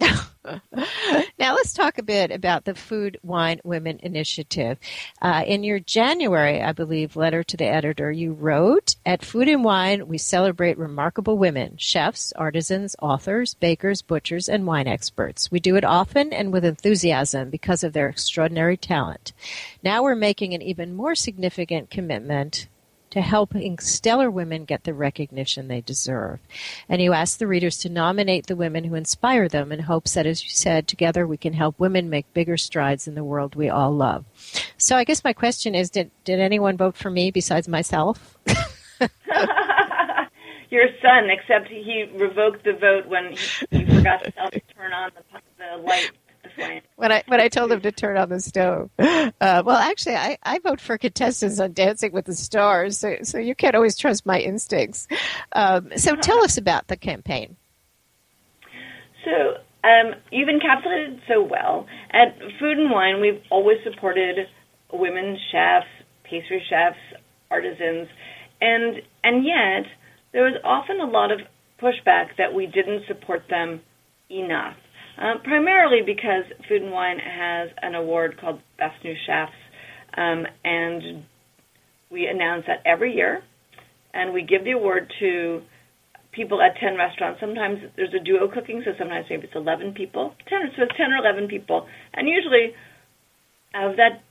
now 0.44 1.54
let's 1.54 1.72
talk 1.72 1.98
a 1.98 2.02
bit 2.02 2.30
about 2.30 2.64
the 2.64 2.74
Food 2.74 3.18
Wine 3.22 3.60
Women 3.64 3.98
Initiative. 4.02 4.78
Uh, 5.22 5.42
in 5.46 5.64
your 5.64 5.78
January, 5.78 6.62
I 6.62 6.72
believe, 6.72 7.16
letter 7.16 7.42
to 7.42 7.56
the 7.56 7.66
editor, 7.66 8.12
you 8.12 8.32
wrote, 8.32 8.96
"At 9.06 9.24
Food 9.24 9.48
and 9.48 9.64
Wine, 9.64 10.06
we 10.08 10.18
celebrate 10.18 10.78
remarkable 10.78 11.38
women: 11.38 11.76
chefs, 11.78 12.32
artisans, 12.32 12.94
authors, 13.00 13.54
bakers, 13.54 14.02
butchers, 14.02 14.48
and 14.48 14.66
wine 14.66 14.86
experts. 14.86 15.50
We 15.50 15.60
do 15.60 15.76
it 15.76 15.84
often 15.84 16.32
and 16.32 16.52
with 16.52 16.64
enthusiasm 16.64 17.50
because 17.50 17.82
of 17.82 17.92
their 17.92 18.08
extraordinary 18.08 18.76
talent. 18.76 19.32
Now 19.82 20.02
we're 20.02 20.14
making 20.14 20.54
an 20.54 20.62
even 20.62 20.94
more 20.94 21.14
significant 21.14 21.90
commitment 21.90 22.68
to 23.14 23.20
helping 23.20 23.78
stellar 23.78 24.28
women 24.28 24.64
get 24.64 24.82
the 24.82 24.92
recognition 24.92 25.68
they 25.68 25.80
deserve. 25.80 26.40
And 26.88 27.00
you 27.00 27.12
ask 27.12 27.38
the 27.38 27.46
readers 27.46 27.78
to 27.78 27.88
nominate 27.88 28.48
the 28.48 28.56
women 28.56 28.82
who 28.82 28.96
inspire 28.96 29.48
them 29.48 29.70
in 29.70 29.78
hopes 29.78 30.14
that, 30.14 30.26
as 30.26 30.42
you 30.42 30.50
said, 30.50 30.88
together 30.88 31.24
we 31.24 31.36
can 31.36 31.52
help 31.52 31.78
women 31.78 32.10
make 32.10 32.34
bigger 32.34 32.56
strides 32.56 33.06
in 33.06 33.14
the 33.14 33.22
world 33.22 33.54
we 33.54 33.68
all 33.68 33.92
love. 33.92 34.24
So 34.78 34.96
I 34.96 35.04
guess 35.04 35.22
my 35.22 35.32
question 35.32 35.76
is 35.76 35.90
did, 35.90 36.10
did 36.24 36.40
anyone 36.40 36.76
vote 36.76 36.96
for 36.96 37.08
me 37.08 37.30
besides 37.30 37.68
myself? 37.68 38.36
Your 40.70 40.88
son, 41.00 41.30
except 41.30 41.68
he 41.68 42.10
revoked 42.16 42.64
the 42.64 42.72
vote 42.72 43.06
when 43.06 43.36
he, 43.36 43.38
he 43.78 43.84
forgot 43.84 44.24
to 44.24 44.32
turn 44.76 44.92
on 44.92 45.12
the, 45.14 45.22
the 45.56 45.76
light. 45.84 46.10
When 46.96 47.12
I 47.12 47.22
when 47.26 47.40
I 47.40 47.48
told 47.48 47.72
him 47.72 47.80
to 47.82 47.92
turn 47.92 48.16
on 48.16 48.28
the 48.28 48.40
stove. 48.40 48.90
Uh, 48.98 49.62
well, 49.64 49.76
actually, 49.76 50.14
I, 50.16 50.38
I 50.42 50.58
vote 50.60 50.80
for 50.80 50.96
contestants 50.96 51.58
on 51.58 51.72
Dancing 51.72 52.12
with 52.12 52.26
the 52.26 52.34
Stars, 52.34 52.98
so 52.98 53.16
so 53.22 53.38
you 53.38 53.54
can't 53.54 53.74
always 53.74 53.96
trust 53.96 54.24
my 54.26 54.38
instincts. 54.38 55.08
Um, 55.52 55.90
so 55.96 56.14
tell 56.16 56.42
us 56.44 56.56
about 56.56 56.88
the 56.88 56.96
campaign. 56.96 57.56
So 59.24 59.58
um, 59.84 60.14
you've 60.30 60.48
encapsulated 60.48 61.20
so 61.28 61.42
well. 61.42 61.86
At 62.10 62.38
Food 62.58 62.78
and 62.78 62.90
Wine, 62.90 63.20
we've 63.20 63.42
always 63.50 63.78
supported 63.84 64.46
women 64.92 65.38
chefs, 65.50 65.86
pastry 66.22 66.62
chefs, 66.68 66.98
artisans, 67.50 68.08
and 68.60 69.02
and 69.22 69.44
yet 69.44 69.86
there 70.32 70.44
was 70.44 70.54
often 70.64 71.00
a 71.00 71.06
lot 71.06 71.30
of 71.30 71.40
pushback 71.80 72.36
that 72.38 72.54
we 72.54 72.66
didn't 72.66 73.06
support 73.06 73.44
them 73.50 73.80
enough. 74.30 74.76
Uh, 75.16 75.34
primarily 75.44 76.00
because 76.04 76.44
Food 76.68 76.82
and 76.82 76.90
Wine 76.90 77.18
has 77.18 77.70
an 77.82 77.94
award 77.94 78.36
called 78.40 78.60
Best 78.78 78.96
New 79.04 79.14
Chefs, 79.26 79.52
um, 80.16 80.44
and 80.64 81.24
we 82.10 82.26
announce 82.26 82.64
that 82.66 82.82
every 82.84 83.14
year, 83.14 83.42
and 84.12 84.32
we 84.32 84.42
give 84.42 84.64
the 84.64 84.72
award 84.72 85.12
to 85.20 85.62
people 86.32 86.60
at 86.60 86.76
10 86.80 86.96
restaurants. 86.96 87.40
Sometimes 87.40 87.78
there's 87.96 88.12
a 88.12 88.22
duo 88.22 88.48
cooking, 88.52 88.82
so 88.84 88.92
sometimes 88.98 89.26
maybe 89.30 89.44
it's 89.44 89.54
11 89.54 89.94
people. 89.94 90.34
10, 90.48 90.58
so 90.76 90.82
it's 90.82 90.96
10 90.96 91.12
or 91.12 91.18
11 91.18 91.48
people. 91.48 91.86
And 92.12 92.28
usually, 92.28 92.74
of 93.74 93.96
that 93.96 94.22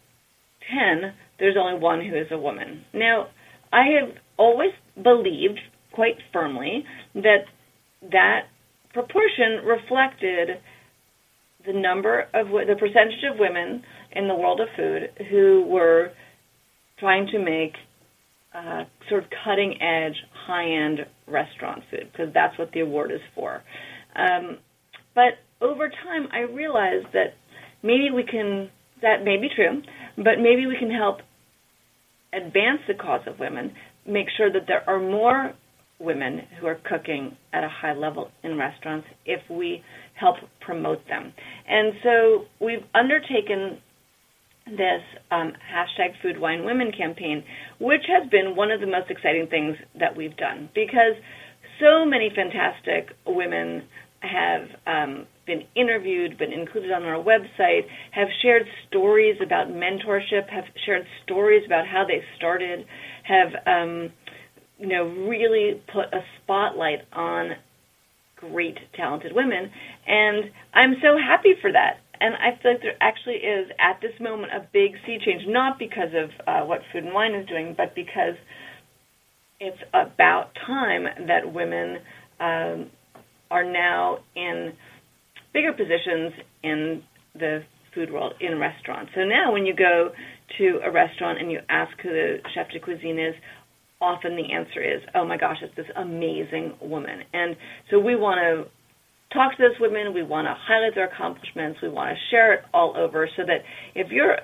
10, 0.70 1.14
there's 1.40 1.56
only 1.58 1.80
one 1.80 2.02
who 2.02 2.16
is 2.16 2.28
a 2.32 2.38
woman. 2.38 2.84
Now, 2.94 3.28
I 3.72 3.84
have 4.00 4.16
always 4.38 4.72
believed 5.02 5.60
quite 5.94 6.18
firmly 6.32 6.84
that 7.16 7.46
that 8.12 8.42
proportion 8.94 9.66
reflected 9.66 10.60
the 11.66 11.74
number 11.74 12.22
of 12.34 12.48
the 12.48 12.76
percentage 12.80 13.24
of 13.32 13.40
women 13.40 13.84
in 14.12 14.28
the 14.28 14.36
world 14.36 14.60
of 14.60 14.68
food 14.76 15.10
who 15.30 15.66
were 15.68 16.12
trying 17.00 17.28
to 17.28 17.40
make 17.40 17.74
uh, 18.54 18.84
sort 19.10 19.24
of 19.24 19.30
cutting 19.44 19.82
edge, 19.82 20.16
high 20.48 20.70
end 20.70 21.00
restaurant 21.28 21.84
food 21.90 22.10
because 22.12 22.34
that's 22.34 22.58
what 22.60 22.72
the 22.74 22.82
award 22.82 23.12
is 23.12 23.22
for. 23.34 23.62
Um, 24.16 24.58
but 25.16 25.40
over 25.62 25.90
time, 25.90 26.28
I 26.32 26.40
realized 26.40 27.08
that 27.14 27.34
maybe 27.82 28.10
we 28.14 28.24
can, 28.24 28.70
that 29.02 29.24
may 29.24 29.38
be 29.38 29.50
true, 29.56 29.82
but 30.18 30.38
maybe 30.38 30.68
we 30.68 30.78
can 30.78 30.92
help 30.92 31.18
advance 32.34 32.80
the 32.88 32.94
cause 32.94 33.22
of 33.28 33.40
women, 33.40 33.74
make 34.08 34.28
sure 34.38 34.52
that 34.52 34.64
there 34.68 34.88
are 34.88 35.00
more 35.00 35.54
women 36.00 36.42
who 36.60 36.68
are 36.68 36.80
cooking 36.84 37.36
at 37.54 37.64
a 37.64 37.70
high 37.70 37.94
level 37.94 38.30
in 38.44 38.58
restaurants 38.58 39.08
if 39.26 39.42
we 39.50 39.82
help 40.16 40.38
promote 40.62 41.08
them. 41.08 41.34
And 41.68 41.94
so 42.04 42.46
we've 42.60 42.84
undertaken 42.94 43.80
this 44.66 45.02
um, 45.32 45.54
hashtag 45.74 46.14
Food 46.22 46.40
Wine 46.40 46.66
Women 46.66 46.92
campaign, 46.98 47.44
which 47.80 48.04
has 48.08 48.30
been 48.30 48.56
one 48.56 48.72
of 48.72 48.80
the 48.80 48.88
most 48.88 49.10
exciting 49.10 49.48
things 49.48 49.76
that 50.00 50.16
we've 50.16 50.36
done 50.38 50.70
because 50.74 51.16
so 51.80 52.06
many 52.06 52.32
fantastic 52.34 53.16
women 53.26 53.84
have 54.22 54.62
um, 54.88 55.28
been 55.46 55.64
interviewed, 55.76 56.38
been 56.38 56.54
included 56.54 56.92
on 56.92 57.04
our 57.04 57.22
website, 57.22 57.82
have 58.12 58.30
shared 58.42 58.64
stories 58.88 59.36
about 59.46 59.68
mentorship, 59.68 60.50
have 60.50 60.64
shared 60.86 61.06
stories 61.24 61.64
about 61.66 61.86
how 61.86 62.06
they 62.08 62.22
started, 62.38 62.86
have 63.24 63.50
um, 63.68 64.12
you 64.78 64.88
know 64.88 65.04
really 65.28 65.82
put 65.92 66.06
a 66.14 66.24
spotlight 66.42 67.00
on 67.12 67.52
great 68.38 68.78
talented 68.96 69.34
women, 69.34 69.72
and 70.08 70.52
I'm 70.74 70.96
so 71.02 71.18
happy 71.18 71.56
for 71.62 71.72
that 71.72 72.00
and 72.24 72.36
I 72.36 72.58
feel 72.62 72.72
like 72.72 72.82
there 72.82 72.96
actually 73.02 73.36
is 73.36 73.70
at 73.80 74.00
this 74.02 74.18
moment 74.22 74.54
a 74.54 74.66
big 74.72 74.94
sea 75.06 75.18
change, 75.24 75.44
not 75.46 75.78
because 75.78 76.14
of 76.16 76.30
uh, 76.48 76.66
what 76.66 76.80
Food 76.92 77.04
and 77.04 77.14
Wine 77.14 77.36
is 77.36 77.46
doing, 77.48 77.74
but 77.76 77.94
because 77.96 78.36
it's 79.60 79.82
about 79.94 80.52
time 80.66 81.04
that 81.28 81.54
women 81.54 81.98
um, 82.40 82.90
are 83.52 83.66
now 83.66 84.20
in 84.38 84.72
bigger 85.54 85.74
positions 85.74 86.32
in 86.64 87.04
the 87.36 87.64
food 87.94 88.12
world 88.12 88.34
in 88.40 88.58
restaurants. 88.58 89.12
So 89.16 89.26
now, 89.26 89.52
when 89.52 89.66
you 89.66 89.76
go 89.76 90.12
to 90.58 90.80
a 90.82 90.92
restaurant 90.92 91.40
and 91.42 91.52
you 91.52 91.60
ask 91.68 91.92
who 92.02 92.10
the 92.10 92.38
chef 92.54 92.70
de 92.72 92.80
cuisine 92.80 93.20
is, 93.20 93.36
often 94.00 94.38
the 94.38 94.54
answer 94.54 94.82
is, 94.82 95.02
"Oh 95.14 95.26
my 95.26 95.36
gosh, 95.36 95.58
it's 95.62 95.76
this 95.76 95.92
amazing 95.96 96.74
woman." 96.80 97.24
And 97.34 97.58
so 97.90 98.00
we 98.00 98.16
want 98.16 98.40
to 98.40 98.72
talk 99.34 99.58
to 99.58 99.64
those 99.64 99.80
women. 99.80 100.14
We 100.14 100.24
want 100.24 100.48
to 100.48 100.56
highlight 100.56 100.96
their 100.96 101.08
accomplishments. 101.08 101.80
We 101.82 101.90
want 101.90 102.16
to 102.16 102.22
share 102.30 102.54
it 102.54 102.66
all 102.74 102.96
over 102.96 103.28
so 103.36 103.44
that 103.46 103.64
if 103.96 104.12
you're 104.12 104.38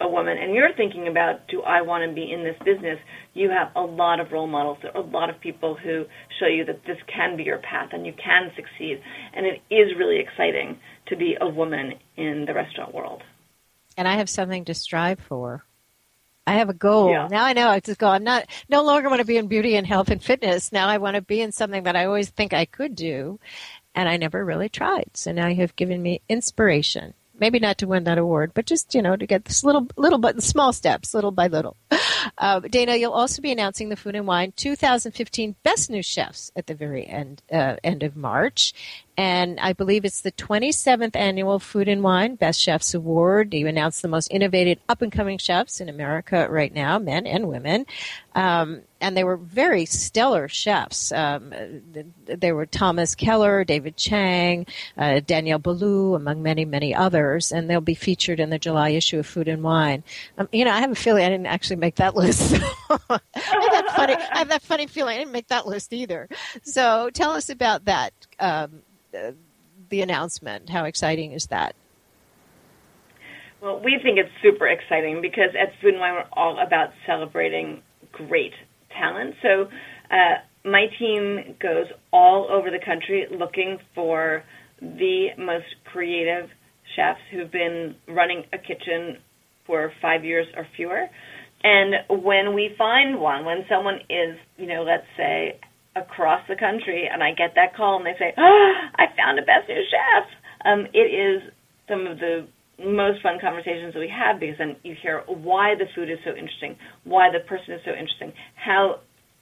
a 0.00 0.08
woman 0.08 0.38
and 0.38 0.54
you're 0.54 0.72
thinking 0.76 1.08
about, 1.08 1.48
do 1.48 1.62
I 1.62 1.82
want 1.82 2.08
to 2.08 2.14
be 2.14 2.30
in 2.30 2.44
this 2.44 2.56
business, 2.64 2.98
you 3.34 3.50
have 3.50 3.72
a 3.74 3.80
lot 3.80 4.20
of 4.20 4.30
role 4.30 4.46
models. 4.46 4.78
There 4.82 4.96
are 4.96 5.02
a 5.02 5.06
lot 5.06 5.28
of 5.28 5.40
people 5.40 5.76
who 5.76 6.04
show 6.38 6.46
you 6.46 6.64
that 6.66 6.84
this 6.86 6.98
can 7.12 7.36
be 7.36 7.42
your 7.42 7.58
path 7.58 7.90
and 7.92 8.06
you 8.06 8.12
can 8.12 8.52
succeed. 8.54 9.02
And 9.34 9.44
it 9.44 9.60
is 9.70 9.96
really 9.98 10.20
exciting 10.20 10.78
to 11.08 11.16
be 11.16 11.36
a 11.40 11.48
woman 11.48 11.94
in 12.16 12.44
the 12.46 12.54
restaurant 12.54 12.94
world. 12.94 13.22
And 13.96 14.06
I 14.06 14.16
have 14.16 14.30
something 14.30 14.64
to 14.66 14.74
strive 14.74 15.18
for. 15.18 15.64
I 16.46 16.52
have 16.52 16.70
a 16.70 16.74
goal. 16.74 17.10
Yeah. 17.10 17.28
Now 17.30 17.44
I 17.44 17.52
know 17.52 17.68
I 17.68 17.80
just 17.80 17.98
go, 17.98 18.08
I'm 18.08 18.24
not, 18.24 18.46
no 18.70 18.82
longer 18.82 19.10
want 19.10 19.20
to 19.20 19.26
be 19.26 19.36
in 19.36 19.48
beauty 19.48 19.74
and 19.74 19.86
health 19.86 20.08
and 20.08 20.22
fitness. 20.22 20.72
Now 20.72 20.88
I 20.88 20.96
want 20.96 21.16
to 21.16 21.20
be 21.20 21.42
in 21.42 21.52
something 21.52 21.82
that 21.82 21.94
I 21.94 22.06
always 22.06 22.30
think 22.30 22.54
I 22.54 22.64
could 22.64 22.94
do 22.94 23.38
and 23.94 24.08
I 24.08 24.16
never 24.16 24.44
really 24.44 24.68
tried. 24.68 25.10
So 25.14 25.32
now 25.32 25.48
you 25.48 25.56
have 25.56 25.76
given 25.76 26.02
me 26.02 26.20
inspiration. 26.28 27.14
Maybe 27.40 27.58
not 27.58 27.78
to 27.78 27.86
win 27.86 28.04
that 28.04 28.18
award, 28.18 28.52
but 28.54 28.66
just 28.66 28.94
you 28.94 29.02
know 29.02 29.16
to 29.16 29.26
get 29.26 29.44
this 29.44 29.62
little, 29.62 29.86
little 29.96 30.18
but 30.18 30.42
small 30.42 30.72
steps, 30.72 31.14
little 31.14 31.30
by 31.30 31.46
little. 31.46 31.76
Uh, 32.36 32.60
Dana, 32.60 32.96
you'll 32.96 33.12
also 33.12 33.42
be 33.42 33.52
announcing 33.52 33.88
the 33.88 33.96
Food 33.96 34.14
and 34.14 34.26
Wine 34.26 34.52
2015 34.56 35.56
Best 35.62 35.90
New 35.90 36.02
Chefs 36.02 36.50
at 36.56 36.66
the 36.66 36.74
very 36.74 37.06
end 37.06 37.42
uh, 37.52 37.76
end 37.82 38.02
of 38.02 38.16
March, 38.16 38.72
and 39.18 39.58
I 39.58 39.72
believe 39.72 40.04
it's 40.04 40.20
the 40.20 40.30
27th 40.30 41.16
annual 41.16 41.58
Food 41.58 41.88
and 41.88 42.04
Wine 42.04 42.36
Best 42.36 42.60
Chefs 42.60 42.94
Award. 42.94 43.52
You 43.52 43.66
announced 43.66 44.00
the 44.00 44.08
most 44.08 44.28
innovative 44.30 44.78
up 44.88 45.02
and 45.02 45.10
coming 45.10 45.38
chefs 45.38 45.80
in 45.80 45.88
America 45.88 46.46
right 46.48 46.72
now, 46.72 47.00
men 47.00 47.26
and 47.26 47.48
women. 47.48 47.84
Um, 48.36 48.82
and 49.00 49.16
they 49.16 49.24
were 49.24 49.36
very 49.36 49.84
stellar 49.84 50.46
chefs. 50.46 51.10
Um, 51.10 51.52
were 52.42 52.66
Thomas 52.66 53.16
Keller, 53.16 53.64
David 53.64 53.96
Chang, 53.96 54.66
uh, 54.96 55.20
Daniel 55.20 55.58
Boulud, 55.58 56.16
among 56.16 56.42
many, 56.42 56.64
many 56.64 56.94
others, 56.94 57.50
and 57.50 57.68
they'll 57.68 57.80
be 57.80 57.94
featured 57.94 58.38
in 58.38 58.50
the 58.50 58.58
July 58.58 58.90
issue 58.90 59.18
of 59.18 59.26
Food 59.26 59.48
and 59.48 59.62
Wine. 59.62 60.04
Um, 60.36 60.48
you 60.52 60.64
know, 60.64 60.72
I 60.72 60.80
have 60.80 60.92
a 60.92 60.96
feeling 60.96 61.24
I 61.24 61.28
didn't 61.28 61.46
actually 61.46 61.76
make 61.76 61.96
that 61.96 62.07
list. 62.16 62.54
I, 62.90 62.98
have 63.08 63.20
that 63.34 63.92
funny, 63.94 64.14
I 64.32 64.38
have 64.38 64.48
that 64.48 64.62
funny 64.62 64.86
feeling 64.86 65.16
I 65.16 65.18
didn't 65.18 65.32
make 65.32 65.48
that 65.48 65.66
list 65.66 65.92
either. 65.92 66.28
So 66.62 67.10
tell 67.12 67.30
us 67.30 67.48
about 67.50 67.84
that. 67.86 68.12
Um, 68.38 68.82
uh, 69.16 69.32
the 69.88 70.02
announcement. 70.02 70.68
How 70.68 70.84
exciting 70.84 71.32
is 71.32 71.46
that? 71.46 71.74
Well, 73.60 73.80
we 73.82 73.98
think 74.02 74.18
it's 74.18 74.30
super 74.42 74.68
exciting 74.68 75.20
because 75.20 75.50
at 75.60 75.72
Food 75.80 75.94
and 75.94 76.00
Wine 76.00 76.14
we're 76.14 76.28
all 76.32 76.58
about 76.64 76.90
celebrating 77.06 77.82
great 78.12 78.52
talent. 78.96 79.34
So 79.42 79.68
uh, 80.10 80.34
my 80.64 80.86
team 80.98 81.56
goes 81.60 81.86
all 82.12 82.48
over 82.50 82.70
the 82.70 82.78
country 82.84 83.26
looking 83.30 83.78
for 83.94 84.44
the 84.80 85.28
most 85.36 85.66
creative 85.84 86.50
chefs 86.94 87.20
who've 87.32 87.50
been 87.50 87.96
running 88.06 88.44
a 88.52 88.58
kitchen 88.58 89.18
for 89.66 89.92
five 90.00 90.24
years 90.24 90.46
or 90.56 90.66
fewer. 90.76 91.06
And 91.62 92.22
when 92.22 92.54
we 92.54 92.74
find 92.78 93.20
one, 93.20 93.44
when 93.44 93.64
someone 93.68 94.00
is, 94.08 94.38
you 94.56 94.66
know, 94.66 94.84
let's 94.84 95.06
say 95.16 95.58
across 95.96 96.40
the 96.48 96.54
country, 96.54 97.08
and 97.10 97.22
I 97.22 97.32
get 97.32 97.54
that 97.56 97.74
call 97.76 97.96
and 97.96 98.06
they 98.06 98.16
say, 98.18 98.32
"Oh, 98.36 98.72
I 98.94 99.06
found 99.16 99.38
a 99.38 99.42
best 99.42 99.68
new 99.68 99.82
chef." 99.90 100.28
Um, 100.64 100.86
it 100.92 101.10
is 101.10 101.42
some 101.88 102.06
of 102.06 102.18
the 102.18 102.46
most 102.78 103.22
fun 103.22 103.38
conversations 103.40 103.94
that 103.94 104.00
we 104.00 104.08
have 104.08 104.38
because 104.38 104.58
then 104.58 104.76
you 104.84 104.94
hear 105.02 105.24
why 105.26 105.74
the 105.74 105.86
food 105.94 106.08
is 106.10 106.18
so 106.24 106.30
interesting, 106.30 106.76
why 107.04 107.30
the 107.30 107.40
person 107.40 107.74
is 107.74 107.80
so 107.84 107.90
interesting, 107.90 108.32
how 108.54 109.00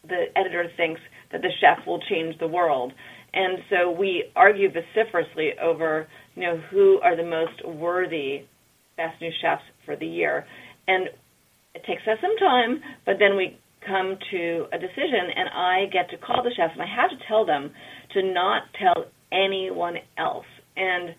the 0.08 0.26
editor 0.36 0.70
thinks 0.76 1.00
that 1.32 1.42
the 1.42 1.50
chef 1.60 1.86
will 1.86 2.00
change 2.08 2.38
the 2.38 2.46
world. 2.46 2.92
And 3.34 3.58
so 3.68 3.90
we 3.90 4.24
argue 4.34 4.70
vociferously 4.70 5.50
over, 5.60 6.06
you 6.34 6.42
know, 6.42 6.56
who 6.70 7.00
are 7.00 7.16
the 7.16 7.24
most 7.24 7.62
worthy 7.66 8.44
best 8.96 9.20
new 9.20 9.30
chefs 9.42 9.64
for 9.84 9.96
the 9.96 10.06
year. 10.06 10.46
And 10.88 11.10
it 11.76 11.84
takes 11.86 12.02
us 12.08 12.18
some 12.22 12.36
time, 12.38 12.80
but 13.04 13.16
then 13.18 13.36
we 13.36 13.58
come 13.86 14.16
to 14.30 14.66
a 14.72 14.78
decision 14.78 15.30
and 15.36 15.48
I 15.48 15.86
get 15.92 16.10
to 16.10 16.16
call 16.16 16.42
the 16.42 16.50
chefs 16.56 16.72
and 16.72 16.82
I 16.82 16.86
have 16.86 17.10
to 17.10 17.16
tell 17.28 17.44
them 17.44 17.70
to 18.14 18.22
not 18.22 18.62
tell 18.80 19.04
anyone 19.30 19.96
else. 20.18 20.46
And 20.76 21.14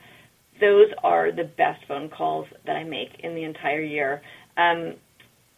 those 0.60 0.88
are 1.04 1.32
the 1.32 1.44
best 1.44 1.86
phone 1.88 2.10
calls 2.10 2.48
that 2.66 2.76
I 2.76 2.84
make 2.84 3.10
in 3.24 3.36
the 3.36 3.44
entire 3.44 3.82
year. 3.82 4.22
Um, 4.58 4.96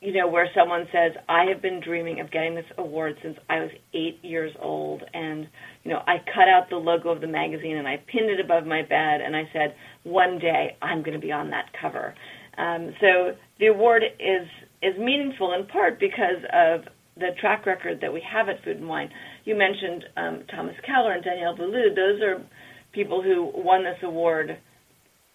you 0.02 0.14
know, 0.14 0.30
where 0.30 0.48
someone 0.56 0.86
says, 0.94 1.12
I 1.28 1.46
have 1.52 1.62
been 1.62 1.82
dreaming 1.84 2.22
of 2.22 2.32
getting 2.32 2.56
this 2.56 2.66
award 2.78 3.16
since 3.22 3.38
I 3.50 3.60
was 3.60 3.72
eight 3.94 4.20
years 4.22 4.54
old. 4.62 5.04
And, 5.14 5.48
you 5.84 5.92
know, 5.92 6.00
I 6.08 6.18
cut 6.20 6.48
out 6.48 6.70
the 6.70 6.78
logo 6.78 7.10
of 7.10 7.20
the 7.20 7.28
magazine 7.28 7.76
and 7.76 7.88
I 7.88 7.98
pinned 7.98 8.30
it 8.30 8.40
above 8.40 8.66
my 8.66 8.82
bed 8.82 9.20
and 9.22 9.36
I 9.36 9.44
said, 9.52 9.76
one 10.04 10.40
day 10.40 10.78
I'm 10.82 11.04
going 11.04 11.20
to 11.20 11.26
be 11.26 11.34
on 11.34 11.50
that 11.50 11.66
cover. 11.82 12.14
Um, 12.58 12.94
so 13.02 13.36
the 13.60 13.68
award 13.68 14.04
is, 14.04 14.48
is 14.82 14.98
meaningful 14.98 15.54
in 15.54 15.66
part 15.68 16.00
because 16.00 16.44
of 16.54 16.82
the 17.16 17.30
track 17.40 17.66
record 17.66 18.00
that 18.02 18.14
we 18.14 18.22
have 18.22 18.48
at 18.48 18.64
Food 18.64 18.78
and 18.78 18.88
Wine. 18.88 19.10
You 19.46 19.56
mentioned 19.56 20.06
um, 20.16 20.44
Thomas 20.50 20.76
Keller 20.86 21.14
and 21.14 21.24
Daniel 21.24 21.56
Boulud. 21.56 21.96
Those 21.96 22.22
are 22.22 22.46
people 22.94 23.22
who 23.22 23.52
won 23.54 23.84
this 23.84 23.98
award 24.04 24.58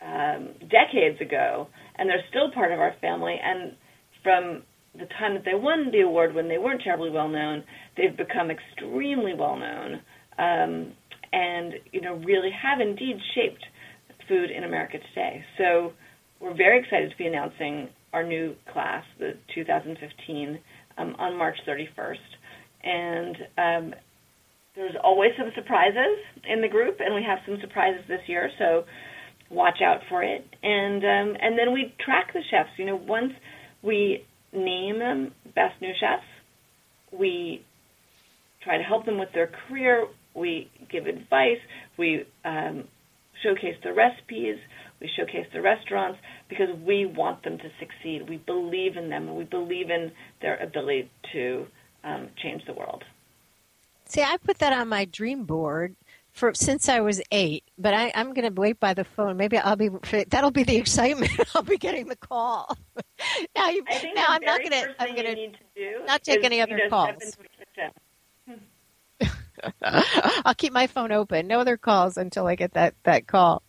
um, 0.03 0.51
decades 0.61 1.20
ago, 1.20 1.68
and 1.97 2.09
they're 2.09 2.24
still 2.30 2.51
part 2.53 2.72
of 2.72 2.78
our 2.78 2.95
family. 3.01 3.36
And 3.42 3.72
from 4.22 4.62
the 4.95 5.07
time 5.18 5.34
that 5.34 5.45
they 5.45 5.55
won 5.55 5.90
the 5.92 6.01
award, 6.01 6.34
when 6.34 6.49
they 6.49 6.59
weren't 6.59 6.82
terribly 6.82 7.11
well 7.11 7.28
known, 7.28 7.64
they've 7.97 8.16
become 8.16 8.51
extremely 8.51 9.34
well 9.34 9.57
known, 9.57 10.01
um, 10.38 10.92
and 11.32 11.74
you 11.92 12.01
know 12.01 12.14
really 12.24 12.51
have 12.51 12.80
indeed 12.80 13.16
shaped 13.34 13.64
food 14.28 14.51
in 14.51 14.64
America 14.64 14.99
today. 15.14 15.45
So 15.59 15.92
we're 16.40 16.57
very 16.57 16.80
excited 16.80 17.11
to 17.11 17.16
be 17.16 17.26
announcing 17.26 17.88
our 18.15 18.23
new 18.27 18.55
class, 18.73 19.05
the 19.19 19.33
2015, 19.55 20.59
um, 20.97 21.15
on 21.19 21.37
March 21.37 21.57
31st, 21.69 22.17
and 22.85 23.37
um, 23.59 23.95
there's 24.77 24.95
always 25.03 25.33
some 25.37 25.51
surprises 25.55 26.19
in 26.49 26.62
the 26.62 26.69
group, 26.69 26.97
and 27.01 27.15
we 27.15 27.23
have 27.27 27.39
some 27.47 27.59
surprises 27.61 28.03
this 28.09 28.21
year. 28.27 28.51
So 28.59 28.85
watch 29.51 29.79
out 29.85 30.01
for 30.09 30.23
it. 30.23 30.45
And 30.62 31.05
um, 31.05 31.37
and 31.41 31.59
then 31.59 31.73
we 31.73 31.95
track 32.05 32.33
the 32.33 32.41
chefs. 32.51 32.71
You 32.79 32.87
know, 32.87 32.97
once 32.97 33.33
we 33.83 34.25
name 34.55 34.99
them 34.99 35.33
best 35.55 35.81
new 35.81 35.93
chefs. 35.99 36.25
We 37.12 37.65
try 38.62 38.79
to 38.79 38.83
help 38.83 39.05
them 39.05 39.19
with 39.19 39.29
their 39.35 39.51
career. 39.69 40.07
We 40.35 40.71
give 40.91 41.07
advice. 41.07 41.59
We 41.99 42.25
um, 42.45 42.85
showcase 43.43 43.77
the 43.83 43.93
recipes. 43.93 44.57
We 45.05 45.11
showcase 45.14 45.46
the 45.52 45.61
restaurants 45.61 46.18
because 46.48 46.70
we 46.82 47.05
want 47.05 47.42
them 47.42 47.59
to 47.59 47.70
succeed. 47.78 48.26
We 48.26 48.38
believe 48.38 48.96
in 48.96 49.11
them 49.11 49.28
and 49.28 49.36
we 49.36 49.44
believe 49.44 49.90
in 49.90 50.11
their 50.40 50.57
ability 50.57 51.11
to 51.34 51.66
um, 52.02 52.30
change 52.42 52.62
the 52.66 52.72
world. 52.72 53.05
See, 54.07 54.22
I 54.22 54.38
put 54.38 54.61
that 54.61 54.72
on 54.72 54.88
my 54.88 55.05
dream 55.05 55.44
board 55.44 55.94
for 56.32 56.55
since 56.55 56.88
I 56.88 57.00
was 57.00 57.20
eight, 57.30 57.64
but 57.76 57.92
I, 57.92 58.12
am 58.14 58.32
going 58.32 58.48
to 58.48 58.59
wait 58.59 58.80
by 58.80 58.94
the 58.94 59.05
phone. 59.05 59.36
Maybe 59.36 59.59
I'll 59.59 59.76
be 59.76 59.90
that'll 60.28 60.50
be 60.50 60.62
the 60.62 60.76
excitement. 60.76 61.32
I'll 61.55 61.61
be 61.61 61.76
getting 61.76 62.09
the 62.09 62.16
call. 62.16 62.74
now, 63.55 63.68
you, 63.68 63.84
now 64.14 64.24
I'm 64.28 64.42
not 64.42 64.61
going 64.61 64.70
to. 64.70 64.94
I'm 64.98 65.14
going 65.14 65.52
to 65.76 66.05
not 66.07 66.22
take 66.24 66.44
any 66.44 66.62
other 66.62 66.80
calls. 66.88 67.36
I'll 69.82 70.55
keep 70.55 70.72
my 70.72 70.86
phone 70.86 71.12
open. 71.12 71.46
No 71.46 71.61
other 71.61 71.76
calls 71.76 72.16
until 72.16 72.46
I 72.46 72.55
get 72.55 72.72
that 72.72 72.94
that 73.05 73.26
call. 73.26 73.62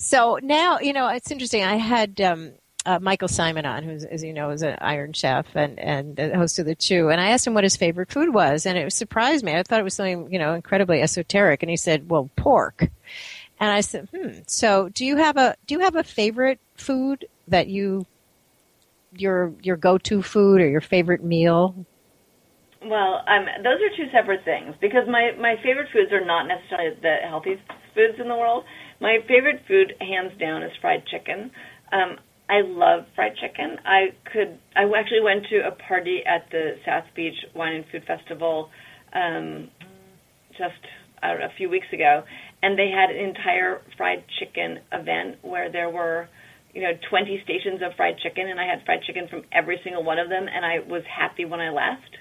So 0.00 0.38
now, 0.42 0.78
you 0.80 0.94
know, 0.94 1.08
it's 1.08 1.30
interesting. 1.30 1.62
I 1.62 1.76
had 1.76 2.22
um, 2.22 2.52
uh, 2.86 2.98
Michael 3.00 3.28
Symon 3.28 3.66
on, 3.66 3.82
who, 3.82 3.90
as 3.90 4.24
you 4.24 4.32
know, 4.32 4.48
is 4.48 4.62
an 4.62 4.78
Iron 4.80 5.12
Chef 5.12 5.46
and 5.54 5.78
and 5.78 6.18
host 6.34 6.58
of 6.58 6.64
the 6.64 6.74
Chew. 6.74 7.10
And 7.10 7.20
I 7.20 7.28
asked 7.28 7.46
him 7.46 7.52
what 7.52 7.64
his 7.64 7.76
favorite 7.76 8.10
food 8.10 8.32
was, 8.32 8.64
and 8.64 8.78
it 8.78 8.90
surprised 8.94 9.44
me. 9.44 9.54
I 9.54 9.62
thought 9.62 9.78
it 9.78 9.84
was 9.84 9.92
something 9.92 10.32
you 10.32 10.38
know 10.38 10.54
incredibly 10.54 11.02
esoteric, 11.02 11.62
and 11.62 11.68
he 11.68 11.76
said, 11.76 12.08
"Well, 12.08 12.30
pork." 12.34 12.88
And 13.60 13.70
I 13.70 13.82
said, 13.82 14.08
"Hmm." 14.14 14.38
So, 14.46 14.88
do 14.88 15.04
you 15.04 15.16
have 15.18 15.36
a 15.36 15.54
do 15.66 15.74
you 15.74 15.80
have 15.80 15.96
a 15.96 16.02
favorite 16.02 16.60
food 16.76 17.26
that 17.48 17.68
you 17.68 18.06
your 19.12 19.52
your 19.62 19.76
go 19.76 19.98
to 19.98 20.22
food 20.22 20.62
or 20.62 20.68
your 20.68 20.80
favorite 20.80 21.22
meal? 21.22 21.74
Well, 22.82 23.22
um, 23.26 23.44
those 23.62 23.76
are 23.82 23.94
two 23.94 24.10
separate 24.10 24.46
things 24.46 24.74
because 24.80 25.06
my 25.06 25.32
my 25.38 25.56
favorite 25.62 25.88
foods 25.92 26.10
are 26.10 26.24
not 26.24 26.48
necessarily 26.48 26.96
the 27.02 27.16
healthiest 27.28 27.62
foods 27.94 28.18
in 28.18 28.28
the 28.28 28.36
world. 28.36 28.64
My 29.00 29.18
favorite 29.26 29.62
food, 29.66 29.94
hands 30.00 30.38
down, 30.38 30.62
is 30.62 30.72
fried 30.80 31.04
chicken. 31.06 31.50
Um, 31.92 32.18
I 32.50 32.62
love 32.62 33.06
fried 33.14 33.36
chicken. 33.36 33.78
I 33.84 34.08
could. 34.30 34.58
I 34.76 34.82
actually 34.98 35.22
went 35.22 35.46
to 35.50 35.66
a 35.66 35.70
party 35.70 36.22
at 36.26 36.50
the 36.50 36.76
South 36.84 37.04
Beach 37.14 37.36
Wine 37.54 37.76
and 37.76 37.84
Food 37.90 38.04
Festival 38.06 38.68
um, 39.14 39.70
just 40.52 40.82
a 41.22 41.48
few 41.56 41.68
weeks 41.68 41.86
ago, 41.92 42.24
and 42.62 42.78
they 42.78 42.90
had 42.90 43.10
an 43.10 43.16
entire 43.16 43.80
fried 43.96 44.24
chicken 44.38 44.80
event 44.92 45.36
where 45.42 45.70
there 45.70 45.90
were, 45.90 46.28
you 46.74 46.82
know, 46.82 46.92
20 47.08 47.40
stations 47.44 47.80
of 47.82 47.94
fried 47.96 48.18
chicken, 48.18 48.48
and 48.48 48.58
I 48.58 48.66
had 48.66 48.84
fried 48.84 49.02
chicken 49.02 49.28
from 49.28 49.42
every 49.52 49.80
single 49.84 50.02
one 50.02 50.18
of 50.18 50.28
them, 50.28 50.46
and 50.48 50.64
I 50.64 50.80
was 50.80 51.02
happy 51.04 51.44
when 51.44 51.60
I 51.60 51.70
left. 51.70 52.16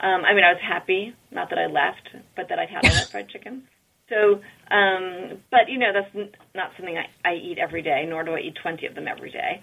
Um, 0.00 0.24
I 0.24 0.34
mean, 0.34 0.44
I 0.44 0.52
was 0.52 0.62
happy, 0.66 1.14
not 1.30 1.50
that 1.50 1.58
I 1.58 1.66
left, 1.66 2.08
but 2.36 2.48
that 2.48 2.58
I 2.58 2.66
had 2.66 2.84
all 2.84 2.94
that 2.94 3.10
fried 3.10 3.28
chicken. 3.28 3.62
So, 4.10 4.40
um, 4.74 5.38
but 5.50 5.68
you 5.68 5.78
know, 5.78 5.92
that's 5.94 6.14
n- 6.14 6.32
not 6.54 6.72
something 6.76 6.98
I, 6.98 7.28
I 7.28 7.34
eat 7.34 7.58
every 7.58 7.80
day, 7.80 8.04
nor 8.06 8.24
do 8.24 8.32
I 8.32 8.40
eat 8.40 8.56
20 8.60 8.86
of 8.86 8.94
them 8.94 9.08
every 9.08 9.30
day. 9.30 9.62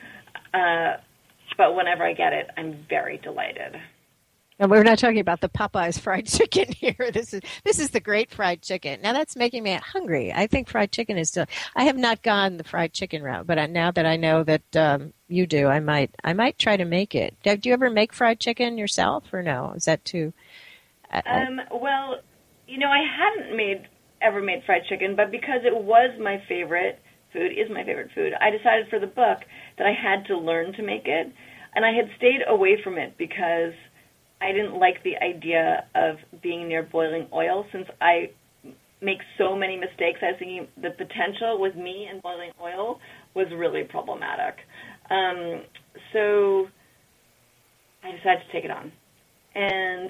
Uh, 0.54 0.98
but 1.58 1.76
whenever 1.76 2.04
I 2.04 2.14
get 2.14 2.34
it, 2.34 2.50
I'm 2.58 2.86
very 2.90 3.18
delighted. 3.18 3.76
And 4.60 4.72
we're 4.72 4.84
not 4.84 4.98
talking 4.98 5.20
about 5.20 5.42
the 5.42 5.50
Popeyes 5.50 6.00
fried 6.00 6.26
chicken 6.28 6.72
here. 6.72 7.12
This 7.14 7.34
is 7.34 7.42
this 7.64 7.80
is 7.80 7.92
the 7.92 8.00
great 8.00 8.32
fried 8.32 8.64
chicken. 8.64 9.02
Now 9.02 9.14
that's 9.14 9.36
making 9.36 9.64
me 9.64 9.74
hungry. 9.74 10.34
I 10.34 10.48
think 10.48 10.68
fried 10.68 10.92
chicken 10.92 11.18
is 11.18 11.30
still. 11.30 11.46
I 11.76 11.84
have 11.84 11.98
not 11.98 12.24
gone 12.24 12.58
the 12.58 12.64
fried 12.64 12.94
chicken 12.94 13.22
route, 13.22 13.46
but 13.46 13.60
I, 13.60 13.68
now 13.68 13.92
that 13.92 14.06
I 14.06 14.16
know 14.16 14.44
that 14.44 14.76
um, 14.76 15.14
you 15.28 15.46
do, 15.46 15.68
I 15.68 15.80
might 15.80 16.10
I 16.24 16.34
might 16.34 16.58
try 16.58 16.76
to 16.76 16.86
make 16.86 17.14
it. 17.14 17.36
Do 17.44 17.60
you 17.64 17.74
ever 17.74 17.90
make 17.90 18.14
fried 18.14 18.40
chicken 18.40 18.78
yourself, 18.80 19.32
or 19.32 19.44
no? 19.44 19.74
Is 19.76 19.86
that 19.86 20.04
too? 20.06 20.34
Uh, 21.14 21.22
um, 21.26 21.62
well, 21.72 22.22
you 22.68 22.80
know, 22.80 22.90
I 22.90 23.04
hadn't 23.04 23.56
made 23.56 23.88
ever 24.22 24.42
made 24.42 24.64
fried 24.66 24.84
chicken, 24.90 25.16
but 25.16 25.32
because 25.32 25.62
it 25.64 25.76
was 25.76 26.12
my 26.20 26.42
favorite 26.48 27.00
food, 27.34 27.52
is 27.52 27.70
my 27.70 27.84
favorite 27.84 28.10
food, 28.16 28.34
I 28.40 28.50
decided 28.50 28.88
for 28.90 29.00
the 29.00 29.08
book 29.08 29.40
that 29.78 29.88
I 29.88 29.94
had 29.94 30.26
to 30.28 30.38
learn 30.38 30.74
to 30.74 30.84
make 30.84 31.06
it. 31.06 31.32
And 31.76 31.86
I 31.86 31.92
had 31.92 32.10
stayed 32.18 32.42
away 32.48 32.78
from 32.84 32.98
it 32.98 33.18
because 33.18 33.74
I 34.42 34.52
didn't 34.52 34.80
like 34.80 35.04
the 35.04 35.18
idea 35.18 35.86
of 35.96 36.16
being 36.42 36.68
near 36.68 36.84
boiling 36.84 37.28
oil 37.34 37.66
since 37.72 37.88
I 38.02 38.32
make 39.02 39.20
so 39.38 39.56
many 39.56 39.78
mistakes. 39.78 40.20
I 40.22 40.32
was 40.32 40.36
thinking 40.40 40.68
the 40.82 40.90
potential 40.90 41.60
with 41.60 41.76
me 41.76 42.08
and 42.12 42.22
boiling 42.22 42.52
oil 42.62 43.00
was 43.36 43.48
really 43.56 43.84
problematic. 43.84 44.56
Um, 45.10 45.62
so 46.14 46.68
I 48.04 48.12
decided 48.16 48.42
to 48.46 48.52
take 48.52 48.66
it 48.66 48.72
on. 48.72 48.92
And 49.54 50.10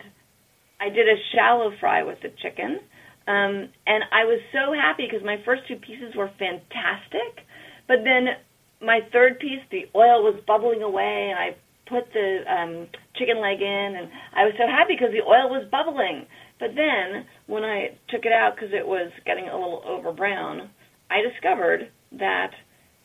I 0.79 0.89
did 0.89 1.07
a 1.07 1.15
shallow 1.35 1.71
fry 1.79 2.03
with 2.03 2.19
the 2.21 2.29
chicken 2.41 2.79
um, 3.27 3.69
and 3.85 4.03
I 4.11 4.23
was 4.23 4.39
so 4.51 4.73
happy 4.73 5.07
because 5.09 5.25
my 5.25 5.37
first 5.43 5.63
two 5.67 5.75
pieces 5.75 6.15
were 6.15 6.31
fantastic. 6.39 7.43
But 7.87 8.03
then 8.03 8.39
my 8.81 9.01
third 9.11 9.39
piece, 9.39 9.61
the 9.69 9.85
oil 9.95 10.23
was 10.23 10.39
bubbling 10.47 10.81
away, 10.81 11.31
and 11.31 11.37
I 11.37 11.55
put 11.89 12.11
the 12.13 12.43
um, 12.47 12.87
chicken 13.15 13.41
leg 13.41 13.61
in, 13.61 13.95
and 13.99 14.09
I 14.35 14.45
was 14.45 14.53
so 14.57 14.67
happy 14.67 14.95
because 14.95 15.11
the 15.11 15.27
oil 15.27 15.49
was 15.49 15.67
bubbling. 15.69 16.25
But 16.59 16.75
then 16.75 17.25
when 17.47 17.63
I 17.63 17.97
took 18.09 18.25
it 18.25 18.31
out 18.31 18.55
because 18.55 18.73
it 18.73 18.85
was 18.85 19.11
getting 19.25 19.47
a 19.47 19.55
little 19.55 19.83
over 19.85 20.11
brown, 20.11 20.69
I 21.11 21.21
discovered 21.21 21.91
that, 22.13 22.51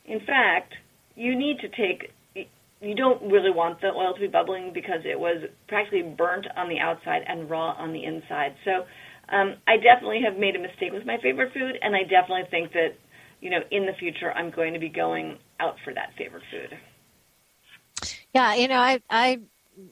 in 0.06 0.20
fact, 0.20 0.74
you 1.14 1.36
need 1.36 1.58
to 1.60 1.68
take 1.68 2.12
you 2.82 2.96
don't 2.96 3.22
really 3.30 3.52
want 3.52 3.80
the 3.80 3.86
oil 3.86 4.12
to 4.12 4.20
be 4.20 4.26
bubbling 4.26 4.72
because 4.74 5.02
it 5.04 5.18
was 5.18 5.44
practically 5.68 6.02
burnt 6.02 6.46
on 6.56 6.68
the 6.68 6.80
outside 6.80 7.22
and 7.28 7.48
raw 7.48 7.70
on 7.78 7.92
the 7.92 8.04
inside. 8.04 8.56
So 8.64 8.84
um, 9.32 9.56
I 9.66 9.76
definitely 9.76 10.20
have 10.22 10.38
made 10.38 10.56
a 10.56 10.58
mistake 10.58 10.92
with 10.92 11.06
my 11.06 11.18
favorite 11.22 11.52
food, 11.52 11.78
and 11.80 11.96
I 11.96 12.02
definitely 12.02 12.44
think 12.50 12.72
that 12.72 12.94
you 13.40 13.50
know 13.50 13.60
in 13.70 13.86
the 13.86 13.94
future 13.98 14.32
I'm 14.32 14.50
going 14.50 14.74
to 14.74 14.78
be 14.78 14.88
going 14.88 15.38
out 15.58 15.76
for 15.84 15.92
that 15.94 16.10
favorite 16.16 16.44
food. 16.50 16.78
Yeah, 18.34 18.54
you 18.54 18.68
know, 18.68 18.78
I 18.78 19.00
I 19.10 19.40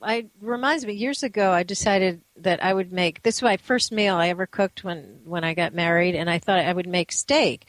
I 0.03 0.27
reminds 0.41 0.85
me 0.85 0.93
years 0.93 1.23
ago 1.23 1.53
I 1.53 1.63
decided 1.63 2.23
that 2.37 2.63
I 2.63 2.73
would 2.73 2.93
make 2.93 3.23
this 3.23 3.41
was 3.41 3.49
my 3.49 3.57
first 3.57 3.93
meal 3.93 4.17
I 4.17 4.29
ever 4.29 4.47
cooked 4.47 4.85
when 4.85 5.21
when 5.25 5.45
I 5.45 5.55
got 5.55 5.75
married 5.75 6.15
and 6.15 6.29
I 6.29 6.39
thought 6.39 6.59
I 6.59 6.73
would 6.73 6.89
make 6.89 7.13
steak. 7.13 7.67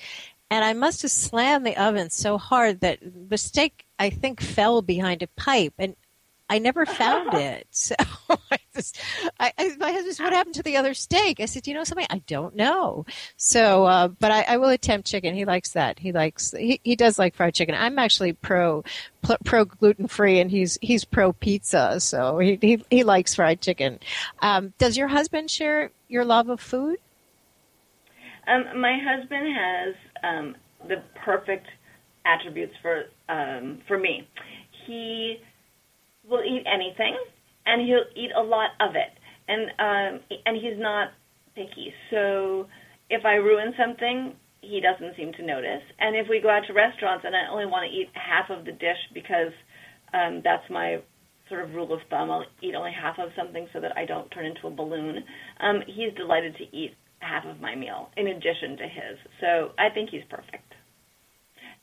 And 0.49 0.65
I 0.65 0.73
must 0.73 1.01
have 1.03 1.11
slammed 1.11 1.65
the 1.65 1.77
oven 1.77 2.09
so 2.09 2.37
hard 2.37 2.81
that 2.81 2.99
the 3.01 3.37
steak 3.37 3.85
I 3.97 4.09
think 4.09 4.41
fell 4.41 4.81
behind 4.81 5.23
a 5.23 5.27
pipe 5.27 5.73
and 5.77 5.95
I 6.51 6.59
never 6.59 6.85
found 6.85 7.33
it. 7.33 7.67
So 7.71 7.95
I 8.51 8.57
just, 8.73 8.99
I, 9.39 9.51
I, 9.57 9.75
my 9.77 9.91
husband 9.91 10.15
said, 10.15 10.23
what 10.23 10.33
happened 10.33 10.55
to 10.55 10.63
the 10.63 10.77
other 10.77 10.93
steak? 10.93 11.39
I 11.39 11.45
said, 11.45 11.67
you 11.67 11.73
know 11.73 11.83
something? 11.83 12.07
I 12.09 12.19
don't 12.27 12.55
know. 12.55 13.05
So, 13.35 13.85
uh, 13.85 14.07
but 14.09 14.31
I, 14.31 14.43
I 14.43 14.57
will 14.57 14.69
attempt 14.69 15.07
chicken. 15.07 15.35
He 15.35 15.43
likes 15.45 15.71
that. 15.71 15.99
He 15.99 16.11
likes, 16.11 16.51
he, 16.51 16.79
he 16.83 16.95
does 16.95 17.19
like 17.19 17.35
fried 17.35 17.53
chicken. 17.53 17.75
I'm 17.75 17.99
actually 17.99 18.33
pro, 18.33 18.83
pro 19.43 19.65
gluten 19.65 20.07
free 20.07 20.39
and 20.39 20.51
he's, 20.51 20.77
he's 20.81 21.03
pro 21.03 21.33
pizza. 21.33 21.99
So 21.99 22.39
he, 22.39 22.57
he, 22.61 22.85
he 22.89 23.03
likes 23.03 23.35
fried 23.35 23.61
chicken. 23.61 23.99
Um, 24.41 24.73
does 24.77 24.97
your 24.97 25.07
husband 25.07 25.49
share 25.49 25.91
your 26.07 26.25
love 26.25 26.49
of 26.49 26.59
food? 26.59 26.97
Um, 28.47 28.79
my 28.79 28.97
husband 29.01 29.47
has, 29.55 29.95
um, 30.23 30.55
the 30.87 31.01
perfect 31.15 31.67
attributes 32.25 32.73
for, 32.81 33.05
um, 33.29 33.79
for 33.87 33.97
me. 33.97 34.27
He, 34.85 35.39
will 36.31 36.43
eat 36.43 36.63
anything, 36.65 37.15
and 37.65 37.85
he'll 37.85 38.07
eat 38.15 38.31
a 38.35 38.41
lot 38.41 38.71
of 38.79 38.95
it, 38.95 39.11
and 39.47 39.69
um, 39.77 40.39
and 40.45 40.55
he's 40.55 40.79
not 40.79 41.09
picky. 41.53 41.93
So 42.09 42.67
if 43.09 43.25
I 43.25 43.35
ruin 43.35 43.73
something, 43.77 44.33
he 44.61 44.79
doesn't 44.79 45.15
seem 45.17 45.33
to 45.33 45.43
notice. 45.43 45.83
And 45.99 46.15
if 46.15 46.27
we 46.29 46.39
go 46.39 46.49
out 46.49 46.63
to 46.67 46.73
restaurants 46.73 47.25
and 47.25 47.35
I 47.35 47.51
only 47.51 47.65
want 47.65 47.89
to 47.89 47.91
eat 47.91 48.09
half 48.13 48.49
of 48.49 48.65
the 48.65 48.71
dish 48.71 49.01
because 49.13 49.51
um, 50.13 50.41
that's 50.43 50.63
my 50.69 51.01
sort 51.49 51.63
of 51.63 51.75
rule 51.75 51.91
of 51.93 51.99
thumb, 52.09 52.31
I'll 52.31 52.45
eat 52.61 52.75
only 52.75 52.93
half 52.93 53.19
of 53.19 53.29
something 53.35 53.67
so 53.73 53.81
that 53.81 53.97
I 53.97 54.05
don't 54.05 54.29
turn 54.31 54.45
into 54.45 54.67
a 54.67 54.71
balloon. 54.71 55.23
Um, 55.59 55.81
he's 55.87 56.13
delighted 56.15 56.55
to 56.57 56.63
eat 56.75 56.95
half 57.19 57.45
of 57.45 57.59
my 57.59 57.75
meal 57.75 58.09
in 58.17 58.27
addition 58.27 58.77
to 58.77 58.83
his. 58.83 59.17
So 59.41 59.71
I 59.77 59.89
think 59.93 60.09
he's 60.09 60.23
perfect. 60.29 60.73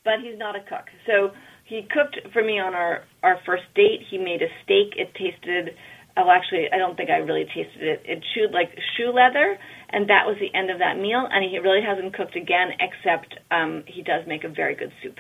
But 0.05 0.21
he's 0.23 0.39
not 0.39 0.57
a 0.57 0.61
cook. 0.61 0.87
So 1.07 1.31
he 1.69 1.83
cooked 1.83 2.19
for 2.33 2.43
me 2.43 2.59
on 2.59 2.75
our 2.75 3.05
our 3.23 3.39
first 3.45 3.65
date. 3.75 4.01
He 4.11 4.19
made 4.19 4.43
a 4.43 4.49
steak. 4.65 4.97
It 4.97 5.13
tasted 5.15 5.77
oh 6.17 6.31
actually 6.31 6.67
I 6.73 6.79
don't 6.79 6.97
think 6.97 7.11
I 7.11 7.19
really 7.19 7.45
tasted 7.45 7.83
it. 7.83 8.03
It 8.05 8.25
chewed 8.35 8.53
like 8.53 8.71
shoe 8.97 9.13
leather 9.13 9.59
and 9.91 10.09
that 10.09 10.27
was 10.27 10.37
the 10.41 10.53
end 10.57 10.71
of 10.71 10.79
that 10.79 10.99
meal 10.99 11.29
and 11.31 11.45
he 11.49 11.59
really 11.59 11.83
hasn't 11.83 12.15
cooked 12.15 12.37
again 12.37 12.71
except 12.81 13.39
um 13.51 13.85
he 13.87 14.03
does 14.03 14.27
make 14.27 14.45
a 14.45 14.49
very 14.49 14.75
good 14.75 14.93
soup. 15.03 15.17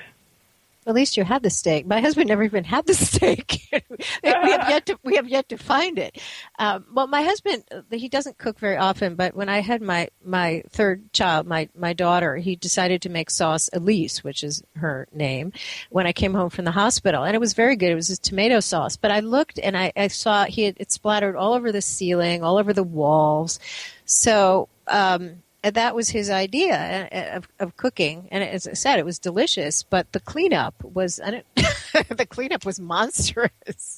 At 0.86 0.94
least 0.94 1.16
you 1.16 1.24
had 1.24 1.42
the 1.42 1.50
steak. 1.50 1.86
My 1.86 2.00
husband 2.00 2.28
never 2.28 2.42
even 2.42 2.64
had 2.64 2.86
the 2.86 2.94
steak. 3.08 3.68
we 3.72 4.30
have 4.30 4.68
yet 4.70 4.86
to 4.86 4.98
we 5.02 5.16
have 5.16 5.28
yet 5.28 5.48
to 5.50 5.58
find 5.58 5.98
it. 5.98 6.18
Um, 6.58 6.86
well, 6.92 7.06
my 7.06 7.22
husband 7.22 7.64
he 7.90 8.08
doesn't 8.08 8.38
cook 8.38 8.58
very 8.58 8.76
often, 8.76 9.14
but 9.14 9.34
when 9.34 9.48
I 9.48 9.60
had 9.60 9.82
my 9.82 10.08
my 10.24 10.62
third 10.70 11.12
child, 11.12 11.46
my 11.46 11.68
my 11.74 11.92
daughter, 11.92 12.36
he 12.36 12.56
decided 12.56 13.02
to 13.02 13.08
make 13.10 13.30
sauce 13.30 13.68
Elise, 13.72 14.24
which 14.24 14.42
is 14.42 14.62
her 14.76 15.06
name, 15.12 15.52
when 15.90 16.06
I 16.06 16.12
came 16.12 16.32
home 16.34 16.50
from 16.50 16.64
the 16.64 16.70
hospital, 16.70 17.24
and 17.24 17.34
it 17.34 17.40
was 17.40 17.52
very 17.52 17.76
good. 17.76 17.90
It 17.90 17.94
was 17.96 18.10
a 18.10 18.16
tomato 18.16 18.60
sauce, 18.60 18.96
but 18.96 19.10
I 19.10 19.20
looked 19.20 19.58
and 19.58 19.76
I, 19.76 19.92
I 19.96 20.08
saw 20.08 20.44
he 20.44 20.62
had 20.62 20.76
it 20.78 20.90
splattered 20.90 21.36
all 21.36 21.54
over 21.54 21.70
the 21.70 21.82
ceiling, 21.82 22.42
all 22.42 22.58
over 22.58 22.72
the 22.72 22.82
walls. 22.82 23.58
So. 24.04 24.68
Um, 24.86 25.42
that 25.74 25.94
was 25.94 26.10
his 26.10 26.30
idea 26.30 27.08
uh, 27.12 27.36
of, 27.36 27.48
of 27.58 27.76
cooking, 27.76 28.28
and 28.30 28.44
as 28.44 28.66
I 28.66 28.74
said, 28.74 28.98
it 28.98 29.04
was 29.04 29.18
delicious. 29.18 29.82
But 29.82 30.12
the 30.12 30.20
cleanup 30.20 30.82
was 30.82 31.16
the 31.56 32.26
cleanup 32.28 32.64
was 32.64 32.80
monstrous. 32.80 33.50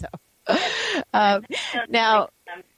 So, 0.48 0.56
uh, 1.12 1.40
now, 1.88 2.30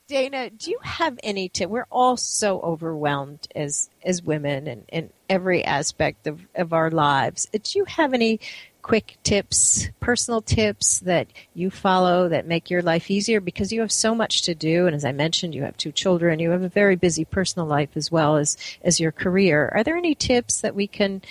Dana, 0.09 0.51
do 0.51 0.71
you 0.71 0.79
have 0.83 1.19
any 1.23 1.49
tip? 1.49 1.71
We're 1.71 1.87
all 1.91 2.19
so 2.19 2.61
overwhelmed 2.61 3.49
as 3.55 3.89
as 4.03 4.23
women 4.23 4.67
and 4.67 4.85
in 4.89 5.11
every 5.31 5.65
aspect 5.65 6.27
of, 6.27 6.41
of 6.55 6.75
our 6.75 6.91
lives. 6.91 7.47
Do 7.51 7.79
you 7.79 7.87
have 7.87 8.13
any 8.13 8.41
quick 8.83 9.17
tips, 9.23 9.89
personal 10.01 10.43
tips 10.43 11.01
that 11.01 11.29
you 11.55 11.71
follow 11.71 12.29
that 12.29 12.47
make 12.47 12.69
your 12.69 12.83
life 12.83 13.11
easier 13.11 13.41
because 13.41 13.73
you 13.73 13.81
have 13.81 13.93
so 13.93 14.15
much 14.15 14.43
to 14.43 14.55
do. 14.55 14.87
And 14.87 14.95
as 14.95 15.05
I 15.05 15.13
mentioned, 15.13 15.55
you 15.55 15.63
have 15.63 15.77
two 15.77 15.93
children, 15.93 16.41
you 16.41 16.51
have 16.51 16.63
a 16.63 16.69
very 16.69 16.97
busy 16.97 17.25
personal 17.25 17.67
life 17.67 17.91
as 17.97 18.11
well 18.11 18.37
as, 18.37 18.57
as 18.83 18.99
your 18.99 19.13
career. 19.13 19.71
Are 19.73 19.85
there 19.85 19.97
any 19.97 20.15
tips 20.17 20.61
that 20.61 20.75
we 20.75 20.89
can 20.89 21.23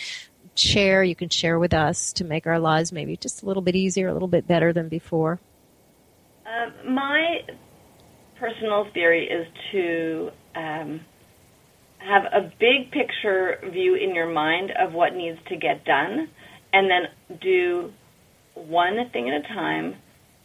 share, 0.56 1.04
you 1.04 1.16
can 1.16 1.30
share 1.30 1.60
with 1.60 1.74
us 1.74 2.14
to 2.14 2.24
make 2.24 2.48
our 2.48 2.60
lives 2.60 2.92
maybe 2.92 3.18
just 3.18 3.44
a 3.44 3.46
little 3.46 3.62
bit 3.62 3.76
easier, 3.76 4.08
a 4.08 4.14
little 4.14 4.28
bit 4.28 4.48
better 4.48 4.72
than 4.72 4.88
before? 4.88 5.40
Uh, 6.46 6.90
my 6.90 7.40
personal 8.40 8.88
theory 8.94 9.28
is 9.28 9.48
to 9.72 10.32
um, 10.56 11.02
have 12.00 12.24
a 12.34 12.52
big 12.60 12.92
picture 12.92 13.60
view 13.72 13.96
in 13.96 14.16
your 14.16 14.32
mind 14.32 14.72
of 14.72 14.94
what 14.94 15.16
needs 15.16 15.38
to 15.50 15.58
get 15.58 15.84
done 15.86 16.30
and 16.74 16.90
then 16.90 17.40
do 17.42 17.92
one 18.56 18.98
thing 19.12 19.30
at 19.30 19.46
a 19.46 19.54
time 19.54 19.96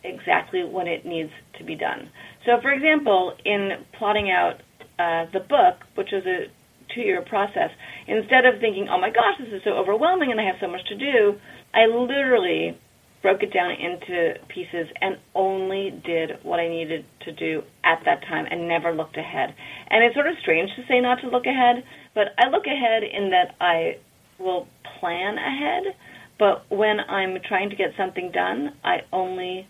exactly 0.05 0.65
when 0.65 0.87
it 0.87 1.05
needs 1.05 1.31
to 1.59 1.65
be 1.65 1.75
done. 1.75 2.11
So, 2.45 2.61
for 2.63 2.73
example, 2.73 3.35
in 3.45 3.85
plotting 3.99 4.31
out 4.31 4.61
uh, 4.99 5.31
the 5.33 5.41
book, 5.41 5.83
which 5.97 6.09
was 6.13 6.25
a 6.27 6.47
two 6.95 7.01
year 7.01 7.23
process, 7.23 7.71
instead 8.07 8.47
of 8.47 8.61
thinking, 8.61 8.89
oh 8.91 9.01
my 9.01 9.11
gosh, 9.11 9.39
this 9.39 9.53
is 9.53 9.63
so 9.65 9.71
overwhelming 9.71 10.31
and 10.31 10.41
I 10.41 10.45
have 10.45 10.57
so 10.61 10.69
much 10.69 10.87
to 10.89 10.97
do, 10.97 11.39
I 11.75 11.87
literally 11.87 12.79
broke 13.23 13.43
it 13.43 13.53
down 13.53 13.73
into 13.73 14.35
pieces 14.49 14.87
and 15.01 15.17
only 15.35 15.91
did 16.07 16.39
what 16.45 16.61
I 16.61 16.69
needed 16.69 17.05
to 17.25 17.33
do 17.33 17.63
at 17.83 18.03
that 18.05 18.23
time 18.23 18.47
and 18.49 18.69
never 18.69 18.95
looked 18.95 19.17
ahead. 19.17 19.55
And 19.91 20.05
it's 20.05 20.15
sort 20.15 20.29
of 20.29 20.35
strange 20.41 20.71
to 20.77 20.83
say 20.87 21.01
not 21.01 21.21
to 21.23 21.29
look 21.29 21.47
ahead, 21.47 21.83
but 22.15 22.29
I 22.39 22.49
look 22.51 22.67
ahead 22.67 23.03
in 23.03 23.31
that 23.31 23.57
I 23.61 23.99
will 24.39 24.69
plan 25.01 25.39
ahead 25.39 25.95
but 26.39 26.65
when 26.71 26.99
I'm 27.01 27.37
trying 27.49 27.71
to 27.71 27.77
get 27.77 27.89
something 27.97 28.31
done, 28.33 28.75
I 28.85 28.99
only 29.13 29.67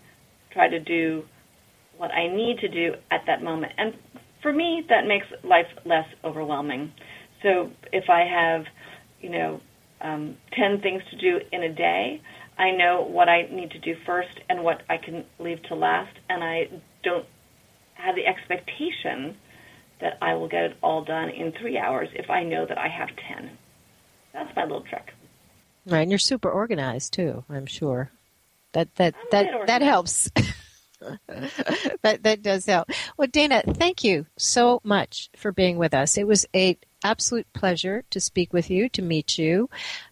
try 0.51 0.67
to 0.69 0.79
do 0.79 1.23
what 1.97 2.11
I 2.11 2.27
need 2.27 2.59
to 2.59 2.67
do 2.67 2.93
at 3.11 3.21
that 3.27 3.41
moment. 3.41 3.73
And 3.77 3.93
for 4.41 4.53
me, 4.53 4.83
that 4.89 5.07
makes 5.07 5.25
life 5.43 5.65
less 5.85 6.05
overwhelming. 6.23 6.91
So 7.43 7.71
if 7.91 8.09
I 8.09 8.25
have, 8.25 8.65
you 9.21 9.29
know, 9.29 9.61
um, 10.01 10.37
10 10.57 10.81
things 10.81 11.01
to 11.11 11.17
do 11.17 11.39
in 11.51 11.63
a 11.63 11.73
day, 11.73 12.21
I 12.57 12.71
know 12.71 13.07
what 13.07 13.29
I 13.29 13.43
need 13.51 13.71
to 13.71 13.79
do 13.79 13.93
first 14.05 14.39
and 14.49 14.63
what 14.63 14.81
I 14.89 14.97
can 14.97 15.25
leave 15.39 15.61
to 15.69 15.75
last, 15.75 16.15
and 16.29 16.43
I 16.43 16.63
don't 17.03 17.25
have 17.95 18.15
the 18.15 18.25
expectation 18.25 19.37
that 20.01 20.13
I 20.21 20.33
will 20.33 20.47
get 20.47 20.63
it 20.63 20.77
all 20.81 21.03
done 21.03 21.29
in 21.29 21.53
three 21.59 21.77
hours 21.77 22.09
if 22.13 22.29
I 22.29 22.43
know 22.43 22.65
that 22.67 22.77
I 22.77 22.87
have 22.87 23.09
10. 23.37 23.57
That's 24.33 24.55
my 24.55 24.63
little 24.63 24.83
trick. 24.87 25.16
Right, 25.87 26.01
and 26.01 26.11
you're 26.11 26.19
super 26.19 26.51
organized 26.51 27.13
too. 27.13 27.45
I'm 27.49 27.65
sure 27.65 28.11
that 28.73 28.93
that 28.95 29.15
that 29.31 29.67
that 29.67 29.81
helps. 29.81 30.29
that 32.01 32.23
that 32.23 32.41
does 32.41 32.65
help. 32.65 32.89
Well, 33.15 33.27
Dana, 33.27 33.63
thank 33.65 34.03
you 34.03 34.25
so 34.37 34.81
much 34.83 35.29
for 35.35 35.51
being 35.51 35.77
with 35.77 35.93
us. 35.93 36.17
It 36.17 36.27
was 36.27 36.45
a 36.53 36.77
absolute 37.03 37.47
pleasure 37.53 38.03
to 38.09 38.19
speak 38.19 38.51
with 38.51 38.69
you, 38.69 38.89
to 38.89 39.01
meet 39.01 39.37
you. 39.37 39.69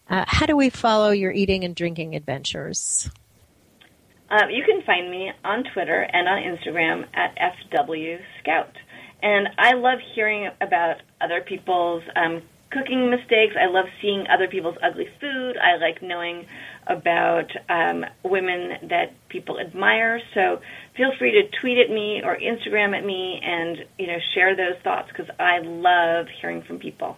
Uh, 0.08 0.24
how 0.26 0.46
do 0.46 0.56
we 0.56 0.70
follow 0.70 1.10
your 1.10 1.32
eating 1.32 1.64
and 1.64 1.74
drinking 1.74 2.14
adventures? 2.14 3.10
Uh, 4.30 4.48
you 4.48 4.64
can 4.64 4.82
find 4.82 5.10
me 5.10 5.30
on 5.44 5.64
Twitter 5.74 6.00
and 6.00 6.28
on 6.28 6.38
Instagram 6.38 7.06
at 7.14 7.36
FW 7.70 8.18
Scout. 8.40 8.72
And 9.22 9.48
I 9.58 9.74
love 9.74 9.98
hearing 10.14 10.50
about 10.60 10.96
other 11.20 11.40
people's 11.40 12.02
um, 12.16 12.42
cooking 12.70 13.10
mistakes. 13.10 13.54
I 13.60 13.70
love 13.70 13.86
seeing 14.02 14.26
other 14.32 14.48
people's 14.48 14.76
ugly 14.82 15.08
food. 15.20 15.56
I 15.56 15.76
like 15.76 16.02
knowing 16.02 16.46
about 16.86 17.50
um, 17.68 18.04
women 18.24 18.88
that 18.88 19.12
people 19.28 19.58
admire. 19.58 20.20
So 20.34 20.60
feel 20.96 21.12
free 21.18 21.32
to 21.32 21.60
tweet 21.60 21.78
at 21.78 21.90
me 21.90 22.22
or 22.24 22.36
Instagram 22.36 22.96
at 22.96 23.04
me 23.04 23.40
and 23.42 23.78
you 23.98 24.06
know 24.06 24.18
share 24.34 24.56
those 24.56 24.80
thoughts 24.82 25.08
because 25.08 25.32
I 25.38 25.58
love 25.62 26.26
hearing 26.40 26.62
from 26.62 26.78
people. 26.78 27.16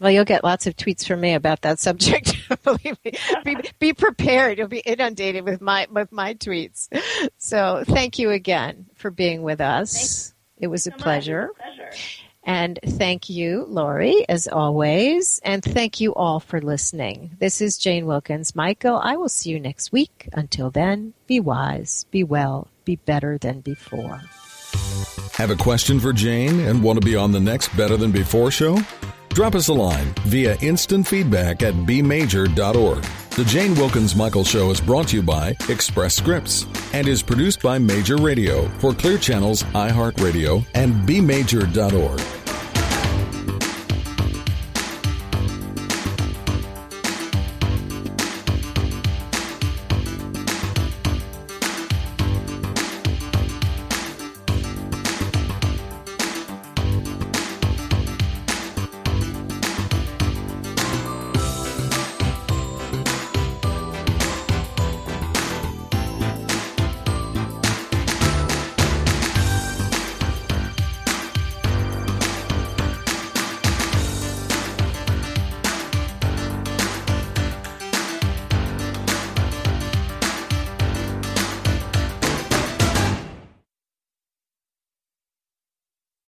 Well, 0.00 0.10
you'll 0.10 0.24
get 0.24 0.42
lots 0.42 0.66
of 0.66 0.76
tweets 0.76 1.06
from 1.06 1.20
me 1.20 1.34
about 1.34 1.62
that 1.62 1.78
subject. 1.78 2.36
Believe 2.64 2.98
me, 3.04 3.12
be, 3.44 3.56
be, 3.78 3.92
prepared. 3.92 4.58
You'll 4.58 4.68
be 4.68 4.80
inundated 4.80 5.44
with 5.44 5.60
my 5.60 5.86
with 5.90 6.10
my 6.10 6.34
tweets. 6.34 6.88
So, 7.38 7.84
thank 7.86 8.18
you 8.18 8.30
again 8.30 8.86
for 8.96 9.10
being 9.10 9.42
with 9.42 9.60
us. 9.60 10.34
It 10.58 10.66
was, 10.66 10.84
so 10.84 10.90
a 10.90 10.98
pleasure. 10.98 11.50
pleasure. 11.56 11.90
And 12.46 12.78
thank 12.84 13.30
you, 13.30 13.64
Lori, 13.68 14.28
as 14.28 14.46
always. 14.46 15.40
And 15.44 15.62
thank 15.62 16.00
you 16.00 16.14
all 16.14 16.40
for 16.40 16.60
listening. 16.60 17.36
This 17.38 17.60
is 17.60 17.78
Jane 17.78 18.04
Wilkens. 18.04 18.54
Michael, 18.54 18.96
I 19.02 19.16
will 19.16 19.28
see 19.28 19.50
you 19.50 19.60
next 19.60 19.92
week. 19.92 20.28
Until 20.32 20.70
then, 20.70 21.14
be 21.26 21.40
wise, 21.40 22.04
be 22.10 22.22
well, 22.22 22.68
be 22.84 22.96
better 22.96 23.38
than 23.38 23.60
before. 23.60 24.20
Have 25.32 25.50
a 25.50 25.56
question 25.56 25.98
for 25.98 26.12
Jane 26.12 26.60
and 26.60 26.82
want 26.82 27.00
to 27.00 27.04
be 27.04 27.16
on 27.16 27.32
the 27.32 27.40
next 27.40 27.74
Better 27.76 27.96
Than 27.96 28.12
Before 28.12 28.50
show? 28.50 28.78
Drop 29.30 29.54
us 29.54 29.68
a 29.68 29.72
line 29.72 30.14
via 30.26 30.56
instant 30.60 31.08
feedback 31.08 31.62
at 31.62 31.74
bmajor.org. 31.74 33.04
The 33.36 33.44
Jane 33.46 33.74
Wilkens 33.74 34.14
Michael 34.14 34.44
Show 34.44 34.70
is 34.70 34.80
brought 34.80 35.08
to 35.08 35.16
you 35.16 35.22
by 35.22 35.56
Express 35.68 36.14
Scripts 36.14 36.66
and 36.92 37.08
is 37.08 37.20
produced 37.20 37.62
by 37.62 37.80
Major 37.80 38.16
Radio 38.16 38.68
for 38.78 38.94
Clear 38.94 39.18
Channels, 39.18 39.64
iHeartRadio, 39.74 40.64
and 40.74 40.94
bmajor.org. 41.04 42.43